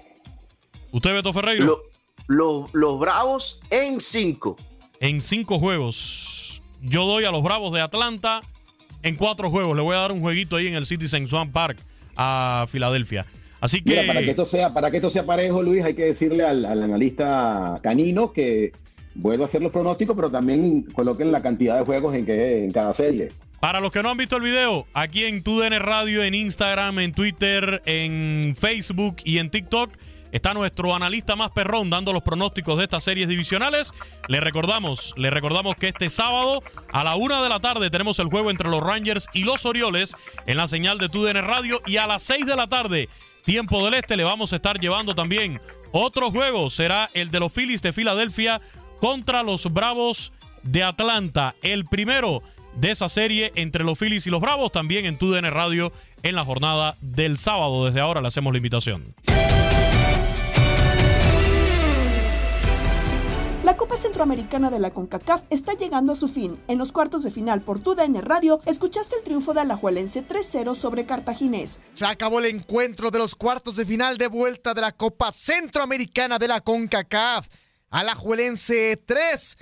¿Usted, 0.92 1.14
Beto 1.14 1.34
Ferreiro? 1.34 1.66
Lo- 1.66 1.82
los, 2.28 2.74
los 2.74 3.00
Bravos 3.00 3.60
en 3.70 4.00
cinco. 4.02 4.56
En 5.00 5.20
cinco 5.22 5.60
juegos. 5.60 6.62
Yo 6.82 7.06
doy 7.06 7.26
a 7.26 7.32
los 7.32 7.44
Bravos 7.44 7.74
de 7.74 7.82
Atlanta 7.82 8.42
en 9.04 9.16
cuatro 9.16 9.50
juegos. 9.50 9.76
Le 9.76 9.82
voy 9.84 9.96
a 9.96 10.00
dar 10.00 10.12
un 10.12 10.22
jueguito 10.22 10.56
ahí 10.56 10.68
en 10.68 10.76
el 10.76 10.86
Citizen 10.86 11.28
Swan 11.28 11.52
Park 11.52 11.80
a 12.16 12.66
Filadelfia. 12.70 13.26
Así 13.62 13.82
que. 13.82 13.92
Mira, 13.92 14.08
para 14.08 14.22
que 14.22 14.32
esto 14.32 14.46
sea, 14.46 14.74
para 14.74 14.92
que 14.92 14.98
esto 14.98 15.10
sea 15.10 15.26
parejo, 15.26 15.62
Luis, 15.62 15.84
hay 15.84 15.94
que 15.94 16.06
decirle 16.06 16.44
al, 16.44 16.66
al 16.66 16.84
analista 16.84 17.80
canino 17.82 18.32
que 18.32 18.72
vuelva 19.16 19.46
a 19.46 19.48
hacer 19.48 19.62
los 19.62 19.72
pronósticos, 19.72 20.16
pero 20.16 20.32
también 20.32 20.84
coloquen 20.94 21.32
la 21.32 21.42
cantidad 21.42 21.78
de 21.78 21.86
juegos 21.86 22.16
en 22.16 22.26
que 22.26 22.64
en 22.64 22.72
cada 22.72 22.94
serie. 22.94 23.30
Para 23.60 23.82
los 23.82 23.92
que 23.92 24.02
no 24.02 24.10
han 24.10 24.18
visto 24.18 24.38
el 24.38 24.44
video, 24.44 24.88
aquí 24.94 25.26
en 25.26 25.44
TUDN 25.44 25.80
Radio, 25.80 26.24
en 26.24 26.34
Instagram, 26.34 27.00
en 27.00 27.12
Twitter, 27.12 27.82
en 27.86 28.56
Facebook 28.58 29.18
y 29.26 29.40
en 29.40 29.50
TikTok, 29.50 29.92
está 30.32 30.54
nuestro 30.54 30.96
analista 30.96 31.36
más 31.36 31.52
perrón 31.52 31.90
dando 31.90 32.14
los 32.14 32.24
pronósticos 32.24 32.78
de 32.78 32.86
estas 32.86 33.04
series 33.04 33.28
divisionales. 33.28 33.94
Le 34.30 34.40
recordamos, 34.40 35.14
le 35.18 35.30
recordamos 35.30 35.76
que 35.76 35.90
este 35.90 36.10
sábado 36.10 36.64
a 36.94 37.04
la 37.04 37.18
una 37.18 37.44
de 37.44 37.50
la 37.50 37.60
tarde 37.60 37.90
tenemos 37.90 38.20
el 38.20 38.28
juego 38.28 38.50
entre 38.50 38.70
los 38.70 38.82
Rangers 38.82 39.28
y 39.34 39.44
los 39.44 39.66
Orioles 39.66 40.16
en 40.46 40.56
la 40.56 40.68
señal 40.68 40.98
de 40.98 41.10
TUDN 41.10 41.46
Radio 41.46 41.82
y 41.86 41.98
a 41.98 42.08
las 42.08 42.24
seis 42.24 42.46
de 42.46 42.56
la 42.56 42.68
tarde, 42.68 43.10
tiempo 43.44 43.84
del 43.84 43.96
este, 43.96 44.18
le 44.18 44.24
vamos 44.24 44.54
a 44.54 44.58
estar 44.58 44.80
llevando 44.80 45.16
también 45.16 45.60
otro 45.92 46.32
juego. 46.32 46.70
Será 46.70 47.10
el 47.14 47.32
de 47.32 47.40
los 47.40 47.52
Phillies 47.52 47.82
de 47.82 47.94
Filadelfia 47.94 48.62
contra 49.00 49.44
los 49.44 49.72
Bravos 49.72 50.34
de 50.64 50.84
Atlanta. 50.84 51.56
El 51.62 51.86
primero 51.86 52.42
de 52.76 52.92
esa 52.92 53.10
serie 53.10 53.52
entre 53.56 53.84
los 53.84 53.98
Phillies 53.98 54.28
y 54.28 54.30
los 54.30 54.42
Bravos, 54.42 54.72
también 54.72 55.06
en 55.06 55.18
TUDN 55.18 55.52
Radio 55.52 55.92
en 56.24 56.36
la 56.36 56.46
jornada 56.46 56.96
del 57.02 57.38
sábado. 57.38 57.86
Desde 57.86 58.00
ahora 58.00 58.22
le 58.22 58.28
hacemos 58.28 58.54
la 58.54 58.58
invitación. 58.58 59.04
Copa 63.80 63.96
Centroamericana 63.96 64.70
de 64.70 64.78
la 64.78 64.92
CONCACAF 64.92 65.44
está 65.50 65.72
llegando 65.72 66.12
a 66.12 66.18
su 66.18 66.28
fin. 66.28 66.60
En 66.68 66.78
los 66.78 66.92
cuartos 66.92 67.24
de 67.24 67.32
final 67.32 67.62
por 67.62 67.80
TUDN 67.80 68.22
Radio, 68.22 68.60
escuchaste 68.66 69.16
el 69.16 69.24
triunfo 69.24 69.54
de 69.54 69.62
Alajuelense 69.62 70.22
3-0 70.28 70.76
sobre 70.76 71.06
Cartaginés. 71.06 71.80
Se 71.94 72.06
acabó 72.06 72.40
el 72.40 72.48
encuentro 72.48 73.10
de 73.10 73.20
los 73.20 73.36
cuartos 73.36 73.78
de 73.78 73.86
final 73.86 74.18
de 74.18 74.28
vuelta 74.28 74.74
de 74.74 74.82
la 74.82 74.92
Copa 74.92 75.32
Centroamericana 75.32 76.38
de 76.38 76.50
la 76.50 76.60
CONCACAF. 76.60 77.48
Alajuelense 77.90 79.02
3, 79.06 79.58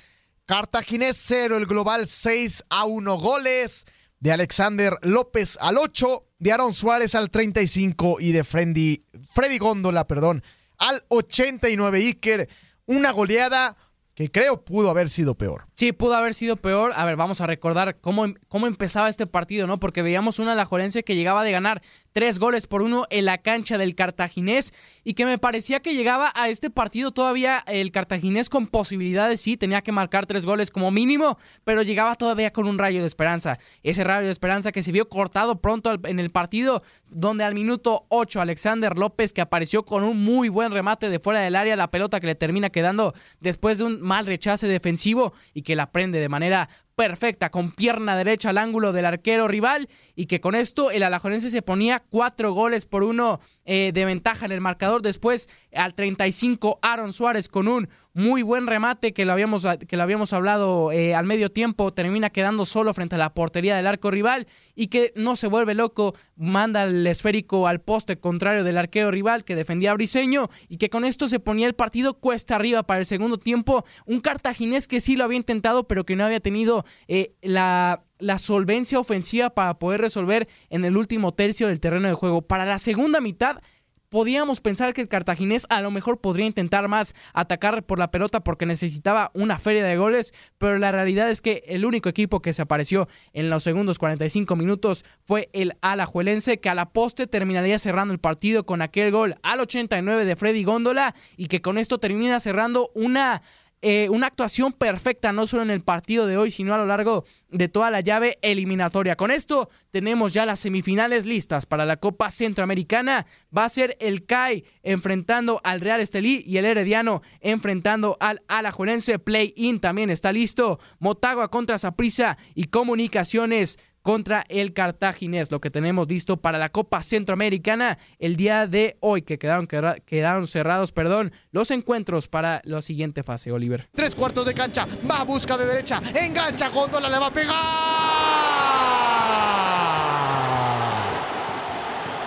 Cartaginés 0.48 1.22
0, 1.24 1.56
el 1.56 1.68
global 1.68 2.08
6 2.08 2.64
a 2.72 2.86
1 2.86 3.20
goles 3.20 3.86
de 4.20 4.32
Alexander 4.32 4.98
López 5.04 5.60
al 5.62 5.78
8, 5.78 6.26
de 6.40 6.52
Aaron 6.52 6.74
Suárez 6.74 7.14
al 7.14 7.30
35 7.30 8.18
y 8.20 8.32
de 8.32 8.44
Freddy, 8.44 9.06
Freddy 9.32 9.60
Góndola, 9.60 10.08
perdón, 10.08 10.42
al 10.80 11.06
89 11.10 12.00
Iker. 12.00 12.50
Una 12.90 13.12
goleada 13.12 13.76
que 14.18 14.32
creo 14.32 14.66
pudo 14.66 14.90
haber 14.90 15.10
sido 15.10 15.36
peor. 15.36 15.68
Sí, 15.76 15.92
pudo 15.92 16.16
haber 16.16 16.34
sido 16.34 16.58
peor. 16.58 16.92
A 16.96 17.06
ver, 17.06 17.16
vamos 17.18 17.40
a 17.40 17.46
recordar 17.46 18.00
cómo, 18.02 18.26
cómo 18.48 18.66
empezaba 18.66 19.10
este 19.10 19.28
partido, 19.28 19.68
¿no? 19.68 19.80
Porque 19.80 20.02
veíamos 20.02 20.40
una 20.40 20.54
Alajuelense 20.54 21.04
que 21.04 21.16
llegaba 21.16 21.44
de 21.44 21.52
ganar 21.52 21.84
tres 22.14 22.40
goles 22.40 22.66
por 22.66 22.82
uno 22.82 23.06
en 23.12 23.26
la 23.26 23.38
cancha 23.38 23.78
del 23.78 23.94
Cartaginés 23.94 24.74
y 25.04 25.14
que 25.14 25.28
me 25.28 25.38
parecía 25.38 25.82
que 25.82 25.94
llegaba 25.94 26.32
a 26.34 26.50
este 26.50 26.72
partido 26.72 27.12
todavía 27.12 27.64
el 27.68 27.92
Cartaginés 27.92 28.50
con 28.50 28.66
posibilidades, 28.66 29.40
sí, 29.40 29.56
tenía 29.56 29.84
que 29.84 29.92
marcar 29.92 30.26
tres 30.26 30.48
goles 30.48 30.72
como 30.72 30.90
mínimo, 30.90 31.38
pero 31.64 31.84
llegaba 31.84 32.16
todavía 32.16 32.52
con 32.52 32.68
un 32.68 32.80
rayo 32.80 33.02
de 33.02 33.08
esperanza. 33.08 33.60
Ese 33.84 34.04
rayo 34.04 34.26
de 34.26 34.32
esperanza 34.32 34.72
que 34.72 34.82
se 34.82 34.92
vio 34.92 35.10
cortado 35.10 35.62
pronto 35.62 35.96
en 36.06 36.18
el 36.18 36.32
partido, 36.32 36.82
donde 37.08 37.44
al 37.44 37.54
minuto 37.54 38.08
8 38.10 38.42
Alexander 38.42 38.98
López, 38.98 39.32
que 39.32 39.42
apareció 39.42 39.86
con 39.86 40.04
un 40.04 40.24
muy 40.24 40.50
buen 40.50 40.72
remate 40.72 41.12
de 41.12 41.20
fuera 41.20 41.42
del 41.42 41.56
área, 41.56 41.76
la 41.76 41.92
pelota 41.92 42.20
que 42.20 42.26
le 42.26 42.34
termina 42.34 42.72
quedando 42.72 43.14
después 43.42 43.78
de 43.78 43.84
un 43.84 44.07
mal 44.08 44.26
rechace 44.26 44.68
defensivo 44.68 45.34
y 45.54 45.62
que 45.62 45.76
la 45.76 45.92
prende 45.92 46.20
de 46.20 46.30
manera 46.30 46.68
perfecta 46.96 47.52
con 47.52 47.70
pierna 47.72 48.18
derecha 48.18 48.50
al 48.50 48.58
ángulo 48.58 48.92
del 48.92 49.06
arquero 49.06 49.48
rival 49.48 49.88
y 50.16 50.26
que 50.26 50.42
con 50.42 50.56
esto 50.56 50.90
el 50.90 51.04
alajuelense 51.04 51.52
se 51.52 51.62
ponía 51.62 52.04
cuatro 52.10 52.54
goles 52.54 52.88
por 52.88 53.04
uno 53.04 53.40
eh, 53.66 53.92
de 53.94 54.06
ventaja 54.06 54.48
en 54.48 54.52
el 54.52 54.62
marcador. 54.62 55.04
Después 55.04 55.48
al 55.76 55.94
35 55.94 56.80
Aaron 56.82 57.14
Suárez 57.14 57.50
con 57.50 57.68
un 57.68 57.88
muy 58.18 58.42
buen 58.42 58.66
remate 58.66 59.14
que 59.14 59.26
lo 59.26 59.32
habíamos, 59.32 59.68
que 59.88 59.96
habíamos 59.96 60.34
hablado 60.34 60.92
eh, 60.92 61.14
al 61.14 61.28
medio 61.28 61.52
tiempo, 61.52 61.94
termina 61.94 62.32
quedando 62.32 62.66
solo 62.66 62.92
frente 62.96 63.14
a 63.14 63.20
la 63.20 63.36
portería 63.36 63.76
del 63.76 63.86
arco 63.86 64.10
rival 64.10 64.48
y 64.74 64.88
que 64.88 65.14
no 65.16 65.36
se 65.36 65.46
vuelve 65.46 65.76
loco, 65.76 66.16
manda 66.36 66.86
el 66.86 67.06
esférico 67.06 67.68
al 67.68 67.80
poste 67.80 68.18
contrario 68.20 68.64
del 68.64 68.80
arquero 68.80 69.12
rival 69.12 69.44
que 69.44 69.54
defendía 69.54 69.92
a 69.92 69.94
Briseño 69.94 70.50
y 70.68 70.78
que 70.78 70.90
con 70.90 71.06
esto 71.06 71.28
se 71.28 71.40
ponía 71.40 71.68
el 71.68 71.76
partido 71.76 72.16
cuesta 72.16 72.56
arriba 72.56 72.82
para 72.82 73.02
el 73.02 73.06
segundo 73.06 73.38
tiempo. 73.38 73.86
Un 74.08 74.20
cartaginés 74.20 74.88
que 74.88 75.00
sí 75.00 75.16
lo 75.16 75.24
había 75.24 75.38
intentado, 75.38 75.88
pero 75.88 76.04
que 76.04 76.16
no 76.16 76.26
había 76.26 76.40
tenido 76.40 76.86
eh, 77.08 77.36
la 77.44 78.04
la 78.20 78.40
solvencia 78.40 79.00
ofensiva 79.00 79.52
para 79.52 79.78
poder 79.78 80.02
resolver 80.02 80.48
en 80.70 80.86
el 80.86 80.98
último 80.98 81.34
tercio 81.34 81.68
del 81.68 81.80
terreno 81.80 82.08
de 82.08 82.14
juego. 82.14 82.42
Para 82.42 82.66
la 82.66 82.80
segunda 82.80 83.22
mitad, 83.22 83.62
podíamos 84.10 84.62
pensar 84.62 84.94
que 84.94 85.02
el 85.02 85.10
cartaginés 85.10 85.66
a 85.70 85.82
lo 85.82 85.92
mejor 85.92 86.20
podría 86.20 86.46
intentar 86.46 86.88
más 86.88 87.16
atacar 87.34 87.84
por 87.84 88.00
la 88.00 88.12
pelota 88.12 88.44
porque 88.44 88.66
necesitaba 88.66 89.32
una 89.34 89.60
feria 89.60 89.84
de 89.84 89.98
goles, 89.98 90.34
pero 90.58 90.78
la 90.78 90.92
realidad 90.92 91.30
es 91.30 91.42
que 91.42 91.64
el 91.68 91.86
único 91.86 92.10
equipo 92.10 92.42
que 92.42 92.54
se 92.54 92.62
apareció 92.62 93.08
en 93.34 93.50
los 93.50 93.64
segundos 93.64 94.00
45 94.00 94.56
minutos 94.56 95.06
fue 95.24 95.50
el 95.54 95.74
Alajuelense, 95.82 96.60
que 96.60 96.70
a 96.70 96.76
la 96.76 96.90
poste 96.90 97.28
terminaría 97.28 97.80
cerrando 97.80 98.14
el 98.14 98.20
partido 98.20 98.66
con 98.66 98.82
aquel 98.82 99.12
gol 99.12 99.36
al 99.44 99.60
89 99.60 100.26
de 100.26 100.36
Freddy 100.36 100.64
Góndola 100.64 101.14
y 101.36 101.48
que 101.48 101.62
con 101.62 101.78
esto 101.78 102.00
termina 102.00 102.40
cerrando 102.40 102.92
una 102.96 103.42
eh, 103.82 104.10
una 104.10 104.28
actuación 104.28 104.74
perfecta, 104.74 105.32
no 105.32 105.46
solo 105.46 105.62
en 105.62 105.70
el 105.70 105.84
partido 105.84 106.26
de 106.26 106.38
hoy, 106.38 106.50
sino 106.50 106.74
a 106.74 106.78
lo 106.78 106.88
largo 106.88 107.26
de 107.50 107.70
toda 107.70 107.92
la 107.92 108.02
llave 108.02 108.40
eliminatoria. 108.42 109.16
Con 109.16 109.30
esto 109.30 109.70
tenemos 109.92 110.34
ya 110.34 110.48
las 110.48 110.60
semifinales 110.60 111.26
listas 111.28 111.68
para 111.68 111.86
la 111.86 111.98
Copa 111.98 112.32
Centroamericana. 112.32 113.28
Va 113.56 113.66
a 113.66 113.70
ser 113.70 113.96
el 114.00 114.26
CAI 114.26 114.66
enfrentando 114.82 115.62
al 115.64 115.82
Real 115.82 116.02
Estelí 116.02 116.44
y 116.46 116.58
el 116.58 116.66
Herediano 116.66 117.22
enfrentando 117.40 118.18
al 118.20 118.42
Alajuelense. 118.48 119.20
Play-in 119.20 119.80
también 119.80 120.10
está 120.10 120.32
listo. 120.32 120.80
Motagua 121.00 121.50
contra 121.50 121.78
Saprissa 121.78 122.38
y 122.56 122.66
Comunicaciones 122.66 123.78
contra 124.08 124.46
el 124.48 124.72
Cartaginés, 124.72 125.52
lo 125.52 125.60
que 125.60 125.70
tenemos 125.70 126.08
listo 126.08 126.38
para 126.38 126.58
la 126.58 126.70
Copa 126.70 127.04
Centroamericana 127.04 127.98
el 128.20 128.38
día 128.38 128.66
de 128.66 128.96
hoy, 129.02 129.22
que 129.22 129.38
quedaron, 129.38 129.68
quedaron 129.68 130.48
cerrados, 130.48 130.94
perdón, 130.94 131.34
los 131.52 131.72
encuentros 131.72 132.30
para 132.30 132.62
la 132.64 132.82
siguiente 132.82 133.22
fase, 133.22 133.52
Oliver. 133.52 133.90
Tres 133.94 134.16
cuartos 134.16 134.46
de 134.46 134.54
cancha, 134.54 134.88
va 135.12 135.20
a 135.20 135.26
busca 135.26 135.58
de 135.58 135.66
derecha, 135.66 136.02
engancha, 136.16 136.70
Góndola 136.70 137.10
le 137.10 137.20
va 137.20 137.28
a 137.28 137.34
pegar. 137.34 137.54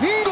¡Gol! 0.01 0.30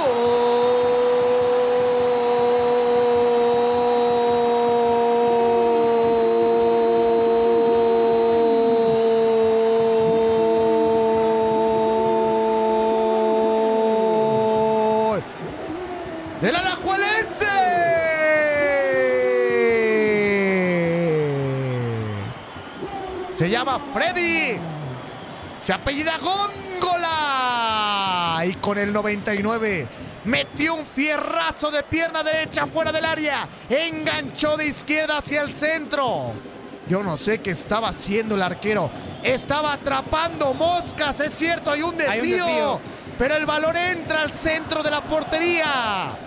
Llama 23.59 23.79
Freddy. 23.91 24.57
Se 25.57 25.73
apellida 25.73 26.17
Góngola. 26.19 27.61
Y 28.45 28.53
con 28.55 28.77
el 28.77 28.93
99 28.93 29.87
metió 30.23 30.75
un 30.75 30.85
fierrazo 30.85 31.71
de 31.71 31.83
pierna 31.83 32.23
derecha 32.23 32.65
fuera 32.65 32.93
del 32.93 33.03
área. 33.03 33.49
Enganchó 33.69 34.55
de 34.55 34.67
izquierda 34.67 35.17
hacia 35.17 35.41
el 35.41 35.53
centro. 35.53 36.33
Yo 36.87 37.03
no 37.03 37.17
sé 37.17 37.39
qué 37.39 37.51
estaba 37.51 37.89
haciendo 37.89 38.35
el 38.35 38.41
arquero. 38.41 38.89
Estaba 39.23 39.73
atrapando 39.73 40.53
moscas, 40.53 41.19
es 41.19 41.33
cierto, 41.33 41.71
hay 41.71 41.81
un 41.81 41.97
desvío. 41.97 42.11
Hay 42.11 42.21
un 42.21 42.29
desvío. 42.29 42.79
Pero 43.17 43.35
el 43.35 43.45
balón 43.45 43.75
entra 43.75 44.21
al 44.21 44.31
centro 44.31 44.81
de 44.81 44.89
la 44.89 45.03
portería. 45.03 46.17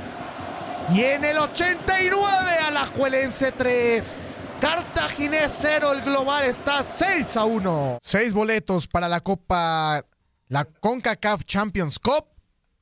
Y 0.95 1.01
en 1.03 1.25
el 1.25 1.39
89 1.39 2.29
Alajuelense 2.69 3.53
3, 3.53 4.15
Cartaginés 4.63 5.51
0, 5.61 5.93
el 5.93 6.03
global 6.03 6.45
está 6.45 6.87
6 6.87 7.37
a 7.37 7.45
1. 7.47 7.99
Seis 8.01 8.33
boletos 8.33 8.87
para 8.87 9.09
la 9.09 9.19
Copa, 9.19 10.07
la 10.47 10.65
CONCACAF 10.65 11.45
Champions 11.45 11.99
Cup. 11.99 12.27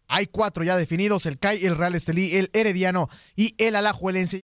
Hay 0.07 0.27
cuatro 0.27 0.63
ya 0.63 0.77
definidos, 0.77 1.25
el 1.25 1.39
CAI, 1.39 1.65
el 1.65 1.79
Real 1.79 1.95
Estelí, 1.95 2.37
el 2.37 2.51
Herediano 2.53 3.09
y 3.35 3.55
el 3.57 3.77
Alajuelense. 3.77 4.43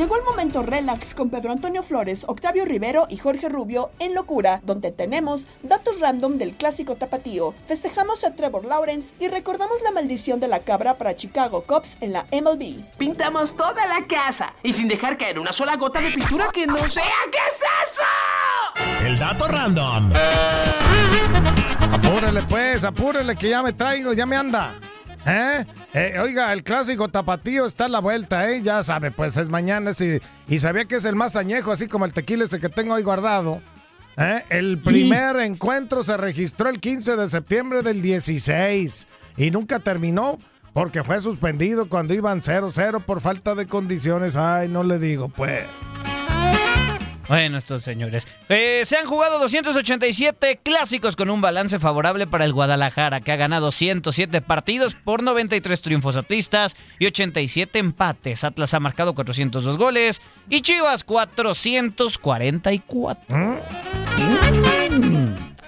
Llegó 0.00 0.16
el 0.16 0.24
momento 0.24 0.62
relax 0.62 1.14
con 1.14 1.28
Pedro 1.28 1.52
Antonio 1.52 1.82
Flores, 1.82 2.24
Octavio 2.26 2.64
Rivero 2.64 3.06
y 3.10 3.18
Jorge 3.18 3.50
Rubio 3.50 3.90
en 3.98 4.14
Locura, 4.14 4.62
donde 4.64 4.92
tenemos 4.92 5.46
datos 5.62 6.00
random 6.00 6.38
del 6.38 6.56
clásico 6.56 6.96
tapatío, 6.96 7.52
festejamos 7.66 8.24
a 8.24 8.34
Trevor 8.34 8.64
Lawrence 8.64 9.12
y 9.20 9.28
recordamos 9.28 9.82
la 9.82 9.90
maldición 9.90 10.40
de 10.40 10.48
la 10.48 10.60
cabra 10.60 10.96
para 10.96 11.16
Chicago 11.16 11.64
Cubs 11.66 11.98
en 12.00 12.14
la 12.14 12.24
MLB. 12.32 12.82
Pintamos 12.96 13.54
toda 13.54 13.86
la 13.86 14.06
casa 14.06 14.54
y 14.62 14.72
sin 14.72 14.88
dejar 14.88 15.18
caer 15.18 15.38
una 15.38 15.52
sola 15.52 15.76
gota 15.76 16.00
de 16.00 16.12
pintura 16.12 16.48
que 16.50 16.66
no 16.66 16.78
sea. 16.88 17.04
¿Qué 17.30 17.38
es 17.46 17.60
eso? 17.84 19.06
El 19.06 19.18
dato 19.18 19.48
random. 19.48 20.12
Apúrele 21.92 22.42
pues, 22.44 22.84
apúrele 22.84 23.36
que 23.36 23.50
ya 23.50 23.62
me 23.62 23.74
traigo, 23.74 24.14
ya 24.14 24.24
me 24.24 24.36
anda. 24.36 24.78
¿Eh? 25.26 25.66
Eh, 25.92 26.18
oiga, 26.20 26.52
el 26.52 26.62
clásico 26.62 27.08
tapatío 27.08 27.66
está 27.66 27.84
a 27.84 27.88
la 27.88 27.98
vuelta, 27.98 28.50
¿eh? 28.50 28.62
Ya 28.62 28.82
sabe, 28.82 29.10
pues 29.10 29.36
es 29.36 29.48
mañana 29.48 29.90
y 30.48 30.58
sabía 30.58 30.86
que 30.86 30.96
es 30.96 31.04
el 31.04 31.16
más 31.16 31.36
añejo, 31.36 31.72
así 31.72 31.88
como 31.88 32.04
el 32.04 32.12
tequila 32.12 32.44
ese 32.44 32.58
que 32.58 32.68
tengo 32.68 32.94
ahí 32.94 33.02
guardado. 33.02 33.60
¿Eh? 34.16 34.42
El 34.50 34.78
primer 34.78 35.36
encuentro 35.36 36.02
se 36.02 36.16
registró 36.16 36.68
el 36.68 36.80
15 36.80 37.16
de 37.16 37.28
septiembre 37.28 37.82
del 37.82 38.02
16 38.02 39.08
y 39.36 39.50
nunca 39.50 39.78
terminó 39.78 40.38
porque 40.72 41.02
fue 41.04 41.20
suspendido 41.20 41.88
cuando 41.88 42.14
iban 42.14 42.40
0-0 42.40 43.04
por 43.04 43.20
falta 43.20 43.54
de 43.54 43.66
condiciones. 43.66 44.36
Ay, 44.36 44.68
no 44.68 44.82
le 44.84 44.98
digo, 44.98 45.28
pues. 45.28 45.64
Bueno, 47.30 47.56
estos 47.58 47.82
señores. 47.84 48.26
Eh, 48.48 48.82
se 48.84 48.96
han 48.96 49.06
jugado 49.06 49.38
287 49.38 50.58
clásicos 50.64 51.14
con 51.14 51.30
un 51.30 51.40
balance 51.40 51.78
favorable 51.78 52.26
para 52.26 52.44
el 52.44 52.52
Guadalajara, 52.52 53.20
que 53.20 53.30
ha 53.30 53.36
ganado 53.36 53.70
107 53.70 54.40
partidos 54.40 54.96
por 54.96 55.22
93 55.22 55.80
triunfos 55.80 56.16
atlistas 56.16 56.74
y 56.98 57.06
87 57.06 57.78
empates. 57.78 58.42
Atlas 58.42 58.74
ha 58.74 58.80
marcado 58.80 59.14
402 59.14 59.78
goles 59.78 60.20
y 60.48 60.62
Chivas 60.62 61.04
444. 61.04 63.60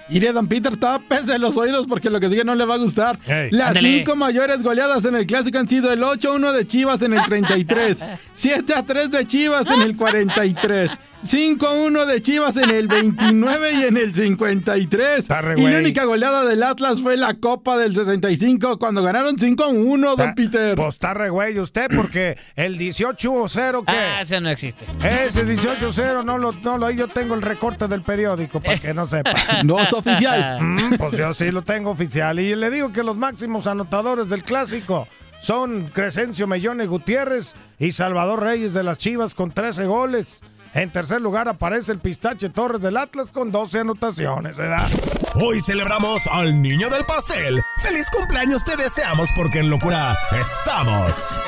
Iré, 0.09 0.33
don 0.33 0.49
Peter, 0.49 0.75
tápese 0.75 1.39
los 1.39 1.55
oídos 1.55 1.87
porque 1.87 2.09
lo 2.09 2.19
que 2.19 2.27
sigue 2.27 2.43
no 2.43 2.55
le 2.55 2.65
va 2.65 2.75
a 2.75 2.79
gustar. 2.79 3.17
Las 3.51 3.69
Ándale. 3.69 3.99
cinco 3.99 4.17
mayores 4.17 4.61
goleadas 4.61 5.05
en 5.05 5.15
el 5.15 5.25
clásico 5.25 5.59
han 5.59 5.69
sido 5.69 5.93
el 5.93 6.03
8-1 6.03 6.51
de 6.51 6.67
Chivas 6.67 7.01
en 7.03 7.13
el 7.13 7.23
33, 7.23 8.03
7-3 8.35 9.07
de 9.11 9.25
Chivas 9.25 9.65
en 9.67 9.81
el 9.81 9.95
43, 9.95 10.91
5-1 11.23 12.05
de 12.05 12.21
Chivas 12.21 12.57
en 12.57 12.69
el 12.69 12.87
29 12.87 13.71
y 13.73 13.83
en 13.83 13.97
el 13.97 14.13
53. 14.13 15.27
re 15.29 15.59
Y 15.59 15.63
la 15.63 15.77
única 15.77 16.03
goleada 16.03 16.43
del 16.43 16.61
Atlas 16.63 17.01
fue 17.01 17.15
la 17.15 17.35
Copa 17.35 17.77
del 17.77 17.95
65 17.95 18.77
cuando 18.77 19.01
ganaron 19.01 19.37
5-1, 19.37 20.15
don 20.17 20.35
Peter. 20.35 20.75
Pues 20.75 20.95
está 20.95 21.13
re 21.13 21.29
güey 21.29 21.57
usted 21.59 21.87
porque 21.95 22.37
el 22.55 22.77
18-0 22.77 23.85
que... 23.85 23.91
Ah, 23.93 24.21
ese 24.21 24.41
no 24.41 24.49
existe. 24.49 24.85
Ese 25.01 25.45
18-0 25.45 26.25
no 26.25 26.37
lo, 26.37 26.51
no 26.51 26.77
lo, 26.77 26.91
yo 26.91 27.07
tengo 27.07 27.35
el 27.35 27.41
recorte 27.41 27.87
del 27.87 28.01
periódico 28.01 28.59
para 28.59 28.77
que 28.77 28.93
no 28.93 29.07
sepa. 29.07 29.33
No 29.63 29.79
es 29.79 29.93
oficial. 29.93 30.59
Mm, 30.63 30.95
pues 30.97 31.17
yo 31.17 31.33
sí 31.33 31.51
lo 31.51 31.61
tengo 31.61 31.91
oficial. 31.91 32.39
Y 32.39 32.55
le 32.55 32.69
digo 32.69 32.91
que 32.91 33.03
los 33.03 33.15
máximos 33.15 33.67
anotadores 33.67 34.29
del 34.29 34.43
clásico 34.43 35.07
son 35.39 35.87
Crescencio 35.93 36.47
Mellone 36.47 36.85
Gutiérrez 36.85 37.53
y 37.79 37.91
Salvador 37.91 38.41
Reyes 38.41 38.73
de 38.73 38.83
las 38.83 38.97
Chivas 38.97 39.35
con 39.35 39.51
13 39.51 39.85
goles. 39.85 40.41
En 40.73 40.91
tercer 40.91 41.21
lugar 41.21 41.47
aparece 41.47 41.91
el 41.91 41.99
Pistache 41.99 42.49
Torres 42.49 42.81
del 42.81 42.97
Atlas 42.97 43.31
con 43.31 43.51
12 43.51 43.79
anotaciones, 43.79 44.57
¿verdad? 44.57 44.89
Hoy 45.35 45.61
celebramos 45.61 46.25
al 46.25 46.59
niño 46.59 46.89
del 46.89 47.05
pastel. 47.05 47.61
¡Feliz 47.77 48.07
cumpleaños 48.11 48.65
te 48.65 48.75
deseamos 48.75 49.29
porque 49.35 49.59
en 49.59 49.69
locura 49.69 50.17
estamos! 50.31 51.39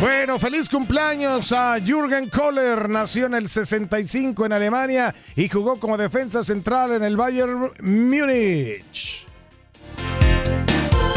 Bueno, 0.00 0.38
feliz 0.38 0.70
cumpleaños 0.70 1.52
a 1.52 1.78
Jürgen 1.78 2.30
Kohler. 2.30 2.88
Nació 2.88 3.26
en 3.26 3.34
el 3.34 3.46
65 3.46 4.46
en 4.46 4.52
Alemania 4.54 5.14
y 5.36 5.48
jugó 5.48 5.78
como 5.78 5.98
defensa 5.98 6.42
central 6.42 6.92
en 6.92 7.04
el 7.04 7.18
Bayern 7.18 7.70
Múnich. 7.80 9.26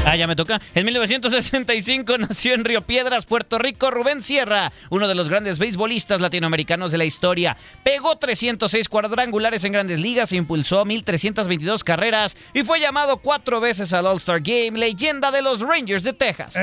Ah, 0.07 0.15
ya 0.15 0.25
me 0.25 0.37
toca. 0.37 0.61
En 0.73 0.85
1965 0.85 2.17
nació 2.17 2.53
en 2.53 2.63
Río 2.63 2.81
Piedras, 2.81 3.25
Puerto 3.25 3.59
Rico, 3.59 3.91
Rubén 3.91 4.21
Sierra, 4.21 4.71
uno 4.89 5.05
de 5.09 5.15
los 5.15 5.27
grandes 5.27 5.59
beisbolistas 5.59 6.21
latinoamericanos 6.21 6.93
de 6.93 6.97
la 6.97 7.03
historia. 7.03 7.57
Pegó 7.83 8.17
306 8.17 8.87
cuadrangulares 8.87 9.65
en 9.65 9.73
grandes 9.73 9.99
ligas, 9.99 10.31
impulsó 10.31 10.85
1.322 10.85 11.83
carreras 11.83 12.37
y 12.53 12.63
fue 12.63 12.79
llamado 12.79 13.17
cuatro 13.17 13.59
veces 13.59 13.91
al 13.91 14.07
All-Star 14.07 14.39
Game, 14.39 14.79
leyenda 14.79 15.29
de 15.29 15.41
los 15.41 15.59
Rangers 15.59 16.05
de 16.05 16.13
Texas. 16.13 16.55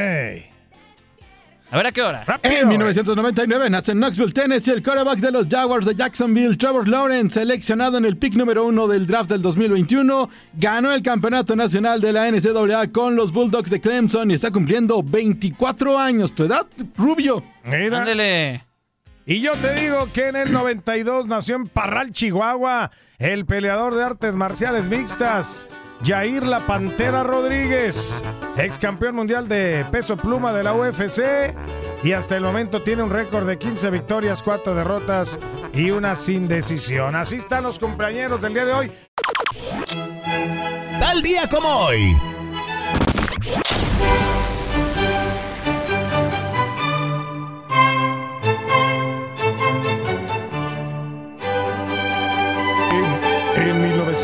A 1.75 1.77
ver 1.79 1.89
a 1.89 1.93
qué 1.93 2.03
hora. 2.03 2.25
En 2.45 2.69
1999 2.69 3.69
nace 3.69 3.91
en 3.91 3.99
Knoxville, 3.99 4.33
Tennessee, 4.33 4.71
el 4.71 4.81
quarterback 4.81 5.19
de 5.19 5.33
los 5.33 5.49
Jaguars 5.49 5.85
de 5.85 5.97
Jacksonville, 5.97 6.57
Trevor 6.57 6.87
Lawrence, 6.87 7.41
seleccionado 7.41 7.99
en 7.99 8.05
el 8.05 8.17
pick 8.17 8.35
número 8.35 8.65
uno 8.65 8.87
del 8.87 9.09
draft 9.09 9.29
del 9.29 9.43
2021, 9.43 10.31
ganó 10.53 10.93
el 10.93 11.03
campeonato 11.03 11.57
nacional 11.57 12.01
de 12.01 12.13
la 12.13 12.31
NCAA 12.31 12.93
con 12.93 13.17
los 13.17 13.33
Bulldogs 13.33 13.71
de 13.71 13.81
Clemson 13.81 14.31
y 14.31 14.35
está 14.35 14.53
cumpliendo 14.53 15.03
24 15.03 15.99
años. 15.99 16.33
¿Tu 16.33 16.45
edad, 16.45 16.65
Rubio? 16.97 17.43
Mira. 17.65 18.03
Ándele. 18.03 18.63
Y 19.27 19.41
yo 19.41 19.55
te 19.55 19.75
digo 19.75 20.09
que 20.15 20.29
en 20.29 20.37
el 20.37 20.53
92 20.53 21.27
nació 21.27 21.57
en 21.57 21.67
Parral, 21.67 22.13
Chihuahua, 22.13 22.93
el 23.19 23.47
peleador 23.47 23.97
de 23.97 24.05
artes 24.05 24.37
marciales 24.37 24.87
mixtas, 24.87 25.69
Jair 26.05 26.47
La 26.47 26.61
Pantera 26.61 27.23
Rodríguez, 27.23 28.23
ex 28.59 28.79
campeón 28.79 29.17
mundial 29.17 29.49
de 29.49 29.87
peso 29.91 30.19
pluma 30.19 30.53
de 30.53 30.63
la 30.63 30.75
UFC 30.75 31.55
y 32.03 32.13
hasta 32.13 32.37
el 32.37 32.43
momento 32.43 32.83
tiene 32.83 33.03
un 33.03 33.09
récord 33.09 33.47
de 33.47 33.57
15 33.57 33.91
victorias, 33.91 34.43
4 34.43 34.75
derrotas 34.75 35.41
y 35.73 35.91
una 35.91 36.15
sin 36.17 36.47
decisión. 36.47 37.17
Así 37.17 37.37
están 37.37 37.65
los 37.65 37.79
compañeros 37.79 38.43
del 38.43 38.53
día 38.53 38.67
de 38.67 38.73
hoy. 38.73 38.93
Tal 41.01 41.23
día 41.23 41.49
como 41.49 41.69
hoy. 41.69 42.34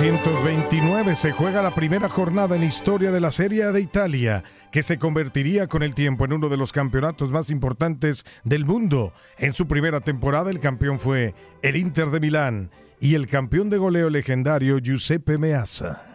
1929 0.01 1.15
se 1.15 1.31
juega 1.31 1.61
la 1.61 1.75
primera 1.75 2.09
jornada 2.09 2.55
en 2.55 2.63
la 2.63 2.67
historia 2.67 3.11
de 3.11 3.21
la 3.21 3.31
Serie 3.31 3.65
A 3.65 3.73
de 3.73 3.83
Italia, 3.83 4.43
que 4.73 4.83
se 4.83 4.99
convertiría 4.99 5.67
con 5.67 5.83
el 5.83 5.95
tiempo 5.95 6.25
en 6.25 6.33
uno 6.33 6.49
de 6.49 6.57
los 6.57 6.73
campeonatos 6.73 7.31
más 7.31 7.51
importantes 7.51 8.25
del 8.43 8.65
mundo. 8.65 9.13
En 9.37 9.53
su 9.53 9.69
primera 9.69 10.01
temporada 10.01 10.51
el 10.51 10.59
campeón 10.59 10.99
fue 10.99 11.35
el 11.61 11.77
Inter 11.77 12.09
de 12.09 12.19
Milán 12.19 12.71
y 12.99 13.15
el 13.15 13.27
campeón 13.27 13.69
de 13.69 13.77
goleo 13.77 14.09
legendario 14.09 14.79
Giuseppe 14.79 15.37
Meazza. 15.37 16.11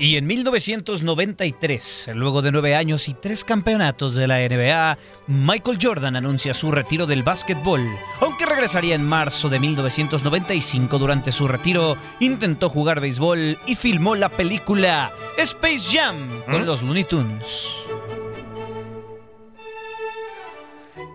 Y 0.00 0.16
en 0.16 0.26
1993, 0.28 2.10
luego 2.14 2.40
de 2.40 2.52
nueve 2.52 2.76
años 2.76 3.08
y 3.08 3.14
tres 3.14 3.44
campeonatos 3.44 4.14
de 4.14 4.28
la 4.28 4.38
NBA, 4.38 4.96
Michael 5.26 5.78
Jordan 5.82 6.14
anuncia 6.14 6.54
su 6.54 6.70
retiro 6.70 7.04
del 7.06 7.24
básquetbol. 7.24 7.84
Aunque 8.20 8.46
regresaría 8.46 8.94
en 8.94 9.04
marzo 9.04 9.48
de 9.48 9.58
1995 9.58 10.98
durante 11.00 11.32
su 11.32 11.48
retiro, 11.48 11.96
intentó 12.20 12.68
jugar 12.68 13.00
béisbol 13.00 13.58
y 13.66 13.74
filmó 13.74 14.14
la 14.14 14.28
película 14.28 15.12
Space 15.36 15.88
Jam 15.90 16.42
con 16.48 16.64
los 16.64 16.80
Looney 16.82 17.02
Tunes. 17.04 17.88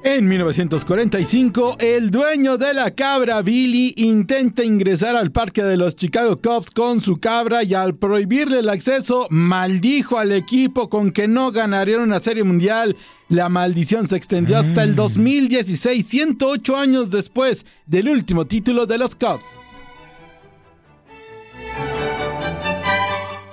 En 0.06 0.28
1945, 0.28 1.78
el 1.80 2.12
dueño 2.12 2.58
de 2.58 2.74
la 2.74 2.92
cabra, 2.92 3.42
Billy, 3.42 3.94
intenta 3.96 4.62
ingresar 4.62 5.16
al 5.16 5.32
parque 5.32 5.64
de 5.64 5.78
los 5.78 5.96
Chicago 5.96 6.42
Cubs 6.42 6.72
con 6.72 7.00
su 7.00 7.22
cabra 7.22 7.64
y 7.64 7.74
al 7.74 7.96
prohibirle 7.96 8.60
el 8.60 8.68
acceso, 8.68 9.28
maldijo 9.30 10.20
al 10.20 10.34
equipo 10.34 10.90
con 10.90 11.12
que 11.12 11.30
no 11.30 11.54
ganarían 11.54 12.02
una 12.02 12.20
serie 12.20 12.44
mundial. 12.44 12.98
La 13.30 13.48
maldición 13.48 14.06
se 14.06 14.18
extendió 14.18 14.58
hasta 14.58 14.84
el 14.84 14.94
2016, 14.94 16.06
108 16.06 16.76
años 16.76 17.10
después 17.10 17.66
del 17.86 18.10
último 18.10 18.46
título 18.46 18.86
de 18.86 18.98
los 18.98 19.16
Cubs. 19.16 19.58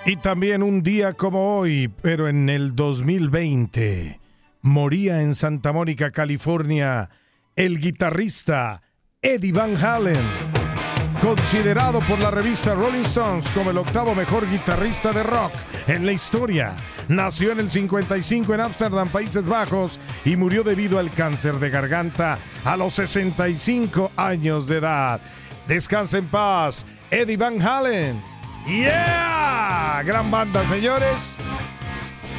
Y 0.05 0.17
también 0.17 0.65
un 0.65 0.83
día 0.83 1.13
como 1.13 1.61
hoy, 1.61 1.89
pero 2.03 2.27
en 2.27 2.49
el 2.49 2.75
2020, 2.75 4.20
moría 4.63 5.23
en 5.23 5.35
Santa 5.35 5.73
Mónica, 5.73 6.11
California, 6.11 7.11
el 7.57 7.79
guitarrista 7.81 8.83
Eddie 9.23 9.53
Van 9.53 9.77
Halen. 9.77 10.25
considerado 11.21 12.01
por 12.01 12.19
la 12.21 12.31
revista 12.31 12.75
Rolling 12.75 13.03
Stones 13.03 13.51
como 13.51 13.71
el 13.71 13.77
octavo 13.77 14.15
mejor 14.15 14.49
guitarrista 14.49 15.13
de 15.13 15.23
rock 15.23 15.53
en 15.87 16.07
la 16.07 16.13
historia. 16.13 16.75
Nació 17.09 17.53
en 17.53 17.61
el 17.61 17.69
55 17.69 18.55
en 18.55 18.61
Ámsterdam, 18.61 19.11
Países 19.11 19.47
Bajos, 19.47 20.01
y 20.25 20.37
murió 20.37 20.63
debido 20.63 20.99
al 20.99 21.13
cáncer 21.13 21.59
de 21.59 21.69
garganta 21.69 22.39
a 22.65 22.77
los 22.79 22.95
65 22.95 24.13
años 24.17 24.67
de 24.67 24.79
edad. 24.79 25.21
Descansa 25.69 26.17
en 26.17 26.27
paz, 26.27 26.87
Eddie 27.11 27.37
Van 27.37 27.61
Halen. 27.61 28.19
¡Yeah! 28.67 30.03
Gran 30.05 30.31
banda, 30.31 30.65
señores. 30.65 31.37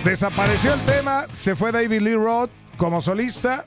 Desapareció 0.04 0.74
el 0.74 0.80
tema, 0.82 1.26
se 1.32 1.56
fue 1.56 1.72
David 1.72 2.02
Lee 2.02 2.16
Roth 2.16 2.50
como 2.76 3.02
solista 3.02 3.66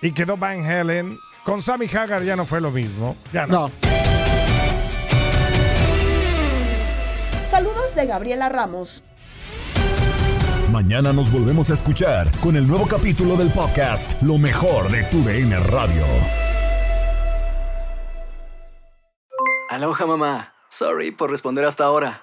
y 0.00 0.12
quedó 0.12 0.36
Van 0.38 0.64
Halen. 0.64 1.18
Con 1.44 1.60
Sammy 1.60 1.86
Hagar 1.86 2.22
ya 2.22 2.34
no 2.34 2.46
fue 2.46 2.62
lo 2.62 2.70
mismo. 2.70 3.14
Ya 3.32 3.46
no. 3.46 3.70
Saludos 7.44 7.94
de 7.94 8.06
Gabriela 8.06 8.48
Ramos. 8.48 9.04
Mañana 10.72 11.12
nos 11.12 11.30
volvemos 11.30 11.70
a 11.70 11.74
escuchar 11.74 12.30
con 12.40 12.56
el 12.56 12.66
nuevo 12.66 12.88
capítulo 12.88 13.36
del 13.36 13.50
podcast 13.50 14.20
Lo 14.22 14.38
mejor 14.38 14.90
de 14.90 15.04
tu 15.04 15.22
DN 15.22 15.60
Radio. 15.60 16.04
Aloha 19.68 20.06
mamá. 20.06 20.54
Sorry 20.70 21.10
por 21.10 21.30
responder 21.30 21.64
hasta 21.66 21.84
ahora. 21.84 22.22